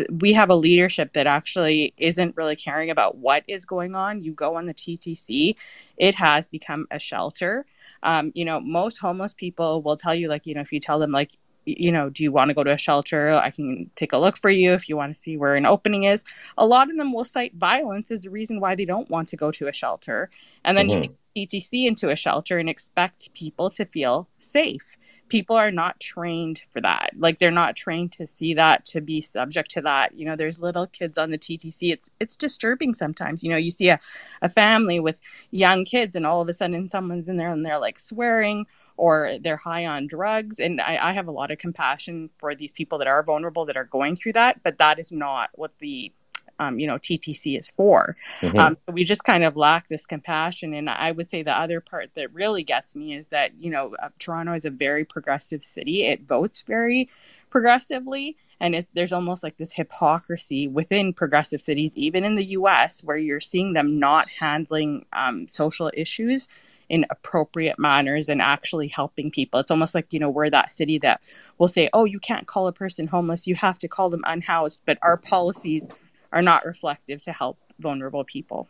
we 0.09 0.31
have 0.31 0.49
a 0.49 0.55
leadership 0.55 1.11
that 1.13 1.27
actually 1.27 1.93
isn't 1.97 2.37
really 2.37 2.55
caring 2.55 2.89
about 2.89 3.17
what 3.17 3.43
is 3.45 3.65
going 3.65 3.93
on. 3.93 4.23
You 4.23 4.31
go 4.31 4.55
on 4.55 4.67
the 4.67 4.73
TTC, 4.73 5.57
it 5.97 6.15
has 6.15 6.47
become 6.47 6.87
a 6.91 6.99
shelter 6.99 7.65
um, 8.03 8.31
you 8.35 8.45
know, 8.45 8.59
most 8.59 8.97
homeless 8.97 9.33
people 9.33 9.81
will 9.81 9.97
tell 9.97 10.15
you, 10.15 10.27
like, 10.27 10.45
you 10.45 10.53
know, 10.53 10.61
if 10.61 10.71
you 10.71 10.79
tell 10.79 10.99
them, 10.99 11.11
like, 11.11 11.31
you 11.65 11.91
know, 11.91 12.09
do 12.09 12.23
you 12.23 12.31
want 12.31 12.49
to 12.49 12.55
go 12.55 12.63
to 12.63 12.73
a 12.73 12.77
shelter? 12.77 13.31
I 13.31 13.51
can 13.51 13.91
take 13.95 14.13
a 14.13 14.17
look 14.17 14.37
for 14.37 14.49
you 14.49 14.73
if 14.73 14.89
you 14.89 14.97
want 14.97 15.13
to 15.13 15.21
see 15.21 15.37
where 15.37 15.55
an 15.55 15.65
opening 15.65 16.03
is. 16.03 16.23
A 16.57 16.65
lot 16.65 16.89
of 16.89 16.97
them 16.97 17.13
will 17.13 17.25
cite 17.25 17.53
violence 17.55 18.11
as 18.11 18.23
the 18.23 18.29
reason 18.29 18.59
why 18.59 18.75
they 18.75 18.85
don't 18.85 19.09
want 19.09 19.27
to 19.29 19.37
go 19.37 19.51
to 19.51 19.67
a 19.67 19.73
shelter. 19.73 20.29
And 20.63 20.77
then 20.77 20.87
mm-hmm. 20.87 21.11
you 21.35 21.47
TTC 21.47 21.85
into 21.85 22.09
a 22.09 22.15
shelter 22.15 22.57
and 22.57 22.69
expect 22.69 23.33
people 23.33 23.69
to 23.71 23.85
feel 23.85 24.27
safe 24.39 24.97
people 25.29 25.55
are 25.55 25.71
not 25.71 25.99
trained 25.99 26.63
for 26.71 26.81
that. 26.81 27.11
Like 27.17 27.39
they're 27.39 27.51
not 27.51 27.75
trained 27.75 28.11
to 28.13 28.27
see 28.27 28.53
that, 28.55 28.85
to 28.85 29.01
be 29.01 29.21
subject 29.21 29.71
to 29.71 29.81
that. 29.81 30.15
You 30.15 30.25
know, 30.25 30.35
there's 30.35 30.59
little 30.59 30.87
kids 30.87 31.17
on 31.17 31.31
the 31.31 31.37
TTC. 31.37 31.91
It's 31.93 32.11
it's 32.19 32.35
disturbing 32.35 32.93
sometimes. 32.93 33.43
You 33.43 33.51
know, 33.51 33.57
you 33.57 33.71
see 33.71 33.89
a, 33.89 33.99
a 34.41 34.49
family 34.49 34.99
with 34.99 35.21
young 35.51 35.85
kids 35.85 36.15
and 36.15 36.25
all 36.25 36.41
of 36.41 36.49
a 36.49 36.53
sudden 36.53 36.89
someone's 36.89 37.27
in 37.27 37.37
there 37.37 37.51
and 37.51 37.63
they're 37.63 37.79
like 37.79 37.99
swearing 37.99 38.65
or 38.97 39.37
they're 39.39 39.57
high 39.57 39.85
on 39.85 40.07
drugs. 40.07 40.59
And 40.59 40.81
I, 40.81 41.09
I 41.09 41.13
have 41.13 41.27
a 41.27 41.31
lot 41.31 41.51
of 41.51 41.57
compassion 41.57 42.29
for 42.37 42.53
these 42.53 42.73
people 42.73 42.97
that 42.97 43.07
are 43.07 43.23
vulnerable 43.23 43.65
that 43.65 43.77
are 43.77 43.85
going 43.85 44.15
through 44.15 44.33
that, 44.33 44.61
but 44.61 44.77
that 44.79 44.99
is 44.99 45.11
not 45.11 45.49
what 45.53 45.71
the 45.79 46.11
um, 46.59 46.79
you 46.79 46.85
know 46.85 46.97
TTC 46.97 47.59
is 47.59 47.69
for. 47.69 48.15
Mm-hmm. 48.41 48.59
Um, 48.59 48.77
so 48.85 48.93
we 48.93 49.03
just 49.03 49.23
kind 49.23 49.43
of 49.43 49.57
lack 49.57 49.87
this 49.87 50.05
compassion. 50.05 50.73
And 50.73 50.89
I 50.89 51.11
would 51.11 51.29
say 51.29 51.41
the 51.41 51.57
other 51.57 51.81
part 51.81 52.11
that 52.15 52.33
really 52.33 52.63
gets 52.63 52.95
me 52.95 53.15
is 53.15 53.27
that 53.27 53.51
you 53.59 53.71
know 53.71 53.95
uh, 54.01 54.09
Toronto 54.19 54.53
is 54.53 54.65
a 54.65 54.69
very 54.69 55.05
progressive 55.05 55.65
city. 55.65 56.05
It 56.05 56.27
votes 56.27 56.61
very 56.61 57.09
progressively. 57.49 58.37
And 58.61 58.85
there's 58.93 59.13
almost 59.13 59.41
like 59.41 59.55
this 59.55 59.71
hypocrisy 59.71 60.67
within 60.67 61.13
progressive 61.13 61.61
cities, 61.61 61.93
even 61.95 62.25
in 62.25 62.33
the 62.33 62.43
US, 62.43 63.01
where 63.03 63.17
you're 63.17 63.39
seeing 63.39 63.71
them 63.71 63.99
not 63.99 64.27
handling 64.27 65.05
um, 65.13 65.47
social 65.47 65.89
issues 65.93 66.49
in 66.89 67.05
appropriate 67.09 67.77
manners 67.77 68.27
and 68.27 68.41
actually 68.41 68.87
helping 68.87 69.31
people. 69.31 69.59
It's 69.59 69.71
almost 69.71 69.95
like, 69.95 70.11
you 70.11 70.19
know, 70.19 70.29
we're 70.29 70.49
that 70.49 70.71
city 70.71 70.97
that 70.99 71.21
will 71.57 71.67
say, 71.67 71.89
oh, 71.93 72.05
you 72.05 72.19
can't 72.19 72.47
call 72.47 72.67
a 72.67 72.73
person 72.73 73.07
homeless, 73.07 73.47
you 73.47 73.55
have 73.55 73.77
to 73.79 73.87
call 73.87 74.09
them 74.09 74.23
unhoused. 74.25 74.81
But 74.85 74.97
our 75.01 75.15
policies 75.15 75.87
are 76.31 76.41
not 76.41 76.65
reflective 76.65 77.23
to 77.23 77.31
help 77.31 77.57
vulnerable 77.79 78.23
people. 78.23 78.67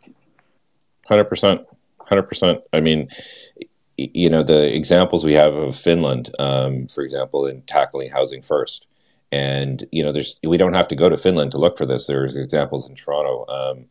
100%. 1.08 1.64
100%. 2.10 2.62
I 2.72 2.80
mean, 2.80 3.08
you 3.96 4.30
know, 4.30 4.42
the 4.42 4.74
examples 4.74 5.24
we 5.24 5.34
have 5.34 5.54
of 5.54 5.76
Finland, 5.76 6.30
um, 6.38 6.86
for 6.88 7.02
example, 7.02 7.46
in 7.46 7.62
tackling 7.62 8.10
housing 8.10 8.42
first. 8.42 8.86
And, 9.32 9.86
you 9.92 10.02
know, 10.02 10.10
there's, 10.12 10.40
we 10.42 10.56
don't 10.56 10.74
have 10.74 10.88
to 10.88 10.96
go 10.96 11.08
to 11.08 11.16
Finland 11.16 11.52
to 11.52 11.58
look 11.58 11.78
for 11.78 11.86
this. 11.86 12.06
There's 12.06 12.36
examples 12.36 12.88
in 12.88 12.94
Toronto. 12.96 13.46
Um, 13.48 13.86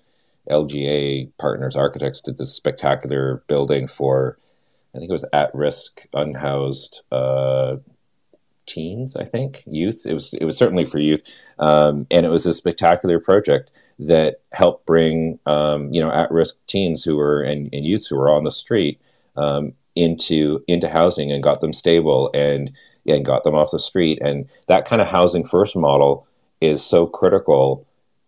LGA 0.49 1.32
Partners 1.38 1.75
Architects 1.75 2.21
did 2.21 2.38
this 2.38 2.53
spectacular 2.53 3.43
building 3.47 3.88
for, 3.88 4.38
I 4.93 4.97
think 4.97 5.10
it 5.10 5.13
was 5.13 5.29
at 5.32 5.53
risk, 5.53 6.05
unhoused 6.13 7.03
uh, 7.12 7.77
teens, 8.69 9.15
I 9.15 9.25
think, 9.25 9.63
youth. 9.65 10.05
It 10.05 10.13
was 10.13 10.34
it 10.34 10.45
was 10.45 10.58
certainly 10.58 10.86
for 10.86 10.99
youth, 10.99 11.21
um, 11.60 12.05
and 12.12 12.25
it 12.25 12.29
was 12.29 12.45
a 12.45 12.53
spectacular 12.53 13.19
project 13.19 13.71
that 13.99 14.41
helped 14.53 14.86
bring 14.86 15.39
um, 15.45 15.93
you 15.93 16.01
know 16.01 16.12
at 16.12 16.32
risk 16.32 16.55
teens 16.67 17.03
who 17.03 17.15
were 17.15 17.41
and, 17.41 17.69
and 17.73 17.86
youths 17.86 18.08
who 18.08 18.15
were 18.15 18.32
on 18.32 18.43
the 18.43 18.51
street 18.51 19.01
um, 19.36 19.73
into 19.95 20.63
into 20.67 20.88
housing 20.88 21.32
and 21.32 21.43
got 21.43 21.62
them 21.62 21.73
stable 21.73 22.29
and 22.34 22.71
and 23.08 23.25
got 23.25 23.43
them 23.43 23.55
off 23.55 23.71
the 23.71 23.79
street. 23.79 24.19
And 24.21 24.47
that 24.67 24.86
kind 24.86 25.01
of 25.01 25.08
housing 25.08 25.45
first 25.45 25.75
model 25.75 26.27
is 26.62 26.84
so 26.84 27.05
critical. 27.05 27.86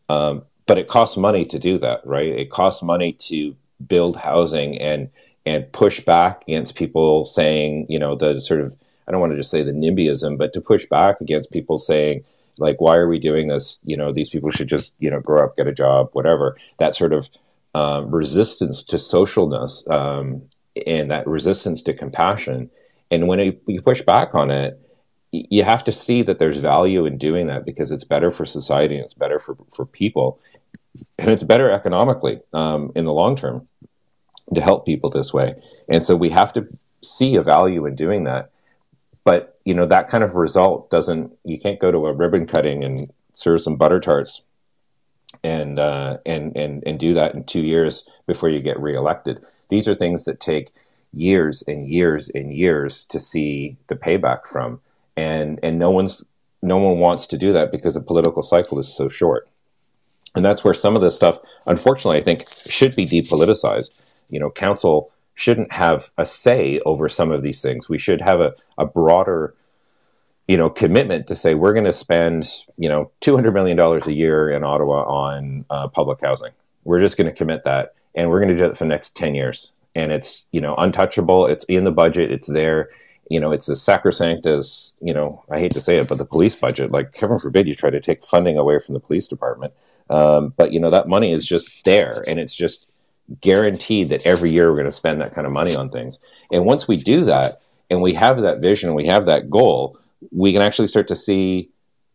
Um, 0.10 0.44
but 0.66 0.78
it 0.78 0.88
costs 0.88 1.18
money 1.18 1.46
to 1.46 1.60
do 1.60 1.78
that, 1.80 2.06
right? 2.06 2.28
It 2.28 2.50
costs 2.50 2.82
money 2.82 3.14
to 3.14 3.56
build 3.88 4.18
housing 4.18 4.80
and 4.80 5.10
and 5.46 5.72
push 5.72 6.00
back 6.02 6.44
against 6.48 6.76
people 6.76 7.26
saying, 7.26 7.88
you 7.90 7.98
know, 7.98 8.16
the 8.16 8.40
sort 8.40 8.62
of 8.62 8.76
I 9.08 9.12
don't 9.12 9.22
want 9.22 9.34
to 9.34 9.38
just 9.38 9.52
say 9.52 9.64
the 9.64 9.72
NIMBYism, 9.72 10.38
but 10.38 10.54
to 10.54 10.62
push 10.62 10.86
back 10.86 11.22
against 11.22 11.52
people 11.52 11.78
saying, 11.78 12.24
like, 12.58 12.80
why 12.80 12.96
are 12.96 13.08
we 13.08 13.20
doing 13.20 13.48
this? 13.48 13.80
You 13.84 13.98
know, 13.98 14.12
these 14.12 14.30
people 14.30 14.52
should 14.52 14.68
just, 14.68 14.94
you 15.00 15.10
know, 15.10 15.20
grow 15.20 15.44
up, 15.44 15.58
get 15.58 15.68
a 15.68 15.74
job, 15.74 16.10
whatever. 16.14 16.58
That 16.78 16.96
sort 16.96 17.14
of 17.14 17.30
um, 17.74 18.14
resistance 18.14 18.84
to 18.84 18.98
socialness 18.98 19.90
um, 19.90 20.44
and 20.86 21.10
that 21.12 21.28
resistance 21.28 21.82
to 21.84 21.94
compassion. 21.94 22.70
And 23.10 23.28
when 23.28 23.40
you 23.68 23.82
push 23.82 24.02
back 24.02 24.36
on 24.36 24.52
it, 24.52 24.80
you 25.32 25.64
have 25.64 25.84
to 25.86 25.92
see 25.92 26.24
that 26.24 26.40
there's 26.40 26.58
value 26.58 27.06
in 27.06 27.18
doing 27.18 27.48
that 27.48 27.66
because 27.66 27.92
it's 27.92 28.04
better 28.04 28.32
for 28.32 28.46
society 28.46 28.96
and 28.96 29.04
it's 29.04 29.14
better 29.14 29.40
for, 29.40 29.58
for 29.72 29.86
people 29.86 30.40
and 31.18 31.30
it's 31.30 31.44
better 31.44 31.72
economically 31.72 32.40
um, 32.54 32.92
in 32.96 33.06
the 33.06 33.14
long 33.14 33.36
term 33.36 33.68
to 34.54 34.62
help 34.62 34.86
people 34.86 35.10
this 35.10 35.34
way. 35.34 35.56
And 35.88 36.04
so 36.04 36.16
we 36.16 36.30
have 36.30 36.52
to 36.54 36.68
see 37.02 37.36
a 37.36 37.42
value 37.42 37.86
in 37.86 37.96
doing 37.96 38.26
that 38.26 38.51
but 39.24 39.60
you 39.66 39.74
know 39.74 39.86
that 39.86 40.10
kind 40.10 40.24
of 40.24 40.36
result 40.36 40.90
doesn't 40.90 41.32
you 41.44 41.60
can't 41.60 41.80
go 41.80 41.92
to 41.92 42.08
a 42.08 42.14
ribbon 42.14 42.46
cutting 42.46 42.84
and 42.84 43.12
serve 43.34 43.62
some 43.62 43.76
butter 43.76 44.00
tarts 44.00 44.44
and 45.44 45.80
uh, 45.80 46.18
and 46.26 46.56
and 46.56 46.84
and 46.86 47.00
do 47.00 47.14
that 47.14 47.34
in 47.34 47.44
two 47.44 47.62
years 47.62 48.08
before 48.28 48.50
you 48.50 48.60
get 48.60 48.80
reelected. 48.80 49.44
These 49.70 49.88
are 49.88 49.96
things 49.96 50.26
that 50.26 50.40
take 50.40 50.72
years 51.14 51.64
and 51.68 51.88
years 51.88 52.30
and 52.30 52.54
years 52.54 53.04
to 53.06 53.20
see 53.20 53.78
the 53.88 53.96
payback 53.96 54.48
from, 54.48 54.80
and 55.16 55.60
and 55.64 55.80
no 55.80 55.90
one's 55.90 56.24
no 56.62 56.78
one 56.78 57.00
wants 57.00 57.28
to 57.28 57.38
do 57.38 57.54
that 57.54 57.72
because 57.72 57.96
the 57.96 58.02
political 58.02 58.42
cycle 58.42 58.80
is 58.80 58.94
so 58.94 59.10
short, 59.10 59.48
and 60.36 60.46
that's 60.46 60.64
where 60.64 60.74
some 60.74 60.96
of 60.96 61.02
this 61.02 61.16
stuff, 61.16 61.40
unfortunately, 61.66 62.18
I 62.18 62.22
think 62.22 62.48
should 62.68 62.96
be 62.96 63.06
depoliticized. 63.06 63.92
You 64.30 64.40
know, 64.40 64.50
council 64.50 65.12
shouldn't 65.34 65.72
have 65.72 66.12
a 66.18 66.26
say 66.26 66.80
over 66.86 67.10
some 67.10 67.32
of 67.32 67.42
these 67.42 67.62
things. 67.62 67.90
We 67.90 67.98
should 67.98 68.22
have 68.22 68.42
a, 68.42 68.54
a 68.78 68.86
broader, 68.86 69.56
you 70.48 70.58
know, 70.58 70.70
commitment 70.70 71.28
to 71.28 71.36
say 71.36 71.56
we're 71.56 71.74
going 71.74 71.86
to 71.86 71.94
spend, 71.94 72.48
you 72.78 72.90
know, 72.90 73.12
two 73.22 73.36
hundred 73.36 73.54
million 73.54 73.78
dollars 73.78 74.08
a 74.08 74.14
year 74.14 74.50
in 74.50 74.64
Ottawa 74.64 75.04
on 75.04 75.66
uh, 75.70 75.88
public 75.88 76.20
housing. 76.22 76.52
We're 76.84 77.00
just 77.00 77.18
going 77.18 77.30
to 77.30 77.36
commit 77.36 77.64
that, 77.64 77.94
and 78.16 78.30
we're 78.30 78.40
going 78.40 78.56
to 78.56 78.58
do 78.58 78.66
it 78.66 78.78
for 78.78 78.84
the 78.84 78.90
next 78.90 79.16
ten 79.16 79.36
years. 79.36 79.72
And 79.96 80.12
it's 80.12 80.48
you 80.52 80.62
know 80.62 80.76
untouchable. 80.76 81.48
It's 81.48 81.66
in 81.66 81.84
the 81.84 81.92
budget. 81.92 82.32
It's 82.32 82.48
there. 82.48 82.90
You 83.30 83.40
know, 83.40 83.52
it's 83.52 83.70
as 83.70 83.82
sacrosanct 83.82 84.46
as 84.46 84.96
you 85.02 85.14
know. 85.14 85.44
I 85.50 85.60
hate 85.60 85.74
to 85.74 85.82
say 85.82 85.98
it, 85.98 86.08
but 86.10 86.18
the 86.18 86.26
police 86.26 86.56
budget. 86.56 86.92
Like, 86.92 87.16
heaven 87.16 87.40
forbid 87.40 87.68
you 87.68 87.76
try 87.76 87.90
to 87.90 88.02
take 88.02 88.24
funding 88.24 88.58
away 88.58 88.80
from 88.80 88.94
the 88.94 89.00
police 89.00 89.28
department. 89.28 89.74
Um, 90.10 90.54
but 90.58 90.74
you 90.74 90.80
know 90.80 90.90
that 90.92 91.08
money 91.08 91.32
is 91.32 91.46
just 91.46 91.86
there, 91.86 92.24
and 92.28 92.40
it's 92.40 92.54
just 92.56 92.88
guaranteed 93.40 94.10
that 94.10 94.26
every 94.26 94.52
year 94.52 94.70
we're 94.70 94.78
going 94.78 94.86
to 94.86 94.92
spend 94.92 95.22
that 95.22 95.34
kind 95.34 95.48
of 95.48 95.54
money 95.54 95.76
on 95.76 95.90
things. 95.90 96.20
And 96.52 96.66
once 96.66 96.88
we 96.88 96.98
do 96.98 97.26
that, 97.26 97.62
and 97.90 98.02
we 98.02 98.14
have 98.14 98.42
that 98.42 98.60
vision, 98.60 98.90
and 98.90 98.96
we 98.96 99.08
have 99.08 99.26
that 99.26 99.50
goal, 99.50 99.98
we 100.32 100.54
can 100.54 100.62
actually 100.62 100.88
start 100.88 101.08
to 101.10 101.16
see 101.16 101.70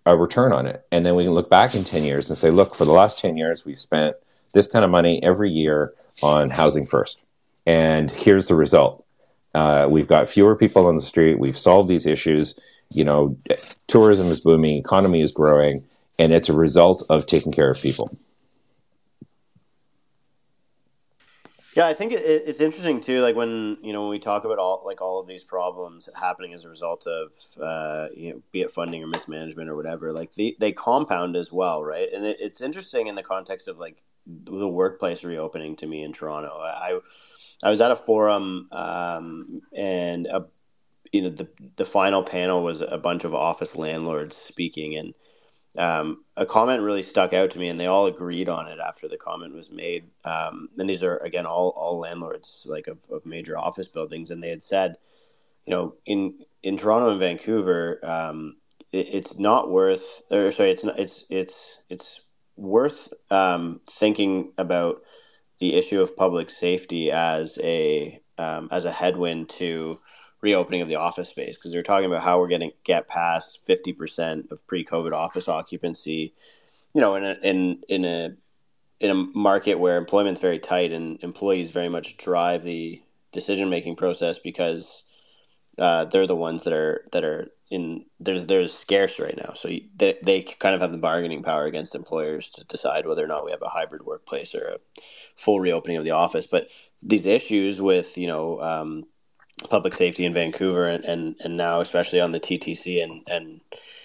a 0.06 0.16
return 0.16 0.52
on 0.52 0.66
it. 0.66 0.86
And 0.92 1.04
then 1.04 1.16
we 1.16 1.24
can 1.24 1.34
look 1.34 1.50
back 1.50 1.74
in 1.74 1.84
10 1.84 2.04
years 2.04 2.30
and 2.30 2.38
say, 2.38 2.50
look, 2.50 2.74
for 2.74 2.84
the 2.84 2.92
last 2.92 3.18
10 3.18 3.36
years, 3.36 3.64
we've 3.64 3.78
spent 3.78 4.16
this 4.52 4.66
kind 4.66 4.84
of 4.84 4.90
money 4.90 5.22
every 5.22 5.50
year 5.50 5.92
on 6.22 6.48
housing 6.50 6.86
first. 6.86 7.18
And 7.66 8.10
here's 8.10 8.48
the 8.48 8.54
result. 8.54 9.04
Uh, 9.54 9.86
we've 9.90 10.06
got 10.06 10.28
fewer 10.28 10.54
people 10.54 10.86
on 10.86 10.94
the 10.94 11.02
street. 11.02 11.38
We've 11.38 11.58
solved 11.58 11.88
these 11.88 12.06
issues. 12.06 12.58
You 12.90 13.04
know, 13.04 13.36
tourism 13.88 14.28
is 14.28 14.40
booming, 14.40 14.76
economy 14.76 15.20
is 15.22 15.32
growing, 15.32 15.84
and 16.18 16.32
it's 16.32 16.48
a 16.48 16.52
result 16.52 17.02
of 17.10 17.26
taking 17.26 17.52
care 17.52 17.70
of 17.70 17.80
people. 17.80 18.16
Yeah, 21.76 21.86
I 21.88 21.94
think 21.94 22.12
it, 22.12 22.22
it's 22.24 22.60
interesting 22.60 23.02
too. 23.02 23.20
Like 23.20 23.36
when 23.36 23.76
you 23.82 23.92
know 23.92 24.00
when 24.02 24.10
we 24.10 24.18
talk 24.18 24.44
about 24.44 24.58
all 24.58 24.82
like 24.86 25.02
all 25.02 25.20
of 25.20 25.26
these 25.26 25.44
problems 25.44 26.08
happening 26.18 26.54
as 26.54 26.64
a 26.64 26.70
result 26.70 27.06
of 27.06 27.32
uh, 27.62 28.08
you 28.16 28.32
know 28.32 28.42
be 28.50 28.62
it 28.62 28.70
funding 28.70 29.04
or 29.04 29.06
mismanagement 29.06 29.68
or 29.68 29.76
whatever, 29.76 30.12
like 30.12 30.32
they, 30.34 30.56
they 30.58 30.72
compound 30.72 31.36
as 31.36 31.52
well, 31.52 31.84
right? 31.84 32.08
And 32.14 32.24
it, 32.24 32.38
it's 32.40 32.62
interesting 32.62 33.08
in 33.08 33.14
the 33.14 33.22
context 33.22 33.68
of 33.68 33.78
like 33.78 34.02
the 34.26 34.68
workplace 34.68 35.22
reopening 35.22 35.76
to 35.76 35.86
me 35.86 36.02
in 36.02 36.14
Toronto. 36.14 36.50
I 36.50 36.98
I 37.62 37.70
was 37.70 37.82
at 37.82 37.90
a 37.90 37.96
forum 37.96 38.68
um, 38.72 39.60
and 39.76 40.26
a, 40.28 40.46
you 41.12 41.22
know 41.22 41.30
the 41.30 41.48
the 41.76 41.86
final 41.86 42.22
panel 42.22 42.62
was 42.62 42.80
a 42.82 42.98
bunch 42.98 43.24
of 43.24 43.34
office 43.34 43.76
landlords 43.76 44.36
speaking 44.36 44.96
and 44.96 45.14
um, 45.78 46.24
a 46.36 46.46
comment 46.46 46.82
really 46.82 47.02
stuck 47.02 47.32
out 47.32 47.50
to 47.52 47.58
me, 47.58 47.68
and 47.68 47.78
they 47.78 47.86
all 47.86 48.06
agreed 48.06 48.48
on 48.48 48.66
it 48.68 48.78
after 48.78 49.08
the 49.08 49.16
comment 49.16 49.54
was 49.54 49.70
made. 49.70 50.08
Um, 50.24 50.68
and 50.78 50.88
these 50.88 51.02
are 51.02 51.18
again 51.18 51.46
all 51.46 51.70
all 51.76 51.98
landlords 51.98 52.66
like 52.68 52.86
of, 52.86 53.04
of 53.10 53.26
major 53.26 53.58
office 53.58 53.88
buildings, 53.88 54.30
and 54.30 54.42
they 54.42 54.50
had 54.50 54.62
said, 54.62 54.96
you 55.64 55.72
know, 55.72 55.94
in 56.06 56.40
in 56.62 56.76
Toronto 56.76 57.10
and 57.10 57.20
Vancouver, 57.20 58.00
um, 58.04 58.56
it, 58.92 59.14
it's 59.14 59.38
not 59.38 59.70
worth, 59.70 60.22
or 60.30 60.50
sorry, 60.50 60.70
it's 60.70 60.84
not, 60.84 60.98
it's 60.98 61.24
it's 61.30 61.80
it's 61.88 62.20
worth 62.56 63.12
um, 63.30 63.80
thinking 63.88 64.52
about 64.58 65.02
the 65.58 65.74
issue 65.74 66.00
of 66.00 66.16
public 66.16 66.50
safety 66.50 67.10
as 67.10 67.58
a 67.62 68.20
um, 68.38 68.68
as 68.70 68.84
a 68.84 68.92
headwind 68.92 69.48
to 69.48 69.98
reopening 70.46 70.80
of 70.80 70.88
the 70.88 70.94
office 70.94 71.28
space 71.28 71.56
because 71.56 71.72
they're 71.72 71.82
talking 71.82 72.06
about 72.06 72.22
how 72.22 72.38
we're 72.38 72.48
to 72.48 72.70
get 72.84 73.08
past 73.08 73.66
50% 73.66 74.52
of 74.52 74.64
pre-COVID 74.68 75.12
office 75.12 75.48
occupancy, 75.48 76.34
you 76.94 77.00
know, 77.00 77.16
in 77.16 77.24
a, 77.24 77.36
in, 77.42 77.82
in 77.88 78.04
a, 78.04 78.30
in 79.00 79.10
a 79.10 79.14
market 79.14 79.74
where 79.74 79.98
employment's 79.98 80.40
very 80.40 80.60
tight 80.60 80.92
and 80.92 81.18
employees 81.24 81.72
very 81.72 81.88
much 81.88 82.16
drive 82.16 82.62
the 82.62 83.02
decision-making 83.32 83.96
process 83.96 84.38
because 84.38 85.02
uh, 85.78 86.04
they're 86.04 86.28
the 86.28 86.36
ones 86.36 86.62
that 86.62 86.72
are, 86.72 87.04
that 87.10 87.24
are 87.24 87.48
in, 87.72 88.06
they're, 88.20 88.44
they're 88.44 88.68
scarce 88.68 89.18
right 89.18 89.36
now. 89.36 89.52
So 89.54 89.68
they, 89.96 90.16
they 90.22 90.42
kind 90.42 90.76
of 90.76 90.80
have 90.80 90.92
the 90.92 90.98
bargaining 90.98 91.42
power 91.42 91.66
against 91.66 91.96
employers 91.96 92.46
to 92.52 92.64
decide 92.66 93.04
whether 93.04 93.24
or 93.24 93.28
not 93.28 93.44
we 93.44 93.50
have 93.50 93.62
a 93.62 93.68
hybrid 93.68 94.06
workplace 94.06 94.54
or 94.54 94.64
a 94.64 95.00
full 95.34 95.58
reopening 95.58 95.96
of 95.96 96.04
the 96.04 96.12
office. 96.12 96.46
But 96.46 96.68
these 97.02 97.26
issues 97.26 97.80
with, 97.80 98.16
you 98.16 98.28
know, 98.28 98.60
um, 98.60 99.06
public 99.70 99.94
safety 99.94 100.24
in 100.24 100.34
Vancouver 100.34 100.86
and, 100.86 101.04
and, 101.04 101.36
and 101.40 101.56
now 101.56 101.80
especially 101.80 102.20
on 102.20 102.32
the 102.32 102.40
TTC 102.40 103.02
and, 103.02 103.22
and 103.28 103.60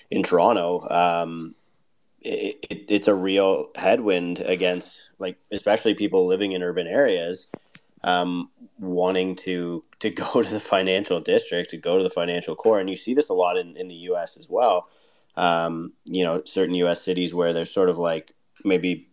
in 0.10 0.24
Toronto, 0.24 0.88
um, 0.90 1.56
it, 2.22 2.66
it, 2.70 2.86
it's 2.88 3.08
a 3.08 3.16
real 3.16 3.70
headwind 3.76 4.40
against 4.40 5.10
like 5.20 5.38
especially 5.52 5.94
people 5.94 6.28
living 6.28 6.52
in 6.52 6.64
urban 6.64 6.88
areas 6.88 7.48
um, 8.04 8.50
wanting 8.80 9.36
to 9.36 9.84
to 10.00 10.10
go 10.10 10.42
to 10.42 10.50
the 10.50 10.60
financial 10.60 11.20
district 11.20 11.72
to 11.72 11.78
go 11.78 11.98
to 11.98 12.04
the 12.04 12.10
financial 12.10 12.56
core. 12.56 12.80
And 12.80 12.90
you 12.90 12.96
see 12.96 13.14
this 13.14 13.30
a 13.30 13.34
lot 13.34 13.58
in, 13.58 13.76
in 13.78 13.88
the 13.88 13.96
US 13.96 14.38
as 14.38 14.50
well. 14.50 14.90
Um, 15.38 15.94
you 16.06 16.24
know 16.24 16.44
certain 16.46 16.76
US 16.76 17.02
cities 17.02 17.34
where 17.34 17.54
there's 17.54 17.74
sort 17.74 17.90
of 17.90 17.98
like 17.98 18.34
maybe 18.64 19.08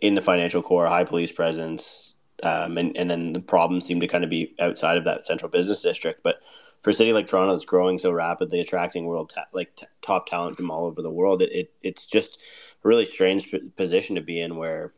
in 0.00 0.14
the 0.14 0.22
financial 0.22 0.62
core 0.62 0.86
high 0.86 1.04
police 1.04 1.32
presence 1.32 2.07
um, 2.42 2.78
and, 2.78 2.96
and 2.96 3.10
then 3.10 3.32
the 3.32 3.40
problems 3.40 3.86
seem 3.86 4.00
to 4.00 4.06
kind 4.06 4.24
of 4.24 4.30
be 4.30 4.54
outside 4.60 4.96
of 4.96 5.04
that 5.04 5.24
central 5.24 5.50
business 5.50 5.82
district. 5.82 6.22
But 6.22 6.36
for 6.82 6.90
a 6.90 6.92
city 6.92 7.12
like 7.12 7.26
Toronto 7.26 7.52
that's 7.52 7.64
growing 7.64 7.98
so 7.98 8.12
rapidly, 8.12 8.60
attracting 8.60 9.06
world 9.06 9.32
ta- 9.34 9.46
like 9.52 9.74
t- 9.76 9.86
top 10.02 10.26
talent 10.26 10.56
from 10.56 10.70
all 10.70 10.86
over 10.86 11.02
the 11.02 11.12
world, 11.12 11.42
it, 11.42 11.50
it 11.52 11.72
it's 11.82 12.06
just 12.06 12.38
a 12.84 12.88
really 12.88 13.04
strange 13.04 13.50
p- 13.50 13.58
position 13.76 14.14
to 14.14 14.20
be 14.20 14.40
in 14.40 14.56
where 14.56 14.92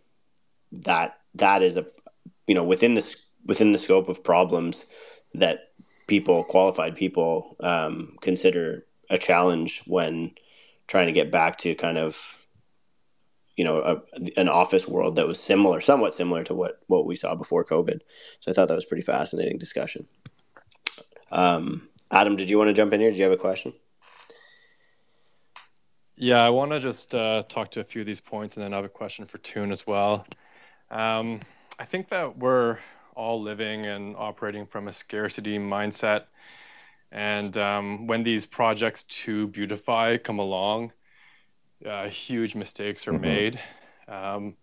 that 0.73 1.19
that 1.35 1.63
is 1.63 1.77
a 1.77 1.87
you 2.47 2.55
know 2.55 2.65
within 2.65 2.95
this 2.95 3.25
within 3.47 3.73
the 3.73 3.79
scope 3.79 4.09
of 4.09 4.23
problems 4.23 4.87
that 5.35 5.71
people 6.07 6.45
qualified 6.45 6.97
people 6.97 7.57
um, 7.61 8.17
consider 8.21 8.85
a 9.09 9.17
challenge 9.17 9.83
when 9.87 10.33
trying 10.89 11.07
to 11.07 11.13
get 11.13 11.31
back 11.31 11.57
to 11.59 11.75
kind 11.75 11.97
of 11.97 12.37
you 13.61 13.65
know 13.65 13.79
a, 13.93 14.41
an 14.41 14.49
office 14.49 14.89
world 14.89 15.17
that 15.17 15.27
was 15.27 15.39
similar, 15.39 15.83
somewhat 15.83 16.15
similar 16.15 16.43
to 16.45 16.55
what 16.55 16.81
what 16.87 17.05
we 17.05 17.15
saw 17.15 17.35
before 17.35 17.63
COVID. 17.63 18.01
So 18.41 18.51
I 18.51 18.55
thought 18.55 18.69
that 18.69 18.75
was 18.75 18.87
pretty 18.87 19.03
fascinating 19.03 19.59
discussion. 19.59 20.07
Um, 21.31 21.87
Adam, 22.11 22.37
did 22.37 22.49
you 22.49 22.57
want 22.57 22.69
to 22.69 22.73
jump 22.73 22.95
in 22.95 23.01
here? 23.01 23.11
Did 23.11 23.19
you 23.19 23.25
have 23.25 23.33
a 23.33 23.37
question? 23.37 23.75
Yeah, 26.17 26.43
I 26.43 26.49
want 26.49 26.71
to 26.71 26.81
just 26.81 27.15
uh, 27.15 27.43
talk 27.49 27.71
to 27.73 27.81
a 27.81 27.85
few 27.85 28.01
of 28.01 28.07
these 28.07 28.23
points, 28.23 28.57
and 28.57 28.65
then 28.65 28.73
I 28.73 28.77
have 28.77 28.87
a 28.87 28.89
question 28.89 29.27
for 29.27 29.37
Toon 29.37 29.71
as 29.73 29.87
well. 29.87 30.27
Um, 30.91 31.41
I 31.79 31.85
think 31.85 32.09
that 32.09 32.39
we're 32.39 32.79
all 33.15 33.43
living 33.43 33.85
and 33.85 34.17
operating 34.17 34.65
from 34.65 34.89
a 34.89 34.93
scarcity 34.95 35.59
mindset. 35.59 36.25
And 37.13 37.55
um, 37.59 38.07
when 38.07 38.23
these 38.23 38.47
projects 38.47 39.05
to 39.25 39.49
beautify 39.49 40.17
come 40.17 40.39
along, 40.39 40.93
uh, 41.87 42.09
huge 42.09 42.55
mistakes 42.55 43.07
are 43.07 43.13
mm-hmm. 43.13 43.23
made, 43.23 43.61
um, 44.09 44.57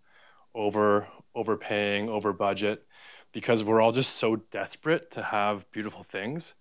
over 0.54 1.06
overpaying, 1.34 2.08
over 2.08 2.32
budget, 2.32 2.86
because 3.32 3.62
we're 3.62 3.80
all 3.80 3.92
just 3.92 4.16
so 4.16 4.36
desperate 4.36 5.10
to 5.12 5.22
have 5.22 5.70
beautiful 5.70 6.02
things. 6.02 6.54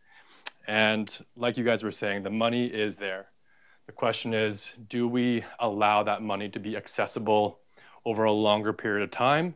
And 0.67 1.15
like 1.35 1.57
you 1.57 1.63
guys 1.63 1.83
were 1.83 1.91
saying, 1.91 2.23
the 2.23 2.29
money 2.29 2.67
is 2.67 2.97
there. 2.97 3.27
The 3.87 3.93
question 3.93 4.33
is, 4.33 4.73
do 4.89 5.07
we 5.07 5.43
allow 5.59 6.03
that 6.03 6.21
money 6.21 6.49
to 6.49 6.59
be 6.59 6.75
accessible 6.75 7.59
over 8.05 8.25
a 8.25 8.31
longer 8.31 8.73
period 8.73 9.03
of 9.03 9.11
time 9.11 9.55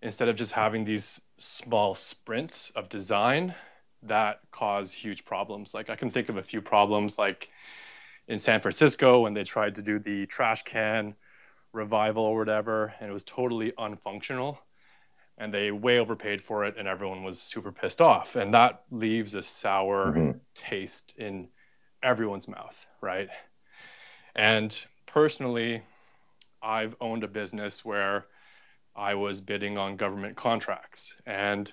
instead 0.00 0.28
of 0.28 0.36
just 0.36 0.52
having 0.52 0.84
these 0.84 1.20
small 1.38 1.94
sprints 1.94 2.70
of 2.76 2.88
design 2.88 3.54
that 4.04 4.40
cause 4.52 4.92
huge 4.92 5.24
problems? 5.24 5.74
Like 5.74 5.90
I 5.90 5.96
can 5.96 6.10
think 6.10 6.28
of 6.28 6.36
a 6.36 6.42
few 6.42 6.62
problems 6.62 7.18
like 7.18 7.48
in 8.28 8.38
San 8.38 8.60
Francisco 8.60 9.20
when 9.20 9.34
they 9.34 9.44
tried 9.44 9.74
to 9.76 9.82
do 9.82 9.98
the 9.98 10.26
trash 10.26 10.62
can 10.62 11.14
revival 11.72 12.24
or 12.24 12.38
whatever, 12.38 12.94
and 13.00 13.10
it 13.10 13.12
was 13.12 13.24
totally 13.24 13.72
unfunctional. 13.72 14.58
And 15.36 15.52
they 15.52 15.72
way 15.72 15.98
overpaid 15.98 16.40
for 16.40 16.64
it, 16.64 16.76
and 16.78 16.86
everyone 16.86 17.24
was 17.24 17.42
super 17.42 17.72
pissed 17.72 18.00
off. 18.00 18.36
And 18.36 18.54
that 18.54 18.84
leaves 18.92 19.34
a 19.34 19.42
sour 19.42 20.12
mm-hmm. 20.12 20.38
taste 20.54 21.12
in 21.16 21.48
everyone's 22.04 22.46
mouth, 22.46 22.76
right? 23.00 23.28
And 24.36 24.76
personally, 25.06 25.82
I've 26.62 26.94
owned 27.00 27.24
a 27.24 27.28
business 27.28 27.84
where 27.84 28.26
I 28.94 29.16
was 29.16 29.40
bidding 29.40 29.76
on 29.76 29.96
government 29.96 30.36
contracts. 30.36 31.16
And 31.26 31.72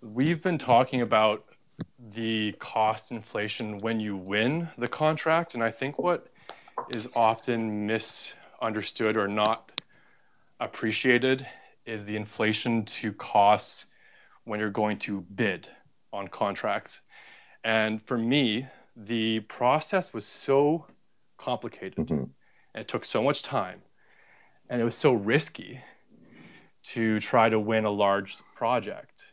we've 0.00 0.42
been 0.42 0.58
talking 0.58 1.02
about 1.02 1.44
the 1.98 2.52
cost 2.58 3.10
inflation 3.10 3.78
when 3.78 4.00
you 4.00 4.16
win 4.16 4.68
the 4.78 4.88
contract. 4.88 5.54
And 5.54 5.62
I 5.62 5.70
think 5.70 5.98
what 5.98 6.28
is 6.90 7.08
often 7.14 7.86
misunderstood 7.86 9.16
or 9.16 9.26
not 9.26 9.80
appreciated 10.60 11.46
is 11.84 12.04
the 12.04 12.16
inflation 12.16 12.84
to 12.84 13.12
costs 13.12 13.86
when 14.44 14.60
you're 14.60 14.70
going 14.70 14.98
to 14.98 15.22
bid 15.34 15.68
on 16.12 16.28
contracts. 16.28 17.00
And 17.64 18.00
for 18.02 18.16
me, 18.16 18.66
the 18.96 19.40
process 19.40 20.12
was 20.12 20.26
so 20.26 20.86
complicated. 21.36 22.08
Mm-hmm. 22.08 22.24
It 22.74 22.88
took 22.88 23.04
so 23.04 23.22
much 23.22 23.42
time 23.42 23.82
and 24.68 24.80
it 24.80 24.84
was 24.84 24.96
so 24.96 25.12
risky 25.12 25.80
to 26.84 27.20
try 27.20 27.48
to 27.48 27.58
win 27.58 27.84
a 27.84 27.90
large 27.90 28.36
project. 28.54 29.24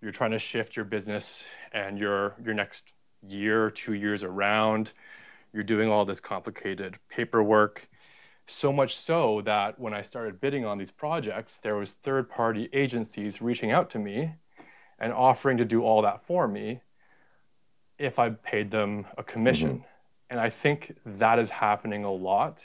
You're 0.00 0.12
trying 0.12 0.30
to 0.30 0.38
shift 0.38 0.76
your 0.76 0.84
business 0.84 1.44
and 1.72 1.98
your 1.98 2.34
your 2.44 2.54
next 2.54 2.92
year, 3.26 3.70
two 3.70 3.94
years 3.94 4.22
around. 4.22 4.92
You're 5.52 5.64
doing 5.64 5.88
all 5.88 6.04
this 6.04 6.20
complicated 6.20 6.96
paperwork. 7.08 7.88
So 8.46 8.72
much 8.72 8.96
so 8.96 9.42
that 9.42 9.78
when 9.78 9.94
I 9.94 10.02
started 10.02 10.40
bidding 10.40 10.64
on 10.64 10.78
these 10.78 10.90
projects, 10.90 11.58
there 11.58 11.76
was 11.76 11.92
third-party 11.92 12.68
agencies 12.72 13.40
reaching 13.42 13.70
out 13.70 13.90
to 13.90 13.98
me 13.98 14.32
and 14.98 15.12
offering 15.12 15.58
to 15.58 15.64
do 15.64 15.82
all 15.82 16.02
that 16.02 16.26
for 16.26 16.48
me 16.48 16.80
if 17.98 18.18
I 18.18 18.30
paid 18.30 18.70
them 18.70 19.06
a 19.18 19.22
commission. 19.22 19.70
Mm-hmm. 19.70 20.30
And 20.30 20.40
I 20.40 20.50
think 20.50 20.96
that 21.04 21.38
is 21.38 21.50
happening 21.50 22.04
a 22.04 22.12
lot 22.12 22.64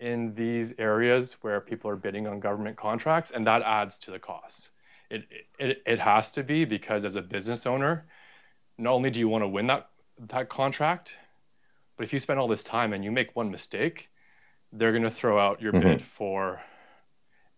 in 0.00 0.34
these 0.34 0.74
areas 0.78 1.36
where 1.40 1.60
people 1.60 1.90
are 1.90 1.96
bidding 1.96 2.26
on 2.26 2.40
government 2.40 2.76
contracts, 2.76 3.30
and 3.30 3.46
that 3.46 3.62
adds 3.62 3.98
to 3.98 4.10
the 4.10 4.18
costs. 4.18 4.70
it, 5.10 5.24
it 5.58 5.82
it 5.86 5.98
has 5.98 6.30
to 6.32 6.42
be 6.42 6.64
because 6.64 7.04
as 7.04 7.16
a 7.16 7.22
business 7.22 7.66
owner, 7.66 8.06
not 8.78 8.92
only 8.92 9.10
do 9.10 9.18
you 9.18 9.28
want 9.28 9.42
to 9.42 9.48
win 9.48 9.66
that 9.68 9.88
that 10.28 10.48
contract, 10.48 11.14
but 11.96 12.04
if 12.04 12.12
you 12.12 12.18
spend 12.18 12.38
all 12.38 12.48
this 12.48 12.62
time 12.62 12.92
and 12.92 13.04
you 13.04 13.10
make 13.10 13.34
one 13.36 13.50
mistake, 13.50 14.08
they're 14.72 14.92
going 14.92 15.02
to 15.02 15.10
throw 15.10 15.38
out 15.38 15.60
your 15.60 15.72
mm-hmm. 15.72 15.88
bid 15.88 16.02
for 16.02 16.60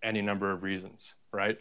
any 0.02 0.22
number 0.22 0.50
of 0.50 0.62
reasons, 0.62 1.14
right? 1.32 1.58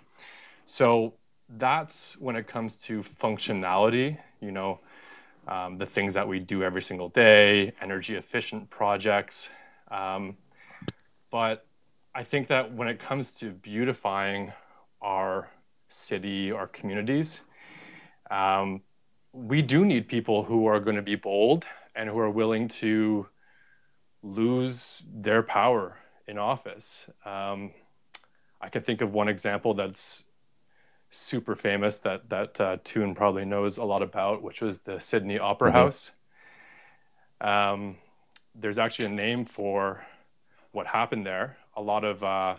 So 0.65 1.13
that's 1.57 2.17
when 2.19 2.35
it 2.35 2.47
comes 2.47 2.75
to 2.77 3.03
functionality, 3.21 4.17
you 4.41 4.51
know, 4.51 4.79
um, 5.47 5.77
the 5.77 5.85
things 5.85 6.13
that 6.13 6.27
we 6.27 6.39
do 6.39 6.63
every 6.63 6.81
single 6.81 7.09
day, 7.09 7.73
energy 7.81 8.15
efficient 8.15 8.69
projects. 8.69 9.49
Um, 9.89 10.37
but 11.31 11.65
I 12.13 12.23
think 12.23 12.47
that 12.49 12.73
when 12.73 12.87
it 12.87 12.99
comes 12.99 13.31
to 13.33 13.51
beautifying 13.51 14.51
our 15.01 15.47
city, 15.87 16.51
our 16.51 16.67
communities, 16.67 17.41
um, 18.29 18.81
we 19.33 19.61
do 19.61 19.85
need 19.85 20.07
people 20.07 20.43
who 20.43 20.67
are 20.67 20.79
going 20.79 20.95
to 20.95 21.01
be 21.01 21.15
bold 21.15 21.65
and 21.95 22.09
who 22.09 22.17
are 22.19 22.29
willing 22.29 22.67
to 22.67 23.27
lose 24.23 25.01
their 25.13 25.43
power 25.43 25.97
in 26.27 26.37
office. 26.37 27.09
Um, 27.25 27.71
I 28.59 28.69
can 28.69 28.81
think 28.81 29.01
of 29.01 29.13
one 29.13 29.27
example 29.27 29.73
that's 29.73 30.23
super 31.09 31.55
famous 31.55 31.99
that 31.99 32.29
that 32.29 32.59
uh, 32.59 32.77
Toon 32.83 33.15
probably 33.15 33.45
knows 33.45 33.77
a 33.77 33.83
lot 33.83 34.01
about, 34.01 34.41
which 34.41 34.61
was 34.61 34.79
the 34.79 34.99
Sydney 34.99 35.39
Opera 35.39 35.69
mm-hmm. 35.69 35.77
House. 35.77 36.11
Um, 37.39 37.97
there's 38.55 38.77
actually 38.77 39.05
a 39.05 39.09
name 39.09 39.45
for 39.45 40.03
what 40.71 40.87
happened 40.87 41.25
there. 41.25 41.57
A 41.75 41.81
lot 41.81 42.03
of 42.03 42.23
uh, 42.23 42.55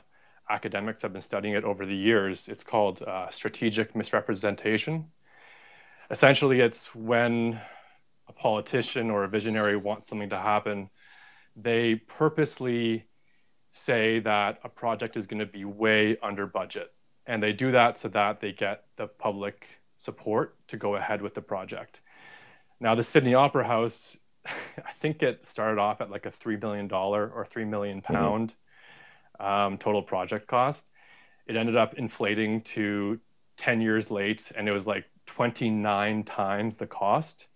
academics 0.48 1.02
have 1.02 1.12
been 1.12 1.22
studying 1.22 1.54
it 1.54 1.64
over 1.64 1.84
the 1.84 1.96
years. 1.96 2.48
It's 2.48 2.62
called 2.62 3.02
uh, 3.02 3.30
strategic 3.30 3.94
misrepresentation. 3.96 5.10
Essentially, 6.10 6.60
it's 6.60 6.94
when 6.94 7.60
a 8.28 8.32
politician 8.32 9.10
or 9.10 9.24
a 9.24 9.28
visionary 9.28 9.76
wants 9.76 10.08
something 10.08 10.30
to 10.30 10.38
happen, 10.38 10.88
they 11.56 11.96
purposely 11.96 13.04
say 13.70 14.20
that 14.20 14.58
a 14.64 14.68
project 14.68 15.16
is 15.16 15.26
going 15.26 15.40
to 15.40 15.46
be 15.46 15.64
way 15.64 16.16
under 16.22 16.46
budget. 16.46 16.92
And 17.26 17.42
they 17.42 17.52
do 17.52 17.72
that 17.72 17.98
so 17.98 18.08
that 18.08 18.40
they 18.40 18.52
get 18.52 18.84
the 18.96 19.06
public 19.06 19.66
support 19.98 20.56
to 20.68 20.76
go 20.76 20.96
ahead 20.96 21.20
with 21.20 21.34
the 21.34 21.42
project. 21.42 22.00
Now, 22.80 22.94
the 22.94 23.02
Sydney 23.02 23.34
Opera 23.34 23.66
House, 23.66 24.16
I 24.46 24.92
think 25.00 25.22
it 25.22 25.46
started 25.46 25.78
off 25.78 26.00
at 26.00 26.10
like 26.10 26.24
a 26.24 26.30
$3 26.30 26.60
million 26.60 26.90
or 26.90 27.46
3 27.50 27.64
million 27.64 28.00
mm-hmm. 28.00 28.14
mm-hmm. 28.14 29.44
um, 29.44 29.78
total 29.78 30.02
project 30.02 30.46
cost. 30.46 30.86
It 31.46 31.56
ended 31.56 31.76
up 31.76 31.94
inflating 31.94 32.62
to 32.62 33.20
10 33.58 33.80
years 33.80 34.10
late, 34.10 34.50
and 34.56 34.68
it 34.68 34.72
was 34.72 34.86
like 34.86 35.04
29 35.38 36.24
times 36.24 36.76
the 36.76 36.86
cost 36.86 37.46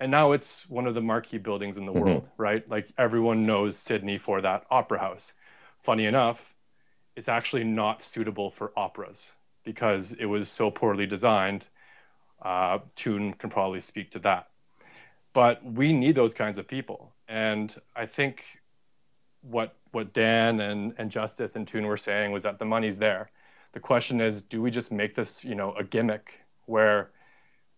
and 0.00 0.10
now 0.10 0.32
it's 0.32 0.68
one 0.68 0.86
of 0.86 0.94
the 0.94 1.00
marquee 1.02 1.38
buildings 1.38 1.76
in 1.76 1.84
the 1.84 1.92
mm-hmm. 1.92 2.00
world, 2.00 2.28
right? 2.38 2.68
Like 2.68 2.88
everyone 2.96 3.44
knows 3.44 3.76
Sydney 3.76 4.16
for 4.16 4.40
that 4.40 4.64
opera 4.70 4.98
house. 4.98 5.34
Funny 5.82 6.06
enough, 6.06 6.40
it's 7.16 7.28
actually 7.28 7.64
not 7.64 8.02
suitable 8.02 8.50
for 8.50 8.72
operas 8.76 9.32
because 9.62 10.12
it 10.12 10.24
was 10.24 10.48
so 10.48 10.70
poorly 10.70 11.06
designed. 11.06 11.66
Uh, 12.40 12.78
Toon 12.96 13.34
can 13.34 13.50
probably 13.50 13.82
speak 13.82 14.12
to 14.12 14.20
that. 14.20 14.48
But 15.34 15.62
we 15.62 15.92
need 15.92 16.14
those 16.14 16.32
kinds 16.32 16.56
of 16.56 16.66
people. 16.66 17.12
And 17.28 17.74
I 17.94 18.06
think 18.06 18.44
what 19.42 19.74
what 19.92 20.14
Dan 20.14 20.60
and, 20.60 20.94
and 20.96 21.10
Justice 21.10 21.56
and 21.56 21.68
Toon 21.68 21.86
were 21.86 21.98
saying 21.98 22.32
was 22.32 22.44
that 22.44 22.58
the 22.58 22.64
money's 22.64 22.96
there. 22.96 23.30
The 23.72 23.80
question 23.80 24.20
is, 24.20 24.40
do 24.42 24.62
we 24.62 24.70
just 24.70 24.90
make 24.90 25.14
this, 25.14 25.44
you 25.44 25.54
know, 25.54 25.74
a 25.74 25.84
gimmick 25.84 26.39
where 26.70 27.10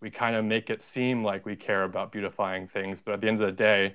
we 0.01 0.11
kind 0.11 0.37
of 0.37 0.45
make 0.45 0.69
it 0.69 0.83
seem 0.83 1.25
like 1.25 1.47
we 1.47 1.57
care 1.57 1.85
about 1.85 2.13
beautifying 2.13 2.69
things, 2.69 3.01
but 3.01 3.15
at 3.15 3.21
the 3.21 3.29
end 3.29 3.41
of 3.41 3.47
the 3.47 3.53
day, 3.53 3.95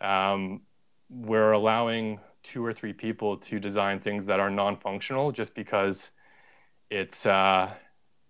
um, 0.00 0.60
we're 1.08 1.52
allowing 1.52 2.20
two 2.42 2.64
or 2.64 2.72
three 2.72 2.92
people 2.92 3.36
to 3.36 3.58
design 3.58 4.00
things 4.00 4.26
that 4.26 4.40
are 4.40 4.50
non-functional 4.50 5.32
just 5.32 5.54
because 5.54 6.10
it's 6.90 7.26
uh, 7.26 7.70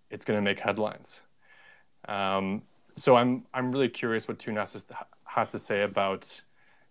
it's 0.09 0.25
going 0.25 0.37
to 0.37 0.41
make 0.41 0.59
headlines. 0.59 1.21
Um, 2.07 2.63
so 2.93 3.15
I'm 3.15 3.45
I'm 3.53 3.71
really 3.71 3.89
curious 3.89 4.27
what 4.27 4.39
Toon 4.39 4.55
has, 4.57 4.83
has 5.25 5.49
to 5.49 5.59
say 5.59 5.83
about 5.83 6.41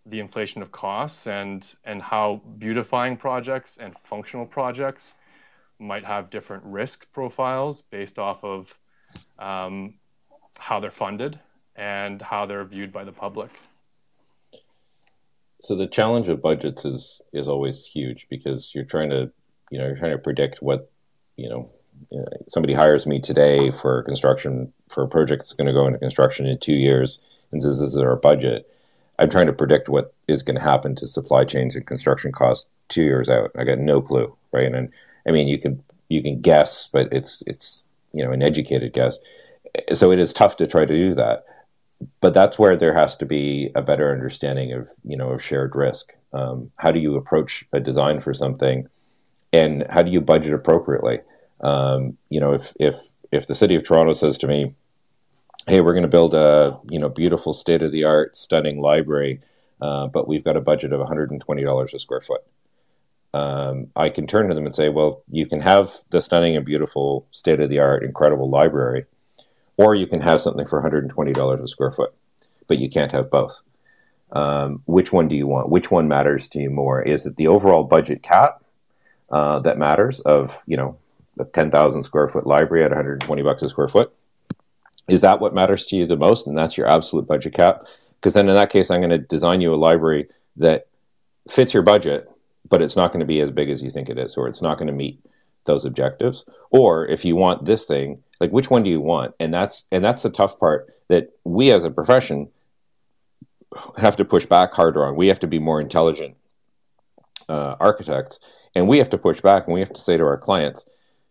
the 0.06 0.18
inflation 0.18 0.62
of 0.62 0.72
costs 0.72 1.26
and 1.26 1.74
and 1.84 2.02
how 2.02 2.42
beautifying 2.58 3.16
projects 3.16 3.76
and 3.76 3.94
functional 4.04 4.46
projects 4.46 5.14
might 5.78 6.04
have 6.04 6.30
different 6.30 6.64
risk 6.64 7.10
profiles 7.12 7.82
based 7.82 8.18
off 8.18 8.42
of 8.44 8.76
um, 9.38 9.94
how 10.58 10.80
they're 10.80 10.90
funded 10.90 11.38
and 11.76 12.20
how 12.20 12.46
they're 12.46 12.64
viewed 12.64 12.92
by 12.92 13.04
the 13.04 13.12
public. 13.12 13.50
So 15.62 15.76
the 15.76 15.86
challenge 15.86 16.28
of 16.28 16.40
budgets 16.40 16.84
is 16.84 17.22
is 17.32 17.48
always 17.48 17.84
huge 17.84 18.26
because 18.30 18.74
you're 18.74 18.84
trying 18.84 19.10
to 19.10 19.30
you 19.70 19.78
know 19.78 19.86
you're 19.86 19.98
trying 19.98 20.12
to 20.12 20.18
predict 20.18 20.62
what 20.62 20.90
you 21.36 21.48
know 21.48 21.70
somebody 22.48 22.74
hires 22.74 23.06
me 23.06 23.20
today 23.20 23.70
for 23.70 24.02
construction 24.04 24.72
for 24.88 25.04
a 25.04 25.08
project 25.08 25.42
that's 25.42 25.52
going 25.52 25.66
to 25.66 25.72
go 25.72 25.86
into 25.86 25.98
construction 25.98 26.46
in 26.46 26.58
two 26.58 26.74
years 26.74 27.20
and 27.52 27.62
says 27.62 27.80
this 27.80 27.90
is 27.90 27.98
our 27.98 28.16
budget. 28.16 28.68
I'm 29.18 29.28
trying 29.28 29.46
to 29.46 29.52
predict 29.52 29.88
what 29.88 30.14
is 30.28 30.42
going 30.42 30.56
to 30.56 30.62
happen 30.62 30.96
to 30.96 31.06
supply 31.06 31.44
chains 31.44 31.76
and 31.76 31.86
construction 31.86 32.32
costs 32.32 32.66
two 32.88 33.02
years 33.02 33.28
out. 33.28 33.50
I 33.58 33.64
got 33.64 33.78
no 33.78 34.00
clue, 34.00 34.34
right? 34.52 34.72
And 34.72 34.90
I 35.26 35.30
mean, 35.30 35.46
you 35.46 35.58
can 35.58 35.82
you 36.08 36.22
can 36.22 36.40
guess, 36.40 36.88
but 36.90 37.12
it's 37.12 37.42
it's 37.46 37.84
you 38.12 38.24
know 38.24 38.32
an 38.32 38.42
educated 38.42 38.92
guess. 38.92 39.18
So 39.92 40.10
it 40.10 40.18
is 40.18 40.32
tough 40.32 40.56
to 40.56 40.66
try 40.66 40.84
to 40.84 40.94
do 40.94 41.14
that. 41.14 41.44
But 42.20 42.32
that's 42.32 42.58
where 42.58 42.76
there 42.76 42.94
has 42.94 43.14
to 43.16 43.26
be 43.26 43.70
a 43.74 43.82
better 43.82 44.12
understanding 44.12 44.72
of 44.72 44.88
you 45.04 45.16
know 45.16 45.30
of 45.30 45.42
shared 45.42 45.76
risk. 45.76 46.12
Um, 46.32 46.70
how 46.76 46.92
do 46.92 47.00
you 47.00 47.16
approach 47.16 47.64
a 47.72 47.80
design 47.80 48.20
for 48.20 48.32
something? 48.32 48.88
And 49.52 49.84
how 49.90 50.02
do 50.02 50.10
you 50.10 50.20
budget 50.20 50.54
appropriately? 50.54 51.20
Um, 51.60 52.16
you 52.30 52.40
know 52.40 52.52
if 52.52 52.72
if 52.80 52.96
if 53.32 53.46
the 53.46 53.54
city 53.54 53.74
of 53.74 53.84
toronto 53.84 54.12
says 54.12 54.38
to 54.38 54.46
me 54.46 54.74
hey 55.66 55.80
we're 55.80 55.92
going 55.92 56.02
to 56.02 56.08
build 56.08 56.34
a 56.34 56.78
you 56.88 56.98
know 56.98 57.08
beautiful 57.08 57.52
state 57.52 57.82
of 57.82 57.92
the 57.92 58.04
art 58.04 58.36
stunning 58.36 58.80
library 58.80 59.40
uh, 59.82 60.06
but 60.06 60.28
we've 60.28 60.44
got 60.44 60.56
a 60.56 60.60
budget 60.60 60.92
of 60.92 61.00
$120 61.00 61.94
a 61.94 61.98
square 61.98 62.20
foot 62.20 62.42
um, 63.32 63.88
I 63.94 64.08
can 64.08 64.26
turn 64.26 64.48
to 64.48 64.54
them 64.54 64.66
and 64.66 64.74
say, 64.74 64.88
well, 64.88 65.22
you 65.30 65.46
can 65.46 65.60
have 65.60 65.92
the 66.10 66.20
stunning 66.20 66.56
and 66.56 66.66
beautiful 66.66 67.26
state 67.30 67.60
of 67.60 67.70
the 67.70 67.78
art, 67.78 68.02
incredible 68.02 68.50
library, 68.50 69.04
or 69.76 69.94
you 69.94 70.06
can 70.06 70.20
have 70.20 70.40
something 70.40 70.66
for 70.66 70.82
$120 70.82 71.62
a 71.62 71.68
square 71.68 71.92
foot, 71.92 72.12
but 72.66 72.78
you 72.78 72.90
can't 72.90 73.12
have 73.12 73.30
both. 73.30 73.62
Um, 74.32 74.82
which 74.86 75.12
one 75.12 75.28
do 75.28 75.36
you 75.36 75.46
want? 75.46 75.70
Which 75.70 75.90
one 75.90 76.08
matters 76.08 76.48
to 76.48 76.60
you 76.60 76.70
more? 76.70 77.02
Is 77.02 77.26
it 77.26 77.36
the 77.36 77.48
overall 77.48 77.84
budget 77.84 78.22
cap 78.22 78.62
uh, 79.30 79.58
that 79.60 79.78
matters 79.78 80.20
of 80.20 80.62
you 80.66 80.76
know 80.76 80.96
a 81.38 81.44
10,000 81.44 82.02
square 82.02 82.28
foot 82.28 82.46
library 82.46 82.84
at 82.84 82.90
120 82.90 83.42
bucks 83.42 83.62
a 83.62 83.68
square 83.68 83.88
foot? 83.88 84.12
Is 85.08 85.22
that 85.22 85.40
what 85.40 85.54
matters 85.54 85.86
to 85.86 85.96
you 85.96 86.06
the 86.06 86.16
most, 86.16 86.46
and 86.46 86.56
that's 86.56 86.76
your 86.76 86.86
absolute 86.86 87.26
budget 87.26 87.54
cap? 87.54 87.86
Because 88.14 88.34
then 88.34 88.48
in 88.48 88.54
that 88.54 88.70
case, 88.70 88.90
I'm 88.90 89.00
going 89.00 89.10
to 89.10 89.18
design 89.18 89.60
you 89.60 89.74
a 89.74 89.76
library 89.76 90.28
that 90.56 90.86
fits 91.48 91.74
your 91.74 91.82
budget, 91.82 92.30
but 92.68 92.82
it's 92.82 92.96
not 92.96 93.12
going 93.12 93.20
to 93.20 93.26
be 93.26 93.40
as 93.40 93.50
big 93.50 93.70
as 93.70 93.82
you 93.82 93.90
think 93.90 94.08
it 94.08 94.18
is, 94.18 94.36
or 94.36 94.48
it's 94.48 94.62
not 94.62 94.78
going 94.78 94.86
to 94.86 94.92
meet 94.92 95.20
those 95.64 95.84
objectives. 95.84 96.44
Or 96.70 97.06
if 97.06 97.24
you 97.24 97.36
want 97.36 97.64
this 97.64 97.86
thing, 97.86 98.22
like 98.40 98.50
which 98.50 98.70
one 98.70 98.82
do 98.82 98.90
you 98.90 99.00
want? 99.00 99.34
And 99.40 99.52
that's 99.52 99.86
and 99.92 100.04
that's 100.04 100.22
the 100.22 100.30
tough 100.30 100.58
part 100.58 100.94
that 101.08 101.30
we 101.44 101.72
as 101.72 101.84
a 101.84 101.90
profession 101.90 102.48
have 103.96 104.16
to 104.16 104.24
push 104.24 104.46
back 104.46 104.72
harder 104.72 105.04
on. 105.04 105.16
We 105.16 105.28
have 105.28 105.40
to 105.40 105.46
be 105.46 105.58
more 105.58 105.80
intelligent 105.80 106.36
uh, 107.48 107.76
architects 107.80 108.40
and 108.74 108.88
we 108.88 108.98
have 108.98 109.10
to 109.10 109.18
push 109.18 109.40
back 109.40 109.66
and 109.66 109.74
we 109.74 109.80
have 109.80 109.92
to 109.92 110.00
say 110.00 110.16
to 110.16 110.24
our 110.24 110.38
clients 110.38 110.86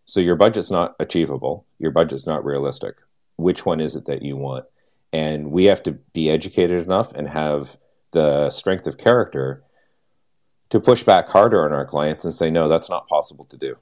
so 0.06 0.20
your 0.20 0.36
budget's 0.36 0.72
not 0.72 0.96
achievable. 1.00 1.66
Your 1.78 1.92
budget's 1.92 2.26
not 2.26 2.44
realistic. 2.44 2.96
Which 3.36 3.66
one 3.66 3.80
is 3.80 3.96
it 3.96 4.06
that 4.06 4.24
you 4.24 4.36
want? 4.36 4.66
And 5.14 5.52
we 5.52 5.66
have 5.66 5.84
to 5.84 5.92
be 5.92 6.30
educated 6.30 6.84
enough 6.84 7.14
and 7.14 7.28
have 7.28 7.78
the 8.12 8.50
strength 8.50 8.88
of 8.88 8.98
character 8.98 9.64
to 10.70 10.80
push 10.80 11.04
back 11.04 11.28
harder 11.28 11.66
on 11.66 11.74
our 11.74 11.86
clients 11.86 12.24
and 12.24 12.34
say 12.34 12.50
no 12.50 12.68
that's 12.68 12.90
not 12.90 13.08
possible 13.08 13.46
to 13.46 13.58
do 13.58 13.76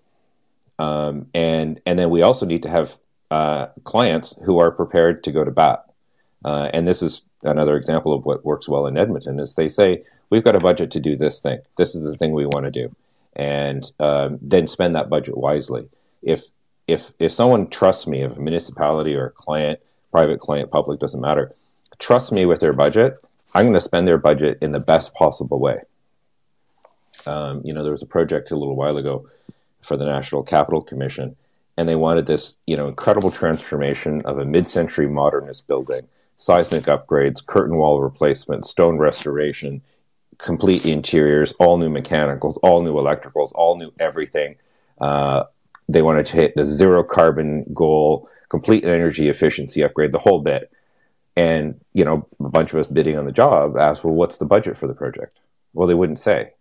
um, 0.79 1.27
and 1.33 1.81
and 1.85 1.97
then 1.97 2.09
we 2.09 2.21
also 2.21 2.45
need 2.45 2.63
to 2.63 2.69
have 2.69 2.97
uh, 3.31 3.67
clients 3.83 4.37
who 4.45 4.59
are 4.59 4.71
prepared 4.71 5.23
to 5.23 5.31
go 5.31 5.43
to 5.43 5.51
bat. 5.51 5.83
Uh, 6.45 6.69
and 6.73 6.87
this 6.87 7.01
is 7.01 7.23
another 7.43 7.75
example 7.75 8.13
of 8.13 8.25
what 8.25 8.45
works 8.45 8.69
well 8.69 8.87
in 8.87 8.97
Edmonton 8.97 9.39
is 9.39 9.55
they 9.55 9.67
say 9.67 10.03
we've 10.29 10.43
got 10.43 10.55
a 10.55 10.59
budget 10.59 10.91
to 10.91 10.99
do 10.99 11.15
this 11.15 11.41
thing. 11.41 11.59
This 11.77 11.95
is 11.95 12.03
the 12.03 12.15
thing 12.15 12.33
we 12.33 12.45
want 12.45 12.65
to 12.65 12.71
do, 12.71 12.95
and 13.35 13.91
um, 13.99 14.37
then 14.41 14.67
spend 14.67 14.95
that 14.95 15.09
budget 15.09 15.37
wisely. 15.37 15.89
If 16.21 16.45
if 16.87 17.11
if 17.19 17.31
someone 17.31 17.69
trusts 17.69 18.07
me, 18.07 18.21
if 18.21 18.37
a 18.37 18.39
municipality 18.39 19.15
or 19.15 19.27
a 19.27 19.31
client, 19.31 19.79
private 20.11 20.39
client, 20.39 20.71
public 20.71 20.99
doesn't 20.99 21.21
matter, 21.21 21.51
trust 21.97 22.31
me 22.31 22.45
with 22.45 22.59
their 22.59 22.73
budget, 22.73 23.17
I'm 23.55 23.65
going 23.65 23.73
to 23.73 23.81
spend 23.81 24.07
their 24.07 24.19
budget 24.19 24.59
in 24.61 24.71
the 24.71 24.79
best 24.79 25.13
possible 25.15 25.59
way. 25.59 25.81
Um, 27.25 27.61
you 27.63 27.73
know, 27.73 27.83
there 27.83 27.91
was 27.91 28.03
a 28.03 28.07
project 28.07 28.51
a 28.51 28.55
little 28.55 28.75
while 28.75 28.97
ago 28.97 29.27
for 29.81 29.97
the 29.97 30.05
National 30.05 30.43
Capital 30.43 30.81
Commission, 30.81 31.35
and 31.77 31.87
they 31.87 31.95
wanted 31.95 32.25
this, 32.25 32.55
you 32.65 32.75
know, 32.75 32.87
incredible 32.87 33.31
transformation 33.31 34.21
of 34.25 34.39
a 34.39 34.45
mid-century 34.45 35.07
modernist 35.07 35.67
building, 35.67 36.01
seismic 36.35 36.83
upgrades, 36.83 37.45
curtain 37.45 37.77
wall 37.77 38.01
replacement, 38.01 38.65
stone 38.65 38.97
restoration, 38.97 39.81
complete 40.37 40.85
interiors, 40.85 41.53
all 41.53 41.77
new 41.77 41.89
mechanicals, 41.89 42.57
all 42.57 42.81
new 42.81 42.93
electricals, 42.93 43.51
all 43.55 43.77
new 43.77 43.91
everything. 43.99 44.55
Uh, 44.99 45.43
they 45.89 46.01
wanted 46.01 46.25
to 46.25 46.35
hit 46.35 46.55
the 46.55 46.65
zero 46.65 47.03
carbon 47.03 47.65
goal, 47.73 48.29
complete 48.49 48.85
energy 48.85 49.29
efficiency 49.29 49.83
upgrade, 49.83 50.11
the 50.11 50.19
whole 50.19 50.41
bit. 50.41 50.71
And 51.35 51.79
you 51.93 52.03
know, 52.03 52.27
a 52.39 52.49
bunch 52.49 52.73
of 52.73 52.79
us 52.79 52.87
bidding 52.87 53.17
on 53.17 53.25
the 53.25 53.31
job 53.31 53.77
asked, 53.77 54.03
"Well, 54.03 54.13
what's 54.13 54.37
the 54.37 54.45
budget 54.45 54.77
for 54.77 54.87
the 54.87 54.93
project?" 54.93 55.37
Well, 55.73 55.87
they 55.87 55.93
wouldn't 55.93 56.19
say. 56.19 56.53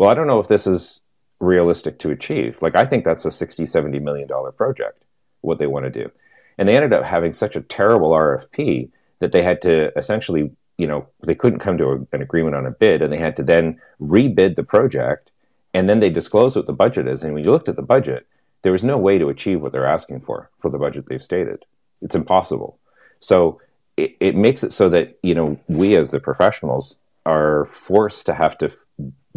Well, 0.00 0.08
I 0.08 0.14
don't 0.14 0.26
know 0.26 0.38
if 0.38 0.48
this 0.48 0.66
is 0.66 1.02
realistic 1.40 1.98
to 1.98 2.10
achieve. 2.10 2.62
Like, 2.62 2.74
I 2.74 2.86
think 2.86 3.04
that's 3.04 3.26
a 3.26 3.30
60, 3.30 3.66
70 3.66 3.98
million 3.98 4.26
dollar 4.26 4.50
project, 4.50 5.04
what 5.42 5.58
they 5.58 5.66
want 5.66 5.84
to 5.84 5.90
do. 5.90 6.10
And 6.56 6.66
they 6.66 6.74
ended 6.74 6.94
up 6.94 7.04
having 7.04 7.34
such 7.34 7.54
a 7.54 7.60
terrible 7.60 8.12
RFP 8.12 8.88
that 9.18 9.32
they 9.32 9.42
had 9.42 9.60
to 9.60 9.92
essentially, 9.98 10.52
you 10.78 10.86
know, 10.86 11.06
they 11.26 11.34
couldn't 11.34 11.58
come 11.58 11.76
to 11.76 11.84
a, 11.84 12.16
an 12.16 12.22
agreement 12.22 12.56
on 12.56 12.64
a 12.64 12.70
bid 12.70 13.02
and 13.02 13.12
they 13.12 13.18
had 13.18 13.36
to 13.36 13.42
then 13.42 13.78
rebid 14.00 14.54
the 14.54 14.62
project. 14.62 15.32
And 15.74 15.86
then 15.86 16.00
they 16.00 16.08
disclosed 16.08 16.56
what 16.56 16.66
the 16.66 16.72
budget 16.72 17.06
is. 17.06 17.22
And 17.22 17.34
when 17.34 17.44
you 17.44 17.50
looked 17.50 17.68
at 17.68 17.76
the 17.76 17.82
budget, 17.82 18.26
there 18.62 18.72
was 18.72 18.82
no 18.82 18.96
way 18.96 19.18
to 19.18 19.28
achieve 19.28 19.60
what 19.60 19.72
they're 19.72 19.86
asking 19.86 20.22
for 20.22 20.48
for 20.60 20.70
the 20.70 20.78
budget 20.78 21.08
they've 21.08 21.20
stated. 21.20 21.66
It's 22.00 22.14
impossible. 22.14 22.78
So 23.18 23.60
it, 23.98 24.16
it 24.18 24.34
makes 24.34 24.64
it 24.64 24.72
so 24.72 24.88
that, 24.88 25.18
you 25.22 25.34
know, 25.34 25.60
we 25.68 25.94
as 25.94 26.10
the 26.10 26.20
professionals 26.20 26.96
are 27.26 27.66
forced 27.66 28.24
to 28.24 28.34
have 28.34 28.56
to 28.56 28.72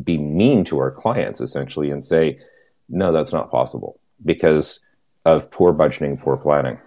be 0.03 0.17
mean 0.17 0.63
to 0.65 0.79
our 0.79 0.91
clients 0.91 1.41
essentially 1.41 1.91
and 1.91 2.03
say, 2.03 2.39
no, 2.89 3.11
that's 3.11 3.33
not 3.33 3.51
possible 3.51 3.99
because 4.25 4.79
of 5.25 5.49
poor 5.51 5.73
budgeting, 5.73 6.19
poor 6.19 6.37
planning. 6.37 6.79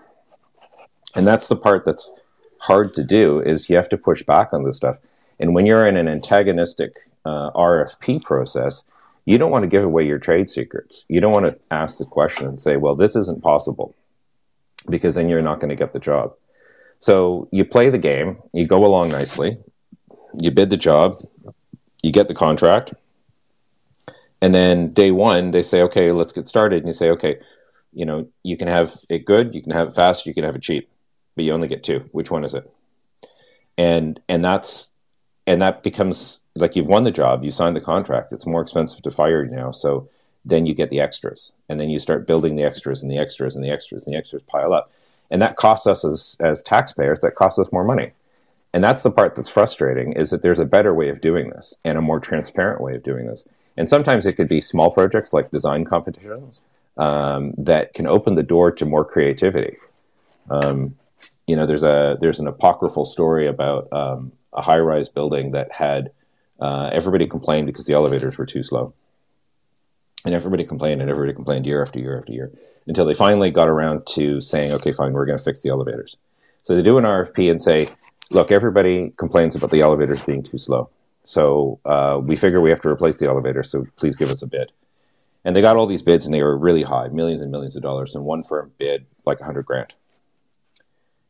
And 1.14 1.26
that's 1.26 1.48
the 1.48 1.56
part 1.56 1.84
that's 1.84 2.12
hard 2.58 2.94
to 2.94 3.04
do 3.04 3.40
is 3.40 3.70
you 3.70 3.76
have 3.76 3.88
to 3.90 3.96
push 3.96 4.22
back 4.22 4.52
on 4.52 4.64
this 4.64 4.76
stuff. 4.76 4.98
And 5.38 5.54
when 5.54 5.66
you're 5.66 5.86
in 5.86 5.96
an 5.96 6.08
antagonistic 6.08 6.94
uh, 7.24 7.50
RFP 7.52 8.22
process, 8.22 8.84
you 9.24 9.38
don't 9.38 9.50
want 9.50 9.62
to 9.62 9.68
give 9.68 9.84
away 9.84 10.06
your 10.06 10.18
trade 10.18 10.48
secrets. 10.48 11.04
You 11.08 11.20
don't 11.20 11.32
want 11.32 11.46
to 11.46 11.58
ask 11.70 11.98
the 11.98 12.04
question 12.04 12.46
and 12.46 12.58
say, 12.58 12.76
well, 12.76 12.94
this 12.94 13.16
isn't 13.16 13.42
possible 13.42 13.94
because 14.88 15.16
then 15.16 15.28
you're 15.28 15.42
not 15.42 15.60
going 15.60 15.70
to 15.70 15.76
get 15.76 15.92
the 15.92 15.98
job. 15.98 16.34
So 16.98 17.48
you 17.50 17.64
play 17.64 17.90
the 17.90 17.98
game, 17.98 18.38
you 18.52 18.66
go 18.66 18.84
along 18.84 19.10
nicely, 19.10 19.58
you 20.40 20.50
bid 20.50 20.70
the 20.70 20.76
job, 20.76 21.22
you 22.06 22.12
get 22.12 22.28
the 22.28 22.34
contract, 22.34 22.94
and 24.40 24.54
then 24.54 24.92
day 24.92 25.10
one 25.10 25.50
they 25.50 25.62
say, 25.62 25.82
okay, 25.82 26.12
let's 26.12 26.32
get 26.32 26.46
started. 26.46 26.78
And 26.78 26.86
you 26.86 26.92
say, 26.92 27.10
okay, 27.10 27.40
you 27.92 28.06
know, 28.06 28.28
you 28.44 28.56
can 28.56 28.68
have 28.68 28.96
it 29.08 29.24
good, 29.24 29.52
you 29.54 29.60
can 29.60 29.72
have 29.72 29.88
it 29.88 29.94
fast, 29.96 30.24
you 30.24 30.32
can 30.32 30.44
have 30.44 30.54
it 30.54 30.62
cheap, 30.62 30.88
but 31.34 31.44
you 31.44 31.52
only 31.52 31.66
get 31.66 31.82
two. 31.82 32.08
Which 32.12 32.30
one 32.30 32.44
is 32.44 32.54
it? 32.54 32.70
And 33.76 34.20
and 34.28 34.44
that's 34.44 34.90
and 35.48 35.60
that 35.62 35.82
becomes 35.82 36.38
like 36.54 36.76
you've 36.76 36.86
won 36.86 37.02
the 37.02 37.10
job, 37.10 37.42
you 37.42 37.50
signed 37.50 37.76
the 37.76 37.80
contract. 37.80 38.32
It's 38.32 38.46
more 38.46 38.62
expensive 38.62 39.02
to 39.02 39.10
fire 39.10 39.44
you 39.44 39.50
now, 39.50 39.72
so 39.72 40.08
then 40.44 40.64
you 40.64 40.74
get 40.74 40.90
the 40.90 41.00
extras, 41.00 41.52
and 41.68 41.80
then 41.80 41.90
you 41.90 41.98
start 41.98 42.28
building 42.28 42.54
the 42.54 42.62
extras 42.62 43.02
and 43.02 43.10
the 43.10 43.18
extras 43.18 43.56
and 43.56 43.64
the 43.64 43.70
extras 43.70 44.06
and 44.06 44.14
the 44.14 44.18
extras 44.18 44.42
pile 44.46 44.72
up, 44.72 44.92
and 45.32 45.42
that 45.42 45.56
costs 45.56 45.88
us 45.88 46.04
as 46.04 46.36
as 46.38 46.62
taxpayers. 46.62 47.18
That 47.18 47.34
costs 47.34 47.58
us 47.58 47.72
more 47.72 47.84
money 47.84 48.12
and 48.76 48.84
that's 48.84 49.02
the 49.02 49.10
part 49.10 49.34
that's 49.34 49.48
frustrating 49.48 50.12
is 50.12 50.28
that 50.28 50.42
there's 50.42 50.58
a 50.58 50.66
better 50.66 50.92
way 50.92 51.08
of 51.08 51.22
doing 51.22 51.48
this 51.48 51.74
and 51.82 51.96
a 51.96 52.02
more 52.02 52.20
transparent 52.20 52.82
way 52.82 52.94
of 52.94 53.02
doing 53.02 53.26
this. 53.26 53.48
And 53.78 53.88
sometimes 53.88 54.26
it 54.26 54.34
could 54.34 54.48
be 54.50 54.60
small 54.60 54.90
projects 54.90 55.32
like 55.32 55.50
design 55.50 55.86
competitions 55.86 56.60
um, 56.98 57.54
that 57.56 57.94
can 57.94 58.06
open 58.06 58.34
the 58.34 58.42
door 58.42 58.70
to 58.72 58.84
more 58.84 59.02
creativity. 59.02 59.78
Um, 60.50 60.94
you 61.46 61.56
know 61.56 61.64
there's 61.64 61.84
a 61.84 62.18
there's 62.20 62.38
an 62.38 62.48
apocryphal 62.48 63.06
story 63.06 63.46
about 63.46 63.90
um, 63.94 64.30
a 64.52 64.60
high-rise 64.60 65.08
building 65.08 65.52
that 65.52 65.72
had 65.72 66.10
uh, 66.60 66.90
everybody 66.92 67.26
complained 67.26 67.66
because 67.68 67.86
the 67.86 67.94
elevators 67.94 68.36
were 68.36 68.44
too 68.44 68.62
slow. 68.62 68.92
And 70.26 70.34
everybody 70.34 70.64
complained 70.64 71.00
and 71.00 71.10
everybody 71.10 71.32
complained 71.32 71.66
year 71.66 71.80
after 71.80 71.98
year 71.98 72.18
after 72.18 72.32
year 72.34 72.52
until 72.86 73.06
they 73.06 73.14
finally 73.14 73.50
got 73.50 73.68
around 73.68 74.04
to 74.08 74.38
saying 74.42 74.70
okay 74.72 74.92
fine 74.92 75.14
we're 75.14 75.24
going 75.24 75.38
to 75.38 75.42
fix 75.42 75.62
the 75.62 75.70
elevators. 75.70 76.18
So 76.62 76.76
they 76.76 76.82
do 76.82 76.98
an 76.98 77.04
rfp 77.04 77.50
and 77.50 77.62
say 77.62 77.88
look, 78.30 78.50
everybody 78.50 79.12
complains 79.16 79.54
about 79.54 79.70
the 79.70 79.80
elevators 79.80 80.24
being 80.24 80.42
too 80.42 80.58
slow. 80.58 80.90
So 81.24 81.80
uh, 81.84 82.20
we 82.22 82.36
figure 82.36 82.60
we 82.60 82.70
have 82.70 82.80
to 82.80 82.88
replace 82.88 83.18
the 83.18 83.28
elevator. 83.28 83.62
So 83.62 83.86
please 83.96 84.16
give 84.16 84.30
us 84.30 84.42
a 84.42 84.46
bid. 84.46 84.72
And 85.44 85.54
they 85.54 85.60
got 85.60 85.76
all 85.76 85.86
these 85.86 86.02
bids, 86.02 86.26
and 86.26 86.34
they 86.34 86.42
were 86.42 86.56
really 86.56 86.82
high, 86.82 87.08
millions 87.08 87.40
and 87.40 87.52
millions 87.52 87.76
of 87.76 87.82
dollars. 87.82 88.14
And 88.14 88.24
one 88.24 88.42
firm 88.42 88.72
bid 88.78 89.06
like 89.24 89.40
a 89.40 89.44
hundred 89.44 89.66
grand. 89.66 89.94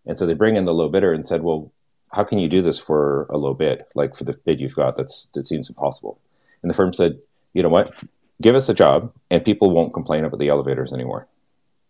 And 0.07 0.17
so 0.17 0.25
they 0.25 0.35
bring 0.35 0.57
in 0.57 0.65
the 0.65 0.75
low 0.75 0.89
bidder 0.89 1.13
and 1.13 1.27
said, 1.27 1.43
"Well, 1.43 1.71
how 2.13 2.25
can 2.25 2.39
you 2.39 2.49
do 2.49 2.63
this 2.63 2.79
for 2.79 3.27
a 3.29 3.37
low 3.37 3.53
bid? 3.53 3.85
Like 3.95 4.15
for 4.15 4.25
the 4.25 4.33
bid 4.33 4.61
you've 4.61 4.75
got, 4.75 4.97
that's 4.97 5.27
that 5.35 5.45
seems 5.45 5.69
impossible." 5.69 6.19
And 6.63 6.71
the 6.71 6.75
firm 6.75 6.95
said, 6.95 7.19
"You 7.53 7.63
know 7.63 7.69
what? 7.69 7.93
Give 8.41 8.55
us 8.55 8.69
a 8.69 8.75
job, 8.75 9.13
and 9.31 9.45
people 9.45 9.71
won't 9.71 9.93
complain 9.93 10.25
about 10.25 10.41
the 10.41 10.49
elevators 10.49 10.95
anymore." 10.95 11.27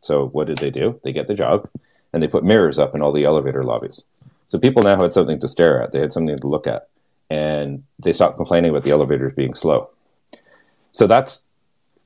So 0.01 0.27
what 0.29 0.49
did 0.49 0.59
they 0.59 0.71
do? 0.71 1.01
They 1.05 1.13
get 1.13 1.29
the 1.29 1.35
job, 1.35 1.69
and 2.13 2.23
they 2.23 2.29
put 2.29 2.45
mirrors 2.45 2.79
up 2.79 2.95
in 2.95 3.03
all 3.03 3.13
the 3.13 3.25
elevator 3.25 3.63
lobbies. 3.63 4.05
So 4.49 4.59
people 4.59 4.83
now 4.83 5.01
had 5.01 5.13
something 5.13 5.41
to 5.41 5.49
stare 5.49 5.83
at. 5.83 5.93
They 5.93 6.01
had 6.01 6.13
something 6.13 6.39
to 6.39 6.47
look 6.47 6.67
at, 6.67 6.89
and 7.31 7.83
they 7.99 8.13
stopped 8.13 8.37
complaining 8.37 8.71
about 8.71 8.85
the 8.85 8.91
elevators 8.91 9.35
being 9.35 9.55
slow. 9.55 9.91
So 10.93 11.07
that's 11.07 11.45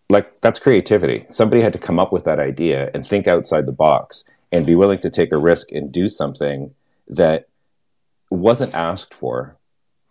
like 0.09 0.41
that's 0.41 0.59
creativity. 0.59 1.27
Somebody 1.31 1.63
had 1.63 1.73
to 1.73 1.79
come 1.79 1.99
up 1.99 2.13
with 2.13 2.25
that 2.25 2.41
idea 2.41 2.91
and 2.95 3.07
think 3.07 3.27
outside 3.27 3.67
the 3.67 3.73
box 3.73 4.25
and 4.53 4.67
be 4.67 4.75
willing 4.75 4.99
to 4.99 5.11
take 5.11 5.33
a 5.33 5.39
risk 5.39 5.71
and 5.73 5.93
do 5.93 6.09
something 6.09 6.75
that 7.09 7.49
wasn't 8.31 8.75
asked 8.75 9.15
for, 9.15 9.57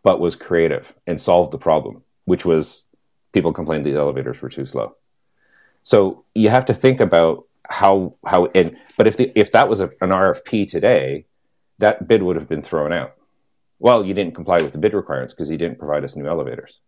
but 0.03 0.19
was 0.19 0.36
creative 0.36 0.93
and 1.07 1.19
solved 1.19 1.51
the 1.51 1.57
problem, 1.57 2.03
which 2.25 2.45
was 2.45 2.86
people 3.34 3.53
complained 3.53 3.86
the 3.86 3.95
elevators 3.95 4.41
were 4.41 4.49
too 4.49 4.65
slow. 4.65 4.95
So 5.84 6.23
you 6.36 6.49
have 6.49 6.65
to 6.65 6.73
think 6.73 6.99
about 6.99 7.45
how 7.69 8.15
how 8.25 8.47
and 8.55 8.75
but 8.97 9.07
if 9.07 9.17
the 9.17 9.32
if 9.36 9.51
that 9.51 9.69
was 9.69 9.82
a, 9.82 9.89
an 10.01 10.09
RFP 10.09 10.69
today, 10.69 11.25
that 11.80 12.07
bid 12.07 12.23
would 12.23 12.36
have 12.36 12.47
been 12.47 12.61
thrown 12.61 12.93
out. 12.93 13.15
Well, 13.80 14.05
you 14.05 14.13
didn't 14.13 14.36
comply 14.36 14.61
with 14.61 14.73
the 14.73 14.77
bid 14.77 14.93
requirements 14.93 15.34
because 15.34 15.49
you 15.49 15.57
didn't 15.57 15.80
provide 15.80 16.03
us 16.03 16.15
new 16.15 16.27
elevators. 16.27 16.80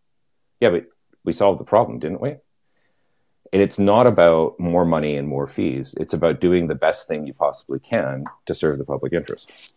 Yeah, 0.59 0.69
but 0.69 0.85
we 1.23 1.31
solved 1.31 1.59
the 1.59 1.65
problem, 1.65 1.99
didn't 1.99 2.21
we? 2.21 2.35
And 3.53 3.61
it's 3.61 3.79
not 3.79 4.07
about 4.07 4.59
more 4.59 4.85
money 4.85 5.17
and 5.17 5.27
more 5.27 5.47
fees. 5.47 5.95
It's 5.99 6.13
about 6.13 6.39
doing 6.39 6.67
the 6.67 6.75
best 6.75 7.07
thing 7.07 7.25
you 7.25 7.33
possibly 7.33 7.79
can 7.79 8.25
to 8.45 8.53
serve 8.53 8.77
the 8.77 8.85
public 8.85 9.13
interest. 9.13 9.73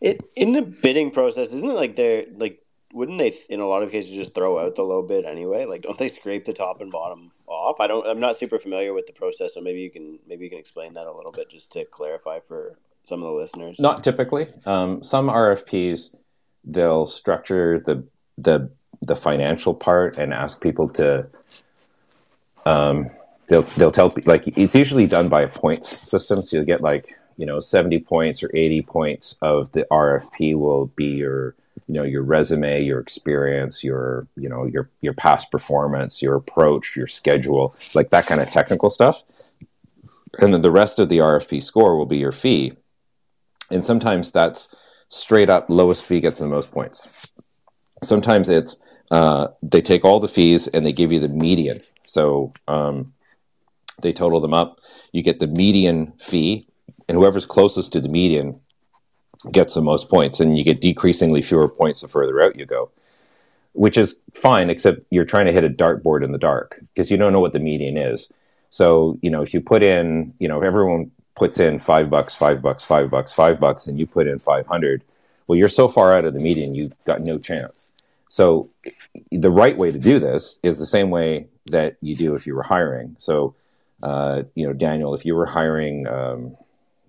It 0.00 0.22
in 0.36 0.52
the 0.52 0.62
bidding 0.62 1.10
process, 1.10 1.48
isn't 1.48 1.70
it 1.70 1.74
like 1.74 1.96
they're 1.96 2.24
like 2.36 2.60
wouldn't 2.92 3.18
they 3.18 3.38
in 3.48 3.60
a 3.60 3.66
lot 3.66 3.82
of 3.82 3.90
cases 3.90 4.14
just 4.14 4.34
throw 4.34 4.58
out 4.58 4.76
the 4.76 4.82
low 4.82 5.02
bid 5.02 5.24
anyway? 5.24 5.64
Like 5.64 5.82
don't 5.82 5.98
they 5.98 6.08
scrape 6.08 6.44
the 6.44 6.52
top 6.52 6.80
and 6.80 6.92
bottom 6.92 7.32
off? 7.46 7.80
I 7.80 7.86
don't 7.86 8.06
I'm 8.06 8.20
not 8.20 8.38
super 8.38 8.58
familiar 8.58 8.92
with 8.92 9.06
the 9.06 9.12
process, 9.12 9.54
so 9.54 9.60
maybe 9.60 9.80
you 9.80 9.90
can 9.90 10.18
maybe 10.26 10.44
you 10.44 10.50
can 10.50 10.58
explain 10.58 10.94
that 10.94 11.06
a 11.06 11.12
little 11.12 11.32
bit 11.32 11.48
just 11.48 11.72
to 11.72 11.84
clarify 11.86 12.40
for 12.40 12.78
some 13.08 13.22
of 13.22 13.28
the 13.28 13.34
listeners? 13.34 13.78
Not 13.78 14.04
typically. 14.04 14.48
Um, 14.66 15.02
some 15.02 15.28
RFPs 15.28 16.14
they'll 16.64 17.06
structure 17.06 17.80
the 17.80 18.04
the 18.38 18.70
the 19.02 19.16
financial 19.16 19.74
part 19.74 20.18
and 20.18 20.32
ask 20.32 20.60
people 20.60 20.88
to. 20.90 21.26
Um, 22.66 23.10
they'll 23.48 23.62
they'll 23.76 23.90
tell 23.90 24.14
like 24.24 24.46
it's 24.56 24.74
usually 24.74 25.06
done 25.06 25.28
by 25.28 25.42
a 25.42 25.48
points 25.48 26.08
system, 26.08 26.42
so 26.42 26.56
you'll 26.56 26.66
get 26.66 26.80
like 26.80 27.14
you 27.36 27.46
know 27.46 27.58
70 27.58 28.00
points 28.00 28.42
or 28.42 28.50
80 28.54 28.82
points 28.82 29.36
of 29.42 29.70
the 29.72 29.86
RFP 29.90 30.56
will 30.56 30.86
be 30.86 31.06
your 31.06 31.54
you 31.88 31.94
know 31.94 32.02
your 32.04 32.22
resume 32.22 32.82
your 32.82 33.00
experience 33.00 33.82
your 33.82 34.26
you 34.36 34.48
know 34.48 34.64
your 34.64 34.88
your 35.00 35.12
past 35.12 35.50
performance 35.50 36.22
your 36.22 36.36
approach 36.36 36.96
your 36.96 37.06
schedule 37.06 37.74
like 37.94 38.10
that 38.10 38.26
kind 38.26 38.40
of 38.40 38.50
technical 38.50 38.88
stuff 38.88 39.22
and 40.38 40.54
then 40.54 40.62
the 40.62 40.70
rest 40.70 40.98
of 40.98 41.08
the 41.08 41.18
RFP 41.18 41.62
score 41.62 41.96
will 41.96 42.06
be 42.06 42.18
your 42.18 42.32
fee 42.32 42.72
and 43.70 43.82
sometimes 43.82 44.32
that's 44.32 44.74
straight 45.08 45.48
up 45.48 45.66
lowest 45.68 46.04
fee 46.04 46.20
gets 46.20 46.38
the 46.38 46.46
most 46.46 46.70
points. 46.70 47.32
Sometimes 48.02 48.48
it's 48.48 48.76
uh, 49.10 49.48
they 49.62 49.80
take 49.80 50.04
all 50.04 50.20
the 50.20 50.28
fees 50.28 50.66
and 50.68 50.84
they 50.84 50.92
give 50.92 51.12
you 51.12 51.20
the 51.20 51.28
median. 51.28 51.80
So 52.04 52.52
um, 52.68 53.12
they 54.02 54.12
total 54.12 54.40
them 54.40 54.54
up. 54.54 54.78
You 55.12 55.22
get 55.22 55.38
the 55.38 55.46
median 55.46 56.12
fee, 56.18 56.66
and 57.08 57.16
whoever's 57.16 57.46
closest 57.46 57.92
to 57.92 58.00
the 58.00 58.08
median 58.08 58.60
gets 59.52 59.74
the 59.74 59.82
most 59.82 60.08
points, 60.08 60.40
and 60.40 60.56
you 60.58 60.64
get 60.64 60.80
decreasingly 60.80 61.42
fewer 61.42 61.68
points 61.68 62.00
the 62.00 62.08
further 62.08 62.40
out 62.40 62.58
you 62.58 62.66
go, 62.66 62.90
which 63.72 63.98
is 63.98 64.20
fine, 64.32 64.70
except 64.70 65.00
you're 65.10 65.24
trying 65.24 65.46
to 65.46 65.52
hit 65.52 65.64
a 65.64 65.68
dartboard 65.68 66.24
in 66.24 66.32
the 66.32 66.38
dark 66.38 66.80
because 66.94 67.10
you 67.10 67.16
don't 67.16 67.32
know 67.32 67.40
what 67.40 67.52
the 67.52 67.58
median 67.58 67.96
is. 67.96 68.32
So, 68.70 69.18
you 69.22 69.30
know, 69.30 69.42
if 69.42 69.54
you 69.54 69.60
put 69.60 69.82
in, 69.82 70.34
you 70.38 70.48
know, 70.48 70.60
everyone 70.62 71.12
puts 71.34 71.60
in 71.60 71.78
five 71.78 72.10
bucks, 72.10 72.34
five 72.34 72.62
bucks, 72.62 72.84
five 72.84 73.10
bucks, 73.10 73.32
five 73.32 73.58
bucks, 73.58 73.86
and 73.86 73.98
you 73.98 74.06
put 74.06 74.26
in 74.26 74.38
500, 74.38 75.02
well, 75.46 75.58
you're 75.58 75.68
so 75.68 75.88
far 75.88 76.12
out 76.12 76.24
of 76.24 76.32
the 76.32 76.40
median, 76.40 76.74
you've 76.74 76.92
got 77.04 77.22
no 77.22 77.38
chance. 77.38 77.88
So 78.28 78.70
the 79.30 79.50
right 79.50 79.76
way 79.76 79.92
to 79.92 79.98
do 79.98 80.18
this 80.18 80.58
is 80.62 80.78
the 80.78 80.86
same 80.86 81.10
way 81.10 81.46
that 81.66 81.96
you 82.00 82.16
do 82.16 82.34
if 82.34 82.46
you 82.46 82.54
were 82.54 82.62
hiring. 82.62 83.14
So 83.18 83.54
uh, 84.04 84.42
you 84.54 84.66
know, 84.66 84.72
Daniel, 84.74 85.14
if 85.14 85.24
you 85.24 85.34
were 85.34 85.46
hiring 85.46 86.06
um, 86.06 86.56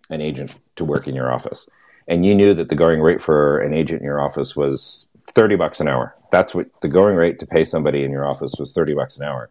an 0.09 0.21
agent 0.21 0.57
to 0.78 0.86
work 0.86 1.07
in 1.07 1.13
your 1.13 1.32
office, 1.32 1.67
and 2.07 2.26
you 2.26 2.34
knew 2.34 2.53
that 2.53 2.69
the 2.69 2.76
going 2.76 3.01
rate 3.01 3.19
for 3.19 3.59
an 3.59 3.73
agent 3.73 4.01
in 4.01 4.05
your 4.05 4.21
office 4.21 4.55
was 4.55 5.07
thirty 5.34 5.55
bucks 5.57 5.82
an 5.82 5.89
hour, 5.89 6.15
that's 6.32 6.55
what 6.55 6.67
the 6.82 6.88
going 6.88 7.15
rate 7.15 7.38
to 7.39 7.45
pay 7.45 7.65
somebody 7.65 8.03
in 8.03 8.11
your 8.11 8.26
office 8.26 8.53
was 8.57 8.73
thirty 8.73 8.93
bucks 8.93 9.17
an 9.17 9.26
hour. 9.26 9.49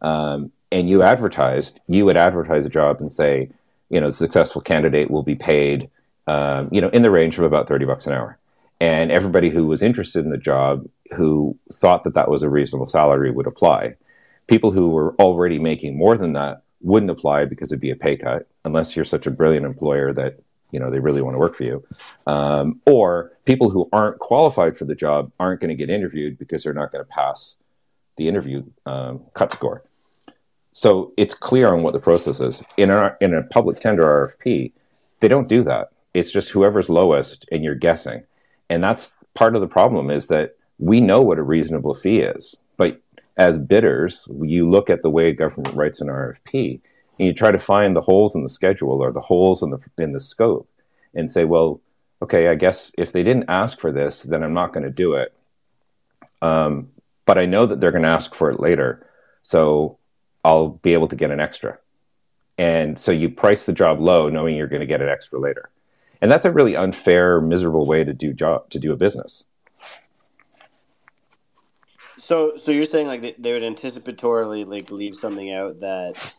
Um, 0.00 0.52
and 0.72 0.88
you 0.88 1.02
advertised, 1.02 1.80
you 1.86 2.06
would 2.06 2.16
advertise 2.16 2.64
a 2.64 2.70
job 2.70 3.00
and 3.00 3.12
say, 3.12 3.50
you 3.88 4.00
know, 4.00 4.06
the 4.06 4.12
successful 4.12 4.60
candidate 4.60 5.10
will 5.10 5.22
be 5.22 5.34
paid, 5.34 5.90
um, 6.26 6.68
you 6.72 6.80
know, 6.80 6.88
in 6.90 7.02
the 7.02 7.10
range 7.10 7.38
of 7.38 7.44
about 7.44 7.68
30 7.68 7.84
bucks 7.84 8.06
an 8.06 8.12
hour. 8.12 8.38
And 8.80 9.10
everybody 9.10 9.48
who 9.48 9.66
was 9.66 9.82
interested 9.82 10.24
in 10.24 10.30
the 10.30 10.36
job, 10.36 10.86
who 11.14 11.56
thought 11.72 12.04
that 12.04 12.14
that 12.14 12.30
was 12.30 12.42
a 12.42 12.50
reasonable 12.50 12.86
salary, 12.86 13.30
would 13.30 13.46
apply. 13.46 13.94
People 14.48 14.70
who 14.70 14.90
were 14.90 15.14
already 15.14 15.58
making 15.58 15.96
more 15.96 16.16
than 16.18 16.34
that 16.34 16.62
wouldn't 16.82 17.10
apply 17.10 17.46
because 17.46 17.72
it'd 17.72 17.80
be 17.80 17.90
a 17.90 17.96
pay 17.96 18.16
cut, 18.16 18.46
unless 18.64 18.94
you're 18.94 19.04
such 19.04 19.26
a 19.26 19.30
brilliant 19.30 19.64
employer 19.64 20.12
that 20.12 20.38
you 20.72 20.80
know 20.80 20.90
they 20.90 20.98
really 20.98 21.22
want 21.22 21.34
to 21.34 21.38
work 21.38 21.54
for 21.54 21.64
you. 21.64 21.84
Um, 22.26 22.80
or 22.86 23.32
people 23.44 23.70
who 23.70 23.88
aren't 23.92 24.18
qualified 24.18 24.76
for 24.76 24.84
the 24.84 24.94
job 24.94 25.32
aren't 25.40 25.60
going 25.60 25.70
to 25.70 25.74
get 25.74 25.88
interviewed 25.88 26.38
because 26.38 26.64
they're 26.64 26.74
not 26.74 26.92
going 26.92 27.04
to 27.04 27.10
pass 27.10 27.56
the 28.16 28.28
interview 28.28 28.62
um, 28.84 29.22
cut 29.32 29.52
score. 29.52 29.82
So 30.76 31.14
it's 31.16 31.32
clear 31.32 31.72
on 31.72 31.82
what 31.82 31.94
the 31.94 32.00
process 32.00 32.38
is. 32.38 32.62
In 32.76 32.90
a, 32.90 33.16
in 33.22 33.32
a 33.32 33.44
public 33.44 33.80
tender 33.80 34.04
RFP, 34.04 34.72
they 35.20 35.26
don't 35.26 35.48
do 35.48 35.62
that. 35.62 35.88
It's 36.12 36.30
just 36.30 36.50
whoever's 36.50 36.90
lowest 36.90 37.46
and 37.50 37.64
you're 37.64 37.74
guessing. 37.74 38.24
And 38.68 38.84
that's 38.84 39.14
part 39.32 39.54
of 39.54 39.62
the 39.62 39.68
problem 39.68 40.10
is 40.10 40.28
that 40.28 40.54
we 40.78 41.00
know 41.00 41.22
what 41.22 41.38
a 41.38 41.42
reasonable 41.42 41.94
fee 41.94 42.18
is. 42.18 42.60
But 42.76 43.00
as 43.38 43.56
bidders, 43.56 44.28
you 44.42 44.68
look 44.68 44.90
at 44.90 45.00
the 45.00 45.08
way 45.08 45.32
government 45.32 45.74
writes 45.74 46.02
an 46.02 46.08
RFP 46.08 46.78
and 47.18 47.26
you 47.26 47.32
try 47.32 47.50
to 47.50 47.58
find 47.58 47.96
the 47.96 48.02
holes 48.02 48.36
in 48.36 48.42
the 48.42 48.48
schedule 48.50 49.02
or 49.02 49.12
the 49.12 49.20
holes 49.22 49.62
in 49.62 49.70
the, 49.70 49.78
in 49.96 50.12
the 50.12 50.20
scope 50.20 50.68
and 51.14 51.32
say, 51.32 51.44
well, 51.44 51.80
okay, 52.20 52.48
I 52.48 52.54
guess 52.54 52.92
if 52.98 53.12
they 53.12 53.22
didn't 53.22 53.48
ask 53.48 53.80
for 53.80 53.92
this, 53.92 54.24
then 54.24 54.42
I'm 54.42 54.52
not 54.52 54.74
going 54.74 54.84
to 54.84 54.90
do 54.90 55.14
it. 55.14 55.34
Um, 56.42 56.90
but 57.24 57.38
I 57.38 57.46
know 57.46 57.64
that 57.64 57.80
they're 57.80 57.92
going 57.92 58.02
to 58.02 58.10
ask 58.10 58.34
for 58.34 58.50
it 58.50 58.60
later. 58.60 59.08
So 59.40 59.96
I'll 60.46 60.68
be 60.68 60.92
able 60.92 61.08
to 61.08 61.16
get 61.16 61.32
an 61.32 61.40
extra. 61.40 61.76
And 62.56 62.96
so 62.96 63.10
you 63.10 63.28
price 63.28 63.66
the 63.66 63.72
job 63.72 64.00
low, 64.00 64.28
knowing 64.28 64.54
you're 64.54 64.68
going 64.68 64.80
to 64.80 64.86
get 64.86 65.02
an 65.02 65.08
extra 65.08 65.40
later. 65.40 65.70
And 66.22 66.30
that's 66.30 66.44
a 66.44 66.52
really 66.52 66.76
unfair, 66.76 67.40
miserable 67.40 67.84
way 67.84 68.04
to 68.04 68.14
do 68.14 68.32
job 68.32 68.70
to 68.70 68.78
do 68.78 68.92
a 68.92 68.96
business. 68.96 69.44
So, 72.18 72.56
so 72.64 72.70
you're 72.70 72.84
saying 72.84 73.08
like 73.08 73.22
they, 73.22 73.34
they 73.38 73.52
would 73.52 73.62
anticipatorily 73.62 74.64
like 74.66 74.90
leave 74.92 75.16
something 75.16 75.52
out 75.52 75.80
that 75.80 76.34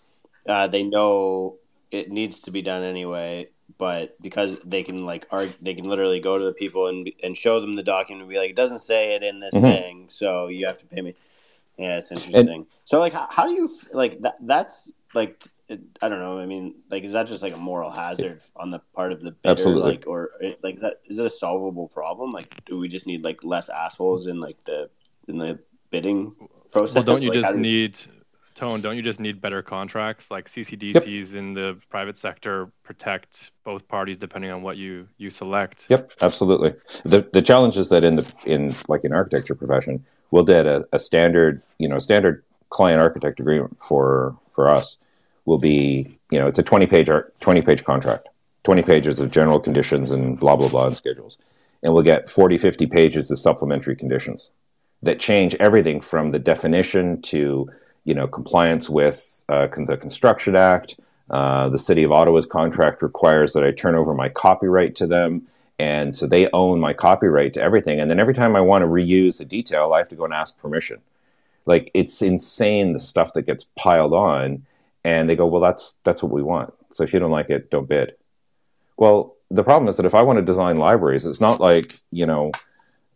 uh, 0.47 0.67
they 0.67 0.83
know 0.83 1.57
it 1.91 2.09
needs 2.09 2.39
to 2.41 2.51
be 2.51 2.61
done 2.61 2.83
anyway, 2.83 3.49
but 3.77 4.19
because 4.21 4.55
they 4.63 4.83
can 4.83 5.05
like 5.05 5.27
argue, 5.31 5.53
they 5.61 5.73
can 5.73 5.85
literally 5.85 6.21
go 6.21 6.37
to 6.37 6.45
the 6.45 6.53
people 6.53 6.87
and 6.87 7.11
and 7.23 7.37
show 7.37 7.59
them 7.59 7.75
the 7.75 7.83
document 7.83 8.21
and 8.21 8.29
be 8.29 8.37
like, 8.37 8.51
it 8.51 8.55
doesn't 8.55 8.79
say 8.79 9.15
it 9.15 9.23
in 9.23 9.41
this 9.41 9.53
mm-hmm. 9.53 9.65
thing, 9.65 10.05
so 10.09 10.47
you 10.47 10.65
have 10.65 10.79
to 10.79 10.85
pay 10.85 11.01
me. 11.01 11.13
Yeah, 11.77 11.97
it's 11.97 12.11
interesting. 12.11 12.49
And, 12.49 12.65
so, 12.85 12.99
like, 12.99 13.13
how, 13.13 13.27
how 13.29 13.47
do 13.47 13.53
you 13.53 13.69
like 13.93 14.21
that? 14.21 14.37
That's 14.41 14.91
like, 15.13 15.43
I 15.69 16.07
don't 16.07 16.19
know. 16.19 16.39
I 16.39 16.45
mean, 16.45 16.75
like, 16.89 17.03
is 17.03 17.13
that 17.13 17.27
just 17.27 17.41
like 17.41 17.53
a 17.53 17.57
moral 17.57 17.91
hazard 17.91 18.41
on 18.55 18.69
the 18.69 18.79
part 18.95 19.11
of 19.11 19.21
the 19.21 19.31
bidder? 19.31 19.51
Absolutely. 19.51 19.91
Like, 19.91 20.07
or 20.07 20.31
like, 20.63 20.75
is 20.75 20.81
that 20.81 21.01
is 21.05 21.19
it 21.19 21.25
a 21.25 21.29
solvable 21.29 21.87
problem? 21.87 22.31
Like, 22.31 22.63
do 22.65 22.79
we 22.79 22.87
just 22.87 23.05
need 23.05 23.23
like 23.23 23.43
less 23.43 23.69
assholes 23.69 24.27
in 24.27 24.39
like 24.39 24.63
the 24.63 24.89
in 25.27 25.37
the 25.37 25.59
bidding 25.89 26.35
process? 26.71 26.95
Well, 26.95 27.03
don't 27.03 27.21
you 27.21 27.29
like, 27.29 27.41
just 27.41 27.53
do 27.53 27.59
need 27.59 27.99
Toon? 28.57 28.81
Don't 28.81 28.95
you 28.95 29.01
just 29.01 29.19
need 29.19 29.39
better 29.39 29.61
contracts? 29.61 30.31
Like 30.31 30.47
CCDCs 30.47 31.33
yep. 31.33 31.39
in 31.39 31.53
the 31.53 31.77
private 31.89 32.17
sector 32.17 32.71
protect 32.83 33.51
both 33.63 33.87
parties 33.87 34.17
depending 34.17 34.51
on 34.51 34.63
what 34.63 34.77
you 34.77 35.07
you 35.17 35.29
select. 35.29 35.85
Yep, 35.89 36.13
absolutely. 36.21 36.73
The 37.05 37.29
the 37.31 37.41
challenge 37.41 37.77
is 37.77 37.89
that 37.89 38.03
in 38.03 38.17
the 38.17 38.33
in 38.45 38.75
like 38.87 39.03
in 39.03 39.13
architecture 39.13 39.55
profession 39.55 40.03
we'll 40.31 40.43
get 40.43 40.65
a, 40.65 40.87
a 40.91 40.99
standard, 40.99 41.61
you 41.77 41.87
know, 41.87 41.99
standard 41.99 42.43
client 42.69 43.01
architect 43.01 43.39
agreement 43.39 43.77
for 43.81 44.35
for 44.49 44.69
us 44.69 44.97
will 45.45 45.57
be, 45.57 46.17
you 46.31 46.39
know, 46.39 46.47
it's 46.47 46.59
a 46.59 46.63
20 46.63 46.87
page 46.87 47.09
20 47.39 47.61
page 47.61 47.83
contract, 47.83 48.27
20 48.63 48.81
pages 48.81 49.19
of 49.19 49.31
general 49.31 49.59
conditions 49.59 50.11
and 50.11 50.39
blah 50.39 50.55
blah 50.55 50.69
blah 50.69 50.87
and 50.87 50.97
schedules. 50.97 51.37
And 51.83 51.93
we'll 51.93 52.03
get 52.03 52.27
40, 52.27 52.57
50 52.57 52.87
pages 52.87 53.29
of 53.29 53.37
supplementary 53.37 53.95
conditions 53.95 54.49
that 55.03 55.19
change 55.19 55.53
everything 55.55 56.01
from 56.01 56.31
the 56.31 56.39
definition 56.39 57.21
to, 57.21 57.69
you 58.07 58.15
know, 58.15 58.27
compliance 58.27 58.89
with 58.89 59.43
uh, 59.49 59.67
the 59.67 59.97
Construction 59.97 60.55
Act. 60.55 60.99
Uh, 61.29 61.69
the 61.69 61.77
City 61.77 62.03
of 62.03 62.11
Ottawa's 62.11 62.45
contract 62.45 63.01
requires 63.01 63.53
that 63.53 63.63
I 63.63 63.71
turn 63.71 63.95
over 63.95 64.13
my 64.13 64.29
copyright 64.29 64.95
to 64.95 65.05
them 65.05 65.45
and 65.79 66.15
so 66.15 66.25
they 66.25 66.49
own 66.53 66.79
my 66.79 66.93
copyright 66.93 67.53
to 67.53 67.61
everything. 67.61 67.99
And 67.99 68.09
then 68.09 68.19
every 68.19 68.33
time 68.33 68.55
I 68.55 68.61
want 68.61 68.81
to 68.81 68.87
reuse 68.87 69.39
a 69.39 69.45
detail, 69.45 69.93
I 69.93 69.99
have 69.99 70.09
to 70.09 70.15
go 70.15 70.25
and 70.25 70.33
ask 70.33 70.57
permission. 70.57 70.99
Like 71.65 71.91
it's 71.93 72.21
insane 72.21 72.93
the 72.93 72.99
stuff 72.99 73.33
that 73.33 73.43
gets 73.43 73.65
piled 73.77 74.13
on. 74.13 74.65
And 75.03 75.29
they 75.29 75.35
go, 75.35 75.45
well, 75.45 75.61
that's 75.61 75.97
that's 76.03 76.23
what 76.23 76.31
we 76.31 76.41
want. 76.41 76.73
So 76.91 77.03
if 77.03 77.13
you 77.13 77.19
don't 77.19 77.31
like 77.31 77.49
it, 77.49 77.69
don't 77.69 77.87
bid. 77.87 78.15
Well, 78.97 79.35
the 79.51 79.63
problem 79.63 79.87
is 79.87 79.97
that 79.97 80.05
if 80.05 80.15
I 80.15 80.23
want 80.23 80.37
to 80.37 80.43
design 80.43 80.77
libraries, 80.77 81.25
it's 81.25 81.39
not 81.39 81.59
like 81.59 81.95
you 82.11 82.25
know, 82.25 82.51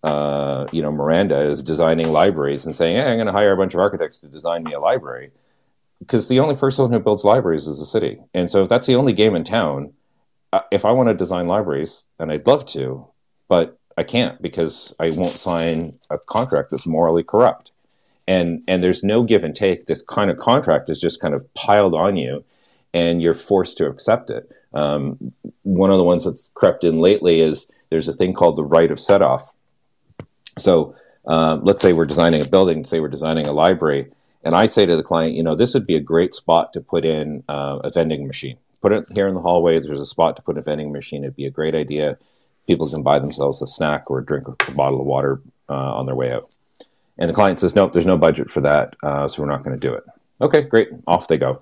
uh, 0.03 0.67
you 0.71 0.81
know, 0.81 0.91
Miranda 0.91 1.41
is 1.41 1.61
designing 1.63 2.11
libraries 2.11 2.65
and 2.65 2.75
saying, 2.75 2.95
hey, 2.95 3.09
I'm 3.09 3.17
going 3.17 3.27
to 3.27 3.33
hire 3.33 3.53
a 3.53 3.57
bunch 3.57 3.73
of 3.73 3.79
architects 3.79 4.17
to 4.19 4.27
design 4.27 4.63
me 4.63 4.73
a 4.73 4.79
library, 4.79 5.31
because 5.99 6.27
the 6.27 6.39
only 6.39 6.55
person 6.55 6.91
who 6.91 6.99
builds 6.99 7.23
libraries 7.23 7.67
is 7.67 7.79
the 7.79 7.85
city. 7.85 8.19
And 8.33 8.49
so 8.49 8.63
if 8.63 8.69
that's 8.69 8.87
the 8.87 8.95
only 8.95 9.13
game 9.13 9.35
in 9.35 9.43
town, 9.43 9.93
if 10.71 10.83
I 10.85 10.91
want 10.91 11.09
to 11.09 11.13
design 11.13 11.47
libraries, 11.47 12.07
and 12.19 12.31
I'd 12.31 12.47
love 12.47 12.65
to, 12.67 13.07
but 13.47 13.77
I 13.97 14.03
can't 14.03 14.41
because 14.41 14.95
I 14.99 15.11
won't 15.11 15.35
sign 15.35 15.99
a 16.09 16.17
contract 16.17 16.71
that's 16.71 16.87
morally 16.87 17.23
corrupt. 17.23 17.71
And 18.27 18.63
and 18.67 18.81
there's 18.81 19.03
no 19.03 19.23
give 19.23 19.43
and 19.43 19.55
take. 19.55 19.85
This 19.85 20.01
kind 20.01 20.31
of 20.31 20.37
contract 20.37 20.89
is 20.89 21.01
just 21.01 21.21
kind 21.21 21.33
of 21.33 21.53
piled 21.53 21.93
on 21.93 22.17
you, 22.17 22.43
and 22.93 23.21
you're 23.21 23.33
forced 23.33 23.77
to 23.79 23.87
accept 23.87 24.29
it. 24.29 24.49
Um, 24.73 25.33
one 25.63 25.91
of 25.91 25.97
the 25.97 26.03
ones 26.03 26.23
that's 26.23 26.51
crept 26.53 26.83
in 26.83 26.97
lately 26.97 27.41
is 27.41 27.67
there's 27.89 28.07
a 28.07 28.13
thing 28.13 28.33
called 28.33 28.55
the 28.55 28.63
right 28.63 28.91
of 28.91 28.99
set 28.99 29.21
off. 29.21 29.55
So 30.57 30.95
um, 31.25 31.63
let's 31.63 31.81
say 31.81 31.93
we're 31.93 32.05
designing 32.05 32.41
a 32.41 32.45
building, 32.45 32.83
say 32.85 32.99
we're 32.99 33.07
designing 33.07 33.47
a 33.47 33.53
library, 33.53 34.11
and 34.43 34.55
I 34.55 34.65
say 34.65 34.85
to 34.85 34.97
the 34.97 35.03
client, 35.03 35.35
you 35.35 35.43
know, 35.43 35.55
this 35.55 35.73
would 35.73 35.85
be 35.85 35.95
a 35.95 35.99
great 35.99 36.33
spot 36.33 36.73
to 36.73 36.81
put 36.81 37.05
in 37.05 37.43
uh, 37.47 37.79
a 37.83 37.91
vending 37.91 38.25
machine 38.27 38.57
put 38.81 38.91
it 38.91 39.07
here 39.13 39.27
in 39.27 39.35
the 39.35 39.41
hallway. 39.41 39.79
There's 39.79 40.01
a 40.01 40.05
spot 40.05 40.35
to 40.35 40.41
put 40.41 40.57
a 40.57 40.61
vending 40.61 40.91
machine. 40.91 41.23
It'd 41.23 41.35
be 41.35 41.45
a 41.45 41.51
great 41.51 41.75
idea. 41.75 42.17
People 42.67 42.89
can 42.89 43.03
buy 43.03 43.19
themselves 43.19 43.61
a 43.61 43.67
snack 43.67 44.09
or 44.09 44.21
drink 44.21 44.47
a 44.47 44.71
bottle 44.71 44.99
of 44.99 45.05
water 45.05 45.41
uh, 45.69 45.95
on 45.95 46.05
their 46.05 46.15
way 46.15 46.31
out. 46.31 46.53
And 47.17 47.29
the 47.29 47.33
client 47.33 47.59
says, 47.59 47.75
nope, 47.75 47.93
there's 47.93 48.05
no 48.05 48.17
budget 48.17 48.49
for 48.49 48.61
that, 48.61 48.95
uh, 49.03 49.27
so 49.27 49.41
we're 49.41 49.49
not 49.49 49.63
going 49.63 49.79
to 49.79 49.87
do 49.87 49.93
it. 49.93 50.03
Okay, 50.41 50.61
great. 50.61 50.89
Off 51.07 51.27
they 51.27 51.37
go. 51.37 51.61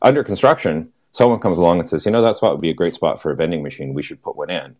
Under 0.00 0.22
construction, 0.22 0.92
someone 1.12 1.40
comes 1.40 1.58
along 1.58 1.80
and 1.80 1.88
says, 1.88 2.06
you 2.06 2.12
know, 2.12 2.22
that 2.22 2.36
spot 2.36 2.52
would 2.52 2.60
be 2.60 2.70
a 2.70 2.74
great 2.74 2.94
spot 2.94 3.20
for 3.20 3.32
a 3.32 3.36
vending 3.36 3.62
machine. 3.62 3.94
We 3.94 4.02
should 4.02 4.22
put 4.22 4.36
one 4.36 4.50
in. 4.50 4.76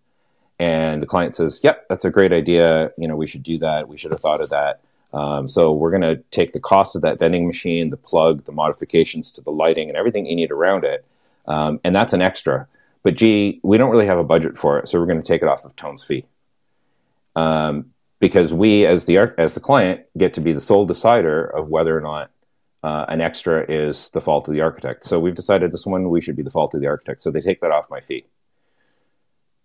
And 0.59 1.03
the 1.03 1.07
client 1.07 1.35
says, 1.35 1.61
yep, 1.65 1.87
that's 1.89 2.05
a 2.05 2.11
great 2.11 2.33
idea. 2.33 2.91
You 2.97 3.09
know, 3.09 3.17
we 3.17 3.27
should 3.27 3.43
do 3.43 3.59
that. 3.59 3.89
We 3.89 3.97
should 3.97 4.13
have 4.13 4.21
thought 4.21 4.41
of 4.41 4.51
that. 4.51 4.81
Um, 5.13 5.47
so 5.47 5.73
we're 5.73 5.91
going 5.91 6.03
to 6.03 6.17
take 6.31 6.53
the 6.53 6.61
cost 6.61 6.97
of 6.97 7.03
that 7.03 7.19
vending 7.19 7.47
machine, 7.47 7.91
the 7.91 7.97
plug, 7.97 8.45
the 8.45 8.53
modifications 8.53 9.31
to 9.33 9.43
the 9.43 9.51
lighting, 9.51 9.89
and 9.89 9.97
everything 9.97 10.27
you 10.27 10.35
need 10.35 10.51
around 10.51 10.85
it, 10.85 11.05
um, 11.47 11.81
and 11.85 11.95
that's 11.95 12.13
an 12.13 12.23
extra. 12.23 12.67
But 13.03 13.17
gee, 13.17 13.61
we 13.63 13.77
don't 13.77 13.91
really 13.91 14.07
have 14.07 14.19
a 14.19 14.25
budget 14.25 14.57
for 14.57 14.79
it, 14.79 14.89
so 14.89 14.99
we're 14.99 15.07
going 15.07 15.21
to 15.21 15.27
take 15.27 15.43
it 15.43 15.49
off 15.49 15.65
of 15.65 15.77
Toon's 15.77 16.03
fee. 16.03 16.25
Um, 17.37 17.93
because 18.21 18.55
we, 18.55 18.87
as 18.87 19.05
the 19.05 19.19
as 19.37 19.55
the 19.55 19.61
client, 19.61 20.03
get 20.17 20.35
to 20.35 20.41
be 20.41 20.53
the 20.53 20.61
sole 20.61 20.87
decider 20.87 21.45
of 21.45 21.69
whether 21.69 21.97
or 21.97 22.01
not 22.01 22.31
uh, 22.83 23.05
an 23.09 23.21
extra 23.21 23.71
is 23.71 24.11
the 24.11 24.21
fault 24.21 24.49
of 24.49 24.55
the 24.55 24.61
architect. 24.61 25.05
So 25.05 25.19
we've 25.19 25.35
decided 25.35 25.73
this 25.73 25.85
one 25.85 26.09
we 26.09 26.21
should 26.21 26.37
be 26.37 26.43
the 26.43 26.51
fault 26.51 26.75
of 26.75 26.81
the 26.81 26.87
architect. 26.87 27.21
So 27.21 27.31
they 27.31 27.41
take 27.41 27.61
that 27.61 27.73
off 27.73 27.91
my 27.91 28.01
fee, 28.01 28.25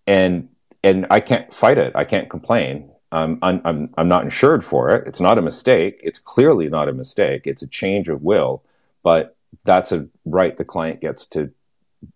and 0.06 0.50
and 0.88 1.06
I 1.10 1.20
can't 1.20 1.54
fight 1.54 1.78
it. 1.78 1.92
I 1.96 2.06
can't 2.06 2.30
complain. 2.30 2.90
I'm, 3.12 3.40
I'm 3.42 3.90
I'm 3.98 4.08
not 4.08 4.24
insured 4.24 4.64
for 4.64 4.90
it. 4.90 5.08
It's 5.08 5.22
not 5.22 5.38
a 5.38 5.42
mistake. 5.42 6.00
It's 6.04 6.20
clearly 6.20 6.70
not 6.70 6.90
a 6.90 6.94
mistake. 6.94 7.46
It's 7.46 7.62
a 7.62 7.68
change 7.68 8.10
of 8.10 8.22
will, 8.22 8.64
but 9.04 9.36
that's 9.64 9.92
a 9.92 10.08
right 10.26 10.56
the 10.58 10.66
client 10.66 11.02
gets 11.02 11.26
to 11.28 11.52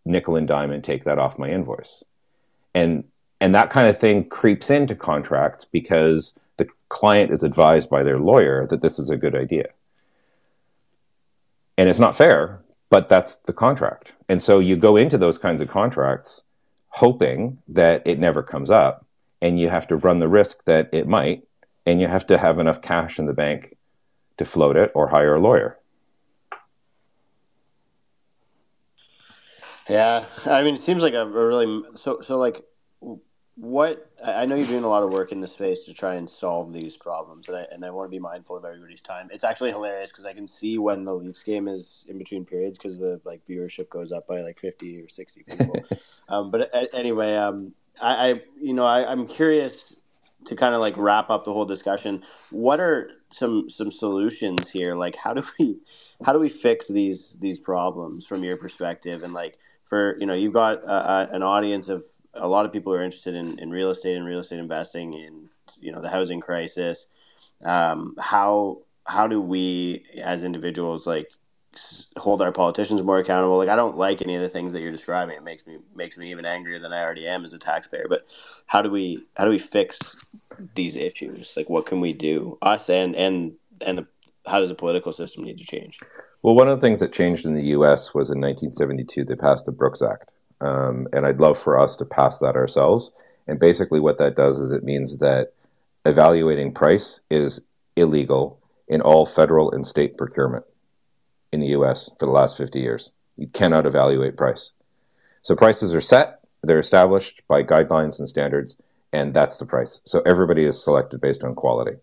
nickel 0.06 0.36
and 0.36 0.48
dime 0.48 0.72
and 0.72 0.84
take 0.84 1.04
that 1.06 1.20
off 1.20 1.40
my 1.40 1.50
invoice. 1.50 2.04
And 2.74 3.04
and 3.40 3.56
that 3.56 3.72
kind 3.72 3.88
of 3.88 4.00
thing 4.00 4.30
creeps 4.30 4.70
into 4.70 4.96
contracts 4.96 5.66
because 5.66 6.34
the 6.58 6.68
client 6.90 7.32
is 7.32 7.44
advised 7.44 7.90
by 7.90 8.04
their 8.04 8.20
lawyer 8.20 8.68
that 8.68 8.82
this 8.82 9.00
is 9.00 9.10
a 9.10 9.18
good 9.18 9.36
idea. 9.36 9.70
And 11.78 11.90
it's 11.90 12.00
not 12.00 12.16
fair, 12.16 12.62
but 12.90 13.10
that's 13.10 13.36
the 13.40 13.54
contract. 13.54 14.14
And 14.30 14.42
so 14.42 14.60
you 14.60 14.76
go 14.76 14.98
into 14.98 15.18
those 15.18 15.38
kinds 15.38 15.62
of 15.62 15.70
contracts 15.70 16.44
hoping 16.92 17.58
that 17.68 18.04
it 18.06 18.20
never 18.20 18.44
comes 18.44 18.70
up 18.70 19.06
and 19.42 19.60
you 19.60 19.70
have 19.70 19.88
to 19.88 19.96
run 19.96 20.20
the 20.20 20.28
risk 20.28 20.66
that 20.66 20.90
it 20.94 21.08
might 21.08 21.44
and 21.86 22.00
you 22.00 22.08
have 22.08 22.28
to 22.28 22.38
have 22.38 22.60
enough 22.60 22.82
cash 22.82 23.18
in 23.18 23.26
the 23.26 23.34
bank 23.34 23.76
to 24.38 24.46
float 24.46 24.76
it 24.76 24.92
or 24.94 25.08
hire 25.08 25.36
a 25.36 25.40
lawyer. 25.40 25.78
Yeah, 29.90 30.26
I 30.46 30.64
mean, 30.64 30.76
it 30.76 30.84
seems 30.84 31.02
like 31.02 31.14
a, 31.14 31.26
really 31.26 31.82
so 31.96 32.22
so 32.22 32.38
like 32.38 32.64
what 33.56 34.10
I 34.26 34.46
know 34.46 34.56
you're 34.56 34.66
doing 34.66 34.84
a 34.84 34.90
lot 34.90 35.04
of 35.04 35.12
work 35.12 35.32
in 35.32 35.42
the 35.42 35.48
space 35.48 35.82
to 35.86 35.94
try 35.94 36.16
and 36.16 36.30
solve 36.30 36.74
these 36.74 36.98
problems, 36.98 37.48
and 37.48 37.58
I 37.58 37.66
and 37.72 37.86
I 37.86 37.90
want 37.90 38.08
to 38.08 38.12
be 38.12 38.20
mindful 38.20 38.58
of 38.58 38.66
everybody's 38.66 39.02
time. 39.02 39.30
It's 39.32 39.44
actually 39.44 39.72
hilarious 39.72 40.10
because 40.10 40.26
I 40.26 40.34
can 40.34 40.48
see 40.48 40.78
when 40.78 41.04
the 41.04 41.14
Leafs 41.14 41.44
game 41.44 41.68
is 41.68 42.06
in 42.08 42.18
between 42.18 42.46
periods 42.46 42.78
because 42.78 42.98
the 42.98 43.22
like 43.26 43.46
viewership 43.46 43.90
goes 43.90 44.12
up 44.12 44.28
by 44.28 44.42
like 44.42 44.58
fifty 44.58 45.02
or 45.02 45.10
sixty 45.10 45.44
people. 45.44 45.84
um, 46.30 46.50
but 46.50 46.72
anyway, 46.94 47.36
um, 47.36 47.74
I, 48.02 48.30
I 48.30 48.42
you 48.60 48.74
know 48.74 48.86
I, 48.86 49.10
I'm 49.12 49.28
curious 49.28 49.96
to 50.46 50.56
kind 50.56 50.74
of 50.74 50.82
like 50.82 50.98
wrap 50.98 51.30
up 51.30 51.46
the 51.46 51.54
whole 51.54 51.66
discussion, 51.66 52.24
what 52.50 52.80
are 52.80 53.12
some 53.32 53.70
some 53.70 53.92
solutions 53.92 54.70
here? 54.70 54.96
Like, 54.96 55.16
how 55.16 55.34
do 55.34 55.44
we 55.60 55.78
how 56.26 56.34
do 56.34 56.40
we 56.40 56.50
fix 56.50 56.88
these 56.88 57.38
these 57.40 57.60
problems 57.60 58.26
from 58.26 58.44
your 58.44 58.58
perspective? 58.58 59.24
And 59.24 59.34
like 59.34 59.58
for 59.84 60.18
you 60.20 60.26
know, 60.26 60.34
you've 60.34 60.54
got 60.54 60.82
an 60.86 61.44
audience 61.44 61.90
of 61.90 62.06
a 62.34 62.48
lot 62.48 62.66
of 62.66 62.72
people 62.72 62.94
are 62.94 63.04
interested 63.04 63.36
in, 63.36 63.60
in 63.60 63.70
real 63.70 63.90
estate 63.90 64.16
and 64.18 64.26
real 64.26 64.40
estate 64.40 64.60
investing 64.60 65.14
in 65.14 65.50
you 65.80 65.92
know 65.92 66.02
the 66.02 66.10
housing 66.10 66.40
crisis. 66.40 67.08
Um, 67.64 68.16
how 68.20 68.80
how 69.06 69.28
do 69.28 69.42
we 69.42 70.06
as 70.22 70.44
individuals 70.44 71.06
like 71.06 71.30
hold 72.18 72.42
our 72.42 72.52
politicians 72.52 73.02
more 73.04 73.20
accountable. 73.20 73.58
Like 73.58 73.70
I 73.70 73.76
don't 73.76 73.98
like 73.98 74.22
any 74.22 74.36
of 74.36 74.42
the 74.42 74.50
things 74.50 74.74
that 74.74 74.82
you're 74.82 74.92
describing. 74.92 75.36
It 75.38 75.44
makes 75.44 75.66
me 75.66 75.78
makes 75.96 76.18
me 76.18 76.32
even 76.32 76.46
angrier 76.46 76.80
than 76.80 76.94
I 76.94 77.04
already 77.04 77.28
am 77.28 77.44
as 77.44 77.54
a 77.54 77.60
taxpayer. 77.60 78.06
But 78.10 78.26
how 78.66 78.82
do 78.82 78.90
we 78.90 79.26
how 79.38 79.46
do 79.46 79.50
we 79.50 79.60
fix 79.60 80.00
these 80.76 80.98
issues? 80.98 81.54
Like 81.56 81.70
what 81.70 81.86
can 81.86 82.02
we 82.02 82.14
do? 82.14 82.58
Us 82.62 82.90
and 82.90 83.16
and 83.16 83.54
and 83.86 84.00
the, 84.00 84.08
how 84.46 84.60
does 84.60 84.70
the 84.70 84.76
political 84.76 85.14
system 85.14 85.44
need 85.44 85.58
to 85.60 85.66
change? 85.66 86.00
Well, 86.44 86.56
one 86.56 86.68
of 86.68 86.80
the 86.80 86.86
things 86.86 87.00
that 87.00 87.14
changed 87.14 87.46
in 87.46 87.54
the 87.54 87.66
U.S. 87.66 88.14
was 88.14 88.32
in 88.32 88.42
1972 88.42 89.26
they 89.26 89.36
passed 89.36 89.66
the 89.66 89.72
Brooks 89.72 90.02
Act, 90.02 90.31
um, 90.62 91.08
and 91.14 91.26
I'd 91.26 91.40
love 91.40 91.58
for 91.60 91.80
us 91.80 91.96
to 91.98 92.06
pass 92.06 92.40
that 92.40 92.56
ourselves. 92.56 93.12
And 93.48 93.60
basically, 93.60 94.00
what 94.00 94.18
that 94.20 94.36
does 94.36 94.60
is 94.60 94.72
it 94.72 94.84
means 94.84 95.18
that 95.18 95.54
evaluating 96.06 96.74
price 96.74 97.22
is 97.30 97.62
illegal 97.96 98.60
in 98.88 99.02
all 99.02 99.26
federal 99.26 99.72
and 99.72 99.86
state 99.86 100.18
procurement 100.18 100.66
in 101.52 101.60
the 101.60 101.68
US 101.68 102.10
for 102.20 102.26
the 102.26 102.32
last 102.32 102.58
50 102.58 102.80
years. 102.80 103.12
You 103.38 103.48
cannot 103.48 103.86
evaluate 103.86 104.38
price. 104.38 104.72
So 105.42 105.56
prices 105.56 105.96
are 105.96 106.02
set, 106.02 106.40
they're 106.64 106.80
established 106.80 107.42
by 107.48 107.64
guidelines 107.64 108.20
and 108.20 108.30
standards, 108.30 108.78
and 109.12 109.34
that's 109.34 109.58
the 109.58 109.66
price. 109.66 110.02
So 110.06 110.22
everybody 110.26 110.66
is 110.66 110.82
selected 110.82 111.20
based 111.20 111.44
on 111.44 111.56
quality. 111.56 111.98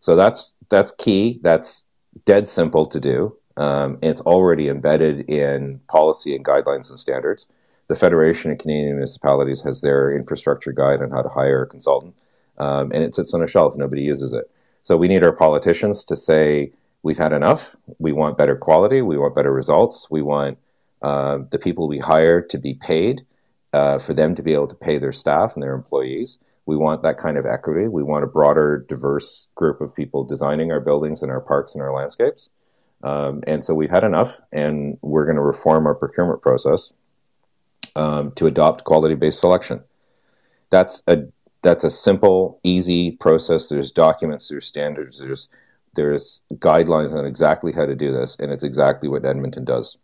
So 0.00 0.16
that's 0.16 0.52
that's 0.68 0.90
key. 0.90 1.38
That's 1.42 1.86
dead 2.24 2.48
simple 2.48 2.86
to 2.86 2.98
do. 2.98 3.36
Um, 3.56 3.98
it's 4.02 4.20
already 4.22 4.68
embedded 4.68 5.28
in 5.28 5.80
policy 5.88 6.34
and 6.34 6.44
guidelines 6.44 6.90
and 6.90 6.98
standards. 6.98 7.46
The 7.92 7.98
Federation 7.98 8.50
of 8.50 8.56
Canadian 8.56 8.94
Municipalities 8.94 9.60
has 9.64 9.82
their 9.82 10.16
infrastructure 10.16 10.72
guide 10.72 11.02
on 11.02 11.10
how 11.10 11.20
to 11.20 11.28
hire 11.28 11.64
a 11.64 11.66
consultant, 11.66 12.14
um, 12.56 12.90
and 12.90 13.04
it 13.04 13.12
sits 13.12 13.34
on 13.34 13.42
a 13.42 13.46
shelf. 13.46 13.76
Nobody 13.76 14.00
uses 14.00 14.32
it. 14.32 14.50
So 14.80 14.96
we 14.96 15.08
need 15.08 15.22
our 15.22 15.36
politicians 15.36 16.02
to 16.06 16.16
say, 16.16 16.72
we've 17.02 17.18
had 17.18 17.34
enough. 17.34 17.76
We 17.98 18.12
want 18.12 18.38
better 18.38 18.56
quality. 18.56 19.02
We 19.02 19.18
want 19.18 19.34
better 19.34 19.52
results. 19.52 20.10
We 20.10 20.22
want 20.22 20.56
uh, 21.02 21.40
the 21.50 21.58
people 21.58 21.86
we 21.86 21.98
hire 21.98 22.40
to 22.40 22.56
be 22.56 22.72
paid 22.72 23.26
uh, 23.74 23.98
for 23.98 24.14
them 24.14 24.34
to 24.36 24.42
be 24.42 24.54
able 24.54 24.68
to 24.68 24.76
pay 24.76 24.96
their 24.96 25.12
staff 25.12 25.52
and 25.52 25.62
their 25.62 25.74
employees. 25.74 26.38
We 26.64 26.78
want 26.78 27.02
that 27.02 27.18
kind 27.18 27.36
of 27.36 27.44
equity. 27.44 27.88
We 27.88 28.02
want 28.02 28.24
a 28.24 28.26
broader, 28.26 28.86
diverse 28.88 29.48
group 29.54 29.82
of 29.82 29.94
people 29.94 30.24
designing 30.24 30.72
our 30.72 30.80
buildings 30.80 31.20
and 31.20 31.30
our 31.30 31.42
parks 31.42 31.74
and 31.74 31.82
our 31.82 31.92
landscapes. 31.92 32.48
Um, 33.02 33.42
and 33.46 33.62
so 33.62 33.74
we've 33.74 33.90
had 33.90 34.04
enough, 34.04 34.40
and 34.50 34.96
we're 35.02 35.26
going 35.26 35.36
to 35.36 35.42
reform 35.42 35.86
our 35.86 35.94
procurement 35.94 36.40
process 36.40 36.94
um, 37.96 38.32
to 38.32 38.46
adopt 38.46 38.84
quality-based 38.84 39.40
selection. 39.40 39.82
That's 40.70 41.02
a 41.06 41.24
that's 41.62 41.84
a 41.84 41.90
simple, 41.90 42.58
easy 42.64 43.12
process. 43.12 43.68
There's 43.68 43.92
documents, 43.92 44.48
there's 44.48 44.66
standards, 44.66 45.18
there's 45.18 45.48
there's 45.94 46.42
guidelines 46.54 47.16
on 47.16 47.26
exactly 47.26 47.72
how 47.72 47.86
to 47.86 47.94
do 47.94 48.12
this, 48.12 48.36
and 48.38 48.50
it's 48.50 48.64
exactly 48.64 49.08
what 49.08 49.24
Edmonton 49.24 49.64
does. 49.64 49.98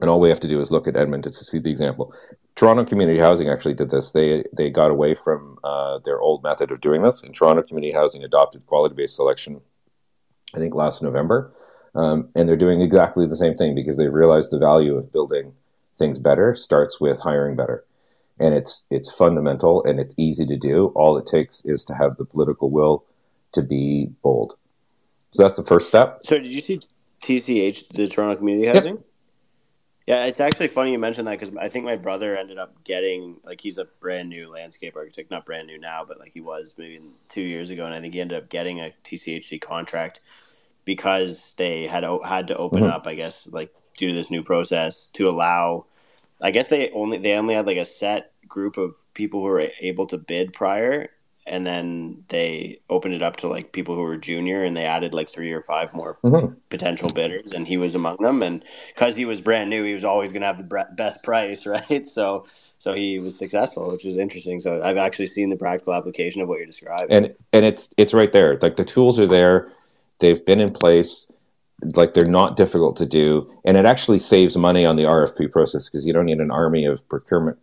And 0.00 0.10
all 0.10 0.20
we 0.20 0.28
have 0.28 0.40
to 0.40 0.48
do 0.48 0.60
is 0.60 0.70
look 0.70 0.86
at 0.86 0.96
Edmonton 0.96 1.32
to 1.32 1.44
see 1.44 1.58
the 1.58 1.70
example. 1.70 2.12
Toronto 2.54 2.84
Community 2.84 3.18
Housing 3.18 3.48
actually 3.48 3.74
did 3.74 3.90
this. 3.90 4.12
They 4.12 4.44
they 4.52 4.70
got 4.70 4.90
away 4.90 5.14
from 5.14 5.58
uh, 5.64 6.00
their 6.04 6.20
old 6.20 6.42
method 6.42 6.70
of 6.70 6.80
doing 6.80 7.02
this, 7.02 7.22
and 7.22 7.34
Toronto 7.34 7.62
Community 7.62 7.92
Housing 7.92 8.24
adopted 8.24 8.66
quality-based 8.66 9.14
selection. 9.14 9.60
I 10.54 10.58
think 10.58 10.74
last 10.74 11.02
November, 11.02 11.52
um, 11.94 12.28
and 12.34 12.48
they're 12.48 12.56
doing 12.56 12.80
exactly 12.80 13.26
the 13.26 13.36
same 13.36 13.54
thing 13.54 13.74
because 13.74 13.96
they've 13.96 14.12
realized 14.12 14.50
the 14.50 14.58
value 14.58 14.96
of 14.96 15.12
building 15.12 15.52
things 15.98 16.18
better 16.18 16.54
starts 16.54 17.00
with 17.00 17.18
hiring 17.18 17.56
better, 17.56 17.84
and 18.38 18.54
it's 18.54 18.84
it's 18.90 19.10
fundamental 19.12 19.84
and 19.84 20.00
it's 20.00 20.14
easy 20.16 20.46
to 20.46 20.56
do. 20.56 20.86
All 20.94 21.16
it 21.18 21.26
takes 21.26 21.64
is 21.64 21.84
to 21.84 21.94
have 21.94 22.16
the 22.16 22.24
political 22.24 22.70
will 22.70 23.04
to 23.52 23.62
be 23.62 24.10
bold. 24.22 24.56
So 25.32 25.42
that's 25.42 25.56
the 25.56 25.64
first 25.64 25.86
step. 25.86 26.20
So 26.24 26.38
did 26.38 26.46
you 26.46 26.60
see 26.60 26.80
TCH, 27.22 27.88
the 27.88 28.08
Toronto 28.08 28.36
Community 28.36 28.68
Housing? 28.68 28.96
Yep. 28.96 29.04
Yeah, 30.06 30.24
it's 30.26 30.38
actually 30.38 30.68
funny 30.68 30.92
you 30.92 31.00
mentioned 31.00 31.26
that 31.26 31.40
because 31.40 31.56
I 31.56 31.68
think 31.68 31.84
my 31.84 31.96
brother 31.96 32.36
ended 32.36 32.58
up 32.58 32.84
getting 32.84 33.38
like 33.42 33.60
he's 33.60 33.78
a 33.78 33.86
brand 33.98 34.28
new 34.28 34.48
landscape 34.48 34.94
architect, 34.94 35.32
not 35.32 35.44
brand 35.44 35.66
new 35.66 35.80
now, 35.80 36.04
but 36.06 36.20
like 36.20 36.32
he 36.32 36.40
was 36.40 36.74
maybe 36.78 37.00
two 37.28 37.40
years 37.40 37.70
ago, 37.70 37.84
and 37.84 37.92
I 37.92 38.00
think 38.00 38.14
he 38.14 38.20
ended 38.20 38.38
up 38.40 38.48
getting 38.48 38.78
a 38.78 38.92
TCHC 39.02 39.60
contract 39.60 40.20
because 40.84 41.54
they 41.56 41.88
had 41.88 42.04
had 42.24 42.46
to 42.46 42.56
open 42.56 42.84
mm-hmm. 42.84 42.92
up, 42.92 43.08
I 43.08 43.16
guess, 43.16 43.48
like 43.48 43.74
due 43.96 44.08
to 44.08 44.14
this 44.14 44.30
new 44.30 44.42
process 44.42 45.06
to 45.14 45.28
allow. 45.28 45.86
I 46.42 46.50
guess 46.50 46.68
they 46.68 46.90
only 46.90 47.18
they 47.18 47.34
only 47.34 47.54
had 47.54 47.66
like 47.66 47.78
a 47.78 47.84
set 47.84 48.32
group 48.46 48.76
of 48.76 48.94
people 49.14 49.40
who 49.40 49.46
were 49.46 49.70
able 49.80 50.06
to 50.08 50.18
bid 50.18 50.52
prior, 50.52 51.08
and 51.46 51.66
then 51.66 52.24
they 52.28 52.80
opened 52.90 53.14
it 53.14 53.22
up 53.22 53.36
to 53.36 53.48
like 53.48 53.72
people 53.72 53.94
who 53.94 54.02
were 54.02 54.16
junior 54.16 54.64
and 54.64 54.76
they 54.76 54.84
added 54.84 55.14
like 55.14 55.28
three 55.28 55.52
or 55.52 55.62
five 55.62 55.94
more 55.94 56.18
mm-hmm. 56.24 56.52
potential 56.70 57.10
bidders 57.10 57.52
and 57.52 57.66
he 57.66 57.76
was 57.76 57.94
among 57.94 58.16
them. 58.20 58.42
And 58.42 58.64
because 58.94 59.14
he 59.14 59.24
was 59.24 59.40
brand 59.40 59.70
new 59.70 59.84
he 59.84 59.94
was 59.94 60.04
always 60.04 60.32
going 60.32 60.40
to 60.40 60.46
have 60.46 60.58
the 60.58 60.86
best 60.94 61.22
price 61.22 61.64
right? 61.66 62.06
So 62.08 62.46
so 62.78 62.92
he 62.92 63.18
was 63.18 63.36
successful 63.36 63.90
which 63.90 64.04
was 64.04 64.18
interesting. 64.18 64.60
So 64.60 64.82
i've 64.82 64.96
actually 64.96 65.26
seen 65.26 65.48
the 65.48 65.56
practical 65.56 65.94
application 65.94 66.42
of 66.42 66.48
what 66.48 66.58
you're 66.58 66.66
describing. 66.66 67.16
And 67.16 67.34
and 67.52 67.64
it's 67.64 67.88
it's 67.96 68.12
right 68.12 68.32
there. 68.32 68.58
Like 68.60 68.76
the 68.76 68.84
tools 68.84 69.20
are 69.20 69.28
there. 69.28 69.70
They've 70.18 70.44
been 70.44 70.60
in 70.60 70.72
place 70.72 71.30
like 71.94 72.14
they're 72.14 72.24
not 72.24 72.56
difficult 72.56 72.96
to 72.96 73.04
do 73.04 73.48
and 73.64 73.76
it 73.76 73.84
actually 73.84 74.18
saves 74.18 74.56
money 74.56 74.86
on 74.86 74.96
the 74.96 75.02
rfp 75.02 75.52
process 75.52 75.88
because 75.88 76.06
you 76.06 76.12
don't 76.12 76.24
need 76.24 76.38
an 76.38 76.50
army 76.50 76.86
of 76.86 77.06
procurement 77.08 77.58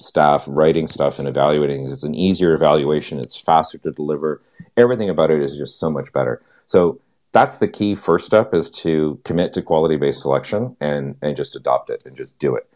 staff 0.00 0.44
writing 0.48 0.86
stuff 0.86 1.18
and 1.18 1.28
evaluating. 1.28 1.86
It's 1.90 2.02
an 2.02 2.14
easier 2.14 2.54
evaluation. 2.54 3.20
It's 3.20 3.40
faster 3.40 3.78
to 3.78 3.90
deliver. 3.90 4.42
Everything 4.76 5.10
about 5.10 5.30
it 5.30 5.42
is 5.42 5.56
just 5.56 5.78
so 5.78 5.90
much 5.90 6.12
better. 6.12 6.42
So 6.66 7.00
that's 7.32 7.58
the 7.58 7.68
key 7.68 7.94
first 7.94 8.26
step 8.26 8.54
is 8.54 8.70
to 8.70 9.20
commit 9.24 9.52
to 9.52 9.62
quality 9.62 9.96
based 9.96 10.22
selection 10.22 10.76
and 10.80 11.16
and 11.22 11.36
just 11.36 11.56
adopt 11.56 11.90
it 11.90 12.02
and 12.04 12.16
just 12.16 12.38
do 12.38 12.54
it. 12.56 12.68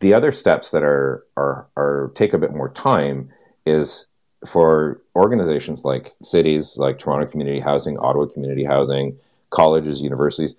The 0.00 0.14
other 0.14 0.32
steps 0.32 0.70
that 0.70 0.82
are 0.82 1.24
are 1.36 1.66
are 1.76 2.12
take 2.14 2.32
a 2.32 2.38
bit 2.38 2.52
more 2.52 2.68
time 2.68 3.30
is 3.66 4.06
for 4.46 5.02
organizations 5.16 5.84
like 5.84 6.14
cities 6.22 6.78
like 6.78 6.98
Toronto 6.98 7.26
Community 7.26 7.60
Housing, 7.60 7.98
Ottawa 7.98 8.26
Community 8.26 8.64
Housing, 8.64 9.18
colleges, 9.50 10.02
universities 10.02 10.56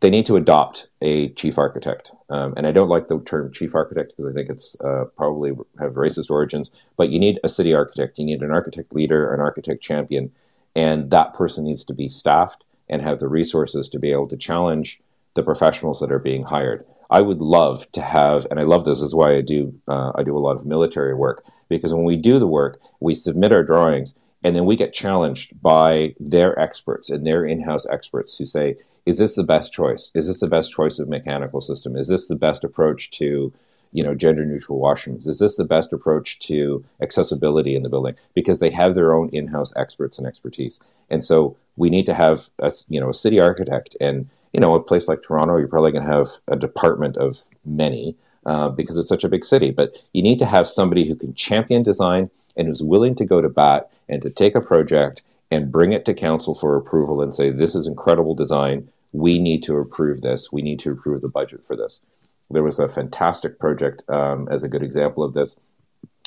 they 0.00 0.10
need 0.10 0.26
to 0.26 0.36
adopt 0.36 0.88
a 1.02 1.28
chief 1.30 1.58
architect. 1.58 2.12
Um, 2.30 2.54
and 2.56 2.66
I 2.66 2.72
don't 2.72 2.88
like 2.88 3.08
the 3.08 3.20
term 3.20 3.52
chief 3.52 3.74
architect 3.74 4.12
because 4.12 4.30
I 4.30 4.34
think 4.34 4.48
it's 4.48 4.76
uh, 4.80 5.04
probably 5.16 5.52
have 5.78 5.92
racist 5.92 6.30
origins. 6.30 6.70
But 6.96 7.10
you 7.10 7.18
need 7.18 7.38
a 7.44 7.48
city 7.48 7.74
architect. 7.74 8.18
You 8.18 8.24
need 8.24 8.42
an 8.42 8.50
architect 8.50 8.94
leader, 8.94 9.32
an 9.32 9.40
architect 9.40 9.82
champion, 9.82 10.32
and 10.74 11.10
that 11.10 11.34
person 11.34 11.64
needs 11.64 11.84
to 11.84 11.94
be 11.94 12.08
staffed 12.08 12.64
and 12.88 13.02
have 13.02 13.18
the 13.18 13.28
resources 13.28 13.88
to 13.90 13.98
be 13.98 14.10
able 14.10 14.28
to 14.28 14.36
challenge 14.36 15.00
the 15.34 15.42
professionals 15.42 16.00
that 16.00 16.10
are 16.10 16.18
being 16.18 16.42
hired. 16.42 16.84
I 17.10 17.20
would 17.20 17.40
love 17.40 17.90
to 17.92 18.02
have, 18.02 18.46
and 18.50 18.58
I 18.58 18.62
love 18.62 18.84
this. 18.84 19.02
is 19.02 19.14
why 19.14 19.36
I 19.36 19.42
do. 19.42 19.74
Uh, 19.86 20.12
I 20.14 20.22
do 20.22 20.36
a 20.36 20.40
lot 20.40 20.56
of 20.56 20.64
military 20.64 21.14
work 21.14 21.44
because 21.68 21.92
when 21.92 22.04
we 22.04 22.16
do 22.16 22.38
the 22.38 22.46
work, 22.46 22.80
we 23.00 23.14
submit 23.14 23.52
our 23.52 23.62
drawings, 23.62 24.14
and 24.42 24.56
then 24.56 24.64
we 24.64 24.76
get 24.76 24.92
challenged 24.92 25.60
by 25.60 26.14
their 26.18 26.58
experts 26.58 27.10
and 27.10 27.26
their 27.26 27.44
in-house 27.44 27.86
experts 27.90 28.36
who 28.38 28.46
say, 28.46 28.76
is 29.06 29.18
this 29.18 29.34
the 29.34 29.44
best 29.44 29.72
choice? 29.72 30.10
Is 30.14 30.26
this 30.26 30.40
the 30.40 30.46
best 30.46 30.72
choice 30.72 30.98
of 30.98 31.08
mechanical 31.08 31.60
system? 31.60 31.96
Is 31.96 32.08
this 32.08 32.28
the 32.28 32.36
best 32.36 32.64
approach 32.64 33.10
to 33.12 33.52
you 33.92 34.02
know 34.04 34.14
gender 34.14 34.44
neutral 34.44 34.78
washrooms? 34.78 35.26
Is 35.26 35.38
this 35.38 35.56
the 35.56 35.64
best 35.64 35.92
approach 35.92 36.38
to 36.40 36.84
accessibility 37.02 37.74
in 37.74 37.82
the 37.82 37.88
building? 37.88 38.14
Because 38.34 38.60
they 38.60 38.70
have 38.70 38.94
their 38.94 39.14
own 39.14 39.28
in-house 39.30 39.72
experts 39.76 40.18
and 40.18 40.26
expertise, 40.26 40.80
and 41.08 41.24
so 41.24 41.56
we 41.76 41.90
need 41.90 42.06
to 42.06 42.14
have 42.14 42.50
a 42.58 42.72
you 42.88 43.00
know 43.00 43.08
a 43.08 43.14
city 43.14 43.40
architect 43.40 43.96
and 44.00 44.28
you 44.52 44.60
know 44.60 44.74
a 44.74 44.82
place 44.82 45.08
like 45.08 45.22
Toronto, 45.22 45.56
you're 45.56 45.68
probably 45.68 45.92
going 45.92 46.04
to 46.04 46.12
have 46.12 46.28
a 46.48 46.56
department 46.56 47.16
of 47.16 47.38
many 47.64 48.14
uh, 48.46 48.68
because 48.68 48.96
it's 48.96 49.08
such 49.08 49.24
a 49.24 49.28
big 49.28 49.44
city. 49.44 49.70
But 49.70 49.96
you 50.12 50.22
need 50.22 50.38
to 50.38 50.46
have 50.46 50.68
somebody 50.68 51.08
who 51.08 51.16
can 51.16 51.34
champion 51.34 51.82
design 51.82 52.30
and 52.56 52.68
who's 52.68 52.82
willing 52.82 53.14
to 53.16 53.24
go 53.24 53.40
to 53.40 53.48
bat 53.48 53.90
and 54.08 54.22
to 54.22 54.30
take 54.30 54.54
a 54.54 54.60
project 54.60 55.22
and 55.50 55.72
bring 55.72 55.92
it 55.92 56.04
to 56.04 56.14
council 56.14 56.54
for 56.54 56.76
approval 56.76 57.22
and 57.22 57.34
say, 57.34 57.50
this 57.50 57.74
is 57.74 57.86
incredible 57.86 58.34
design. 58.34 58.88
We 59.12 59.38
need 59.38 59.62
to 59.64 59.76
approve 59.78 60.20
this. 60.20 60.52
We 60.52 60.62
need 60.62 60.78
to 60.80 60.92
approve 60.92 61.20
the 61.20 61.28
budget 61.28 61.64
for 61.64 61.76
this. 61.76 62.00
there 62.52 62.62
was 62.62 62.80
a 62.80 62.88
fantastic 62.88 63.60
project 63.60 64.02
um, 64.08 64.48
as 64.50 64.64
a 64.64 64.68
good 64.68 64.82
example 64.82 65.22
of 65.22 65.34
this. 65.34 65.56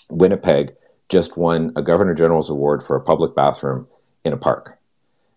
Winnipeg 0.09 0.73
just 1.09 1.37
won 1.37 1.73
a 1.75 1.81
Governor 1.81 2.13
General's 2.13 2.49
Award 2.49 2.81
for 2.81 2.95
a 2.95 3.01
public 3.01 3.35
bathroom 3.35 3.87
in 4.23 4.33
a 4.33 4.37
park. 4.37 4.79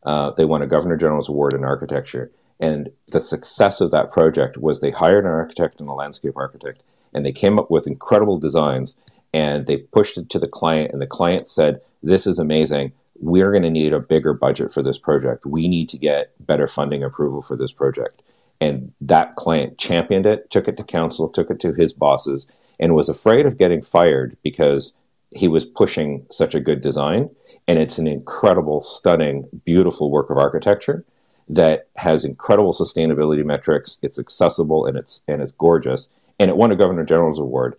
Uh, 0.04 0.30
they 0.30 0.44
won 0.44 0.62
a 0.62 0.66
Governor 0.66 0.96
General's 0.96 1.28
Award 1.28 1.54
in 1.54 1.64
architecture. 1.64 2.30
And 2.60 2.90
the 3.08 3.20
success 3.20 3.80
of 3.80 3.90
that 3.90 4.12
project 4.12 4.56
was 4.56 4.80
they 4.80 4.90
hired 4.90 5.24
an 5.24 5.32
architect 5.32 5.80
and 5.80 5.88
a 5.88 5.92
landscape 5.92 6.36
architect, 6.36 6.82
and 7.12 7.26
they 7.26 7.32
came 7.32 7.58
up 7.58 7.70
with 7.70 7.86
incredible 7.86 8.38
designs 8.38 8.96
and 9.36 9.66
they 9.66 9.76
pushed 9.76 10.16
it 10.16 10.30
to 10.30 10.38
the 10.38 10.46
client, 10.46 10.92
and 10.92 11.02
the 11.02 11.06
client 11.06 11.46
said, 11.46 11.82
This 12.02 12.26
is 12.26 12.38
amazing. 12.38 12.92
We're 13.20 13.50
going 13.50 13.64
to 13.64 13.70
need 13.70 13.92
a 13.92 14.00
bigger 14.00 14.32
budget 14.32 14.72
for 14.72 14.82
this 14.82 14.98
project. 14.98 15.44
We 15.44 15.68
need 15.68 15.90
to 15.90 15.98
get 15.98 16.32
better 16.46 16.66
funding 16.66 17.04
approval 17.04 17.42
for 17.42 17.54
this 17.54 17.70
project. 17.70 18.22
And 18.62 18.92
that 19.02 19.36
client 19.36 19.76
championed 19.76 20.24
it, 20.24 20.50
took 20.50 20.68
it 20.68 20.78
to 20.78 20.84
council, 20.84 21.28
took 21.28 21.50
it 21.50 21.60
to 21.60 21.74
his 21.74 21.92
bosses, 21.92 22.46
and 22.80 22.94
was 22.94 23.10
afraid 23.10 23.44
of 23.44 23.58
getting 23.58 23.82
fired 23.82 24.38
because 24.42 24.94
he 25.32 25.48
was 25.48 25.66
pushing 25.66 26.24
such 26.30 26.54
a 26.54 26.60
good 26.60 26.80
design. 26.80 27.28
And 27.68 27.78
it's 27.78 27.98
an 27.98 28.06
incredible, 28.06 28.80
stunning, 28.80 29.46
beautiful 29.66 30.10
work 30.10 30.30
of 30.30 30.38
architecture 30.38 31.04
that 31.50 31.88
has 31.96 32.24
incredible 32.24 32.72
sustainability 32.72 33.44
metrics. 33.44 33.98
It's 34.00 34.18
accessible 34.18 34.86
and 34.86 34.96
it's 34.96 35.22
and 35.28 35.42
it's 35.42 35.52
gorgeous. 35.52 36.08
And 36.38 36.48
it 36.50 36.56
won 36.56 36.72
a 36.72 36.76
Governor 36.76 37.04
General's 37.04 37.38
Award. 37.38 37.76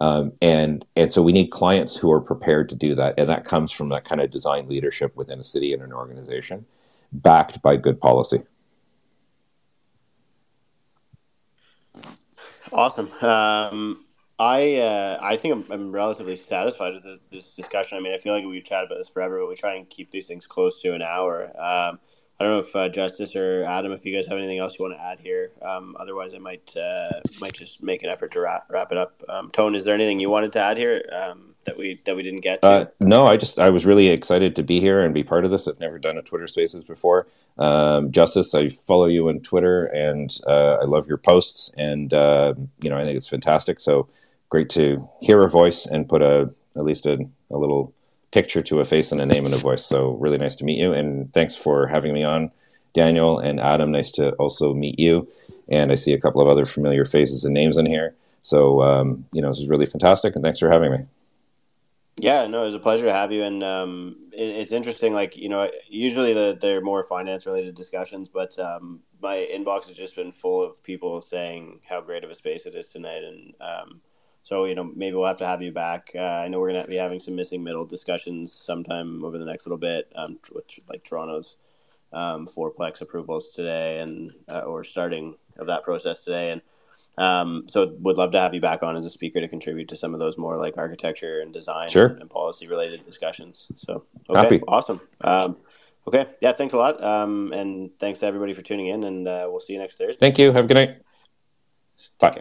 Um, 0.00 0.32
and 0.40 0.84
and 0.96 1.12
so 1.12 1.20
we 1.20 1.32
need 1.32 1.48
clients 1.48 1.94
who 1.94 2.10
are 2.10 2.20
prepared 2.20 2.70
to 2.70 2.74
do 2.74 2.94
that, 2.94 3.14
and 3.18 3.28
that 3.28 3.44
comes 3.44 3.70
from 3.70 3.90
that 3.90 4.04
kind 4.04 4.20
of 4.20 4.30
design 4.30 4.68
leadership 4.68 5.14
within 5.14 5.38
a 5.38 5.44
city 5.44 5.74
and 5.74 5.82
an 5.82 5.92
organization, 5.92 6.64
backed 7.12 7.60
by 7.60 7.76
good 7.76 8.00
policy. 8.00 8.42
Awesome. 12.72 13.12
Um, 13.20 14.04
I 14.38 14.76
uh, 14.76 15.18
I 15.20 15.36
think 15.36 15.54
I'm, 15.54 15.72
I'm 15.72 15.92
relatively 15.92 16.36
satisfied 16.36 16.94
with 16.94 17.02
this, 17.02 17.18
this, 17.30 17.54
discussion. 17.54 17.98
I 17.98 18.00
mean, 18.00 18.14
I 18.14 18.16
feel 18.16 18.32
like 18.32 18.44
we 18.44 18.62
chat 18.62 18.84
about 18.84 18.96
this 18.96 19.10
forever, 19.10 19.40
but 19.40 19.50
we 19.50 19.54
try 19.54 19.74
and 19.74 19.88
keep 19.90 20.10
these 20.10 20.26
things 20.26 20.46
close 20.46 20.80
to 20.80 20.94
an 20.94 21.02
hour. 21.02 21.52
Um, 21.60 21.98
I 22.40 22.44
don't 22.44 22.52
know 22.54 22.60
if 22.60 22.74
uh, 22.74 22.88
Justice 22.88 23.36
or 23.36 23.64
Adam, 23.64 23.92
if 23.92 24.06
you 24.06 24.14
guys 24.14 24.26
have 24.26 24.38
anything 24.38 24.58
else 24.58 24.78
you 24.78 24.82
want 24.82 24.96
to 24.96 25.02
add 25.02 25.20
here. 25.20 25.50
Um, 25.60 25.94
otherwise, 26.00 26.34
I 26.34 26.38
might 26.38 26.74
uh, 26.74 27.20
might 27.38 27.52
just 27.52 27.82
make 27.82 28.02
an 28.02 28.08
effort 28.08 28.32
to 28.32 28.40
wrap, 28.40 28.64
wrap 28.70 28.90
it 28.92 28.96
up. 28.96 29.22
Um, 29.28 29.50
Toon, 29.50 29.74
is 29.74 29.84
there 29.84 29.94
anything 29.94 30.20
you 30.20 30.30
wanted 30.30 30.52
to 30.52 30.58
add 30.58 30.78
here 30.78 31.04
um, 31.12 31.54
that 31.64 31.76
we 31.76 32.00
that 32.06 32.16
we 32.16 32.22
didn't 32.22 32.40
get? 32.40 32.64
Uh, 32.64 32.86
no, 32.98 33.26
I 33.26 33.36
just 33.36 33.58
I 33.58 33.68
was 33.68 33.84
really 33.84 34.08
excited 34.08 34.56
to 34.56 34.62
be 34.62 34.80
here 34.80 35.04
and 35.04 35.12
be 35.12 35.22
part 35.22 35.44
of 35.44 35.50
this. 35.50 35.68
I've 35.68 35.80
never 35.80 35.98
done 35.98 36.16
a 36.16 36.22
Twitter 36.22 36.46
Spaces 36.46 36.82
before. 36.82 37.26
Um, 37.58 38.10
Justice, 38.10 38.54
I 38.54 38.70
follow 38.70 39.04
you 39.04 39.28
on 39.28 39.40
Twitter 39.40 39.84
and 39.86 40.34
uh, 40.46 40.78
I 40.80 40.84
love 40.84 41.06
your 41.06 41.18
posts, 41.18 41.74
and 41.76 42.14
uh, 42.14 42.54
you 42.80 42.88
know 42.88 42.96
I 42.96 43.04
think 43.04 43.18
it's 43.18 43.28
fantastic. 43.28 43.78
So 43.78 44.08
great 44.48 44.70
to 44.70 45.06
hear 45.20 45.42
a 45.42 45.50
voice 45.50 45.84
and 45.84 46.08
put 46.08 46.22
a 46.22 46.50
at 46.74 46.84
least 46.84 47.04
a, 47.04 47.18
a 47.50 47.58
little 47.58 47.92
picture 48.30 48.62
to 48.62 48.80
a 48.80 48.84
face 48.84 49.12
and 49.12 49.20
a 49.20 49.26
name 49.26 49.44
and 49.44 49.54
a 49.54 49.58
voice. 49.58 49.84
So 49.84 50.12
really 50.12 50.38
nice 50.38 50.54
to 50.56 50.64
meet 50.64 50.78
you, 50.78 50.92
and 50.92 51.32
thanks 51.32 51.56
for 51.56 51.86
having 51.86 52.12
me 52.12 52.22
on, 52.22 52.50
Daniel 52.94 53.38
and 53.38 53.60
Adam. 53.60 53.90
Nice 53.90 54.10
to 54.12 54.32
also 54.32 54.74
meet 54.74 54.98
you, 54.98 55.28
and 55.68 55.92
I 55.92 55.94
see 55.94 56.12
a 56.12 56.20
couple 56.20 56.40
of 56.40 56.48
other 56.48 56.64
familiar 56.64 57.04
faces 57.04 57.44
and 57.44 57.54
names 57.54 57.76
in 57.76 57.86
here. 57.86 58.14
So 58.42 58.82
um, 58.82 59.24
you 59.32 59.42
know, 59.42 59.48
this 59.48 59.58
is 59.58 59.68
really 59.68 59.86
fantastic, 59.86 60.34
and 60.34 60.42
thanks 60.42 60.58
for 60.58 60.70
having 60.70 60.92
me. 60.92 60.98
Yeah, 62.18 62.46
no, 62.46 62.62
it 62.62 62.66
was 62.66 62.74
a 62.74 62.80
pleasure 62.80 63.06
to 63.06 63.12
have 63.12 63.32
you, 63.32 63.44
and 63.44 63.64
um, 63.64 64.16
it, 64.32 64.42
it's 64.42 64.72
interesting. 64.72 65.14
Like 65.14 65.36
you 65.36 65.48
know, 65.48 65.70
usually 65.88 66.34
the, 66.34 66.58
they're 66.60 66.82
more 66.82 67.02
finance 67.04 67.46
related 67.46 67.74
discussions, 67.74 68.28
but 68.28 68.58
um, 68.58 69.00
my 69.22 69.48
inbox 69.52 69.86
has 69.86 69.96
just 69.96 70.16
been 70.16 70.30
full 70.30 70.62
of 70.62 70.82
people 70.82 71.22
saying 71.22 71.80
how 71.88 72.00
great 72.00 72.24
of 72.24 72.30
a 72.30 72.34
space 72.34 72.66
it 72.66 72.74
is 72.74 72.88
tonight, 72.88 73.22
and 73.24 73.54
um, 73.60 74.00
so 74.42 74.64
you 74.64 74.74
know, 74.74 74.84
maybe 74.84 75.14
we'll 75.16 75.26
have 75.26 75.36
to 75.38 75.46
have 75.46 75.62
you 75.62 75.72
back. 75.72 76.10
Uh, 76.14 76.20
I 76.20 76.48
know 76.48 76.60
we're 76.60 76.72
gonna 76.72 76.86
be 76.86 76.96
having 76.96 77.20
some 77.20 77.36
missing 77.36 77.62
middle 77.62 77.84
discussions 77.84 78.52
sometime 78.52 79.24
over 79.24 79.38
the 79.38 79.44
next 79.44 79.66
little 79.66 79.78
bit, 79.78 80.10
um, 80.14 80.38
with 80.52 80.64
like 80.88 81.04
Toronto's 81.04 81.56
um, 82.12 82.46
fourplex 82.46 83.00
approvals 83.00 83.50
today, 83.50 84.00
and 84.00 84.32
uh, 84.48 84.60
or 84.60 84.84
starting 84.84 85.36
of 85.58 85.66
that 85.66 85.84
process 85.84 86.24
today, 86.24 86.52
and 86.52 86.62
um, 87.18 87.64
so 87.68 87.94
would 88.00 88.16
love 88.16 88.32
to 88.32 88.40
have 88.40 88.54
you 88.54 88.60
back 88.60 88.82
on 88.82 88.96
as 88.96 89.04
a 89.04 89.10
speaker 89.10 89.40
to 89.40 89.48
contribute 89.48 89.88
to 89.88 89.96
some 89.96 90.14
of 90.14 90.20
those 90.20 90.38
more 90.38 90.56
like 90.56 90.78
architecture 90.78 91.40
and 91.40 91.52
design 91.52 91.90
sure. 91.90 92.06
and, 92.06 92.20
and 92.22 92.30
policy 92.30 92.66
related 92.66 93.04
discussions. 93.04 93.68
So 93.76 94.04
okay, 94.28 94.40
Happy. 94.40 94.60
awesome. 94.66 95.00
Um, 95.20 95.58
okay, 96.08 96.26
yeah, 96.40 96.52
thanks 96.52 96.72
a 96.72 96.78
lot, 96.78 97.02
um, 97.04 97.52
and 97.52 97.90
thanks 97.98 98.20
to 98.20 98.26
everybody 98.26 98.54
for 98.54 98.62
tuning 98.62 98.86
in, 98.86 99.04
and 99.04 99.28
uh, 99.28 99.46
we'll 99.50 99.60
see 99.60 99.74
you 99.74 99.78
next 99.78 99.98
Thursday. 99.98 100.18
Thank 100.18 100.38
you. 100.38 100.50
Have 100.52 100.64
a 100.64 100.68
good 100.68 100.74
night. 100.74 101.02
Bye. 102.18 102.30
Okay. 102.30 102.40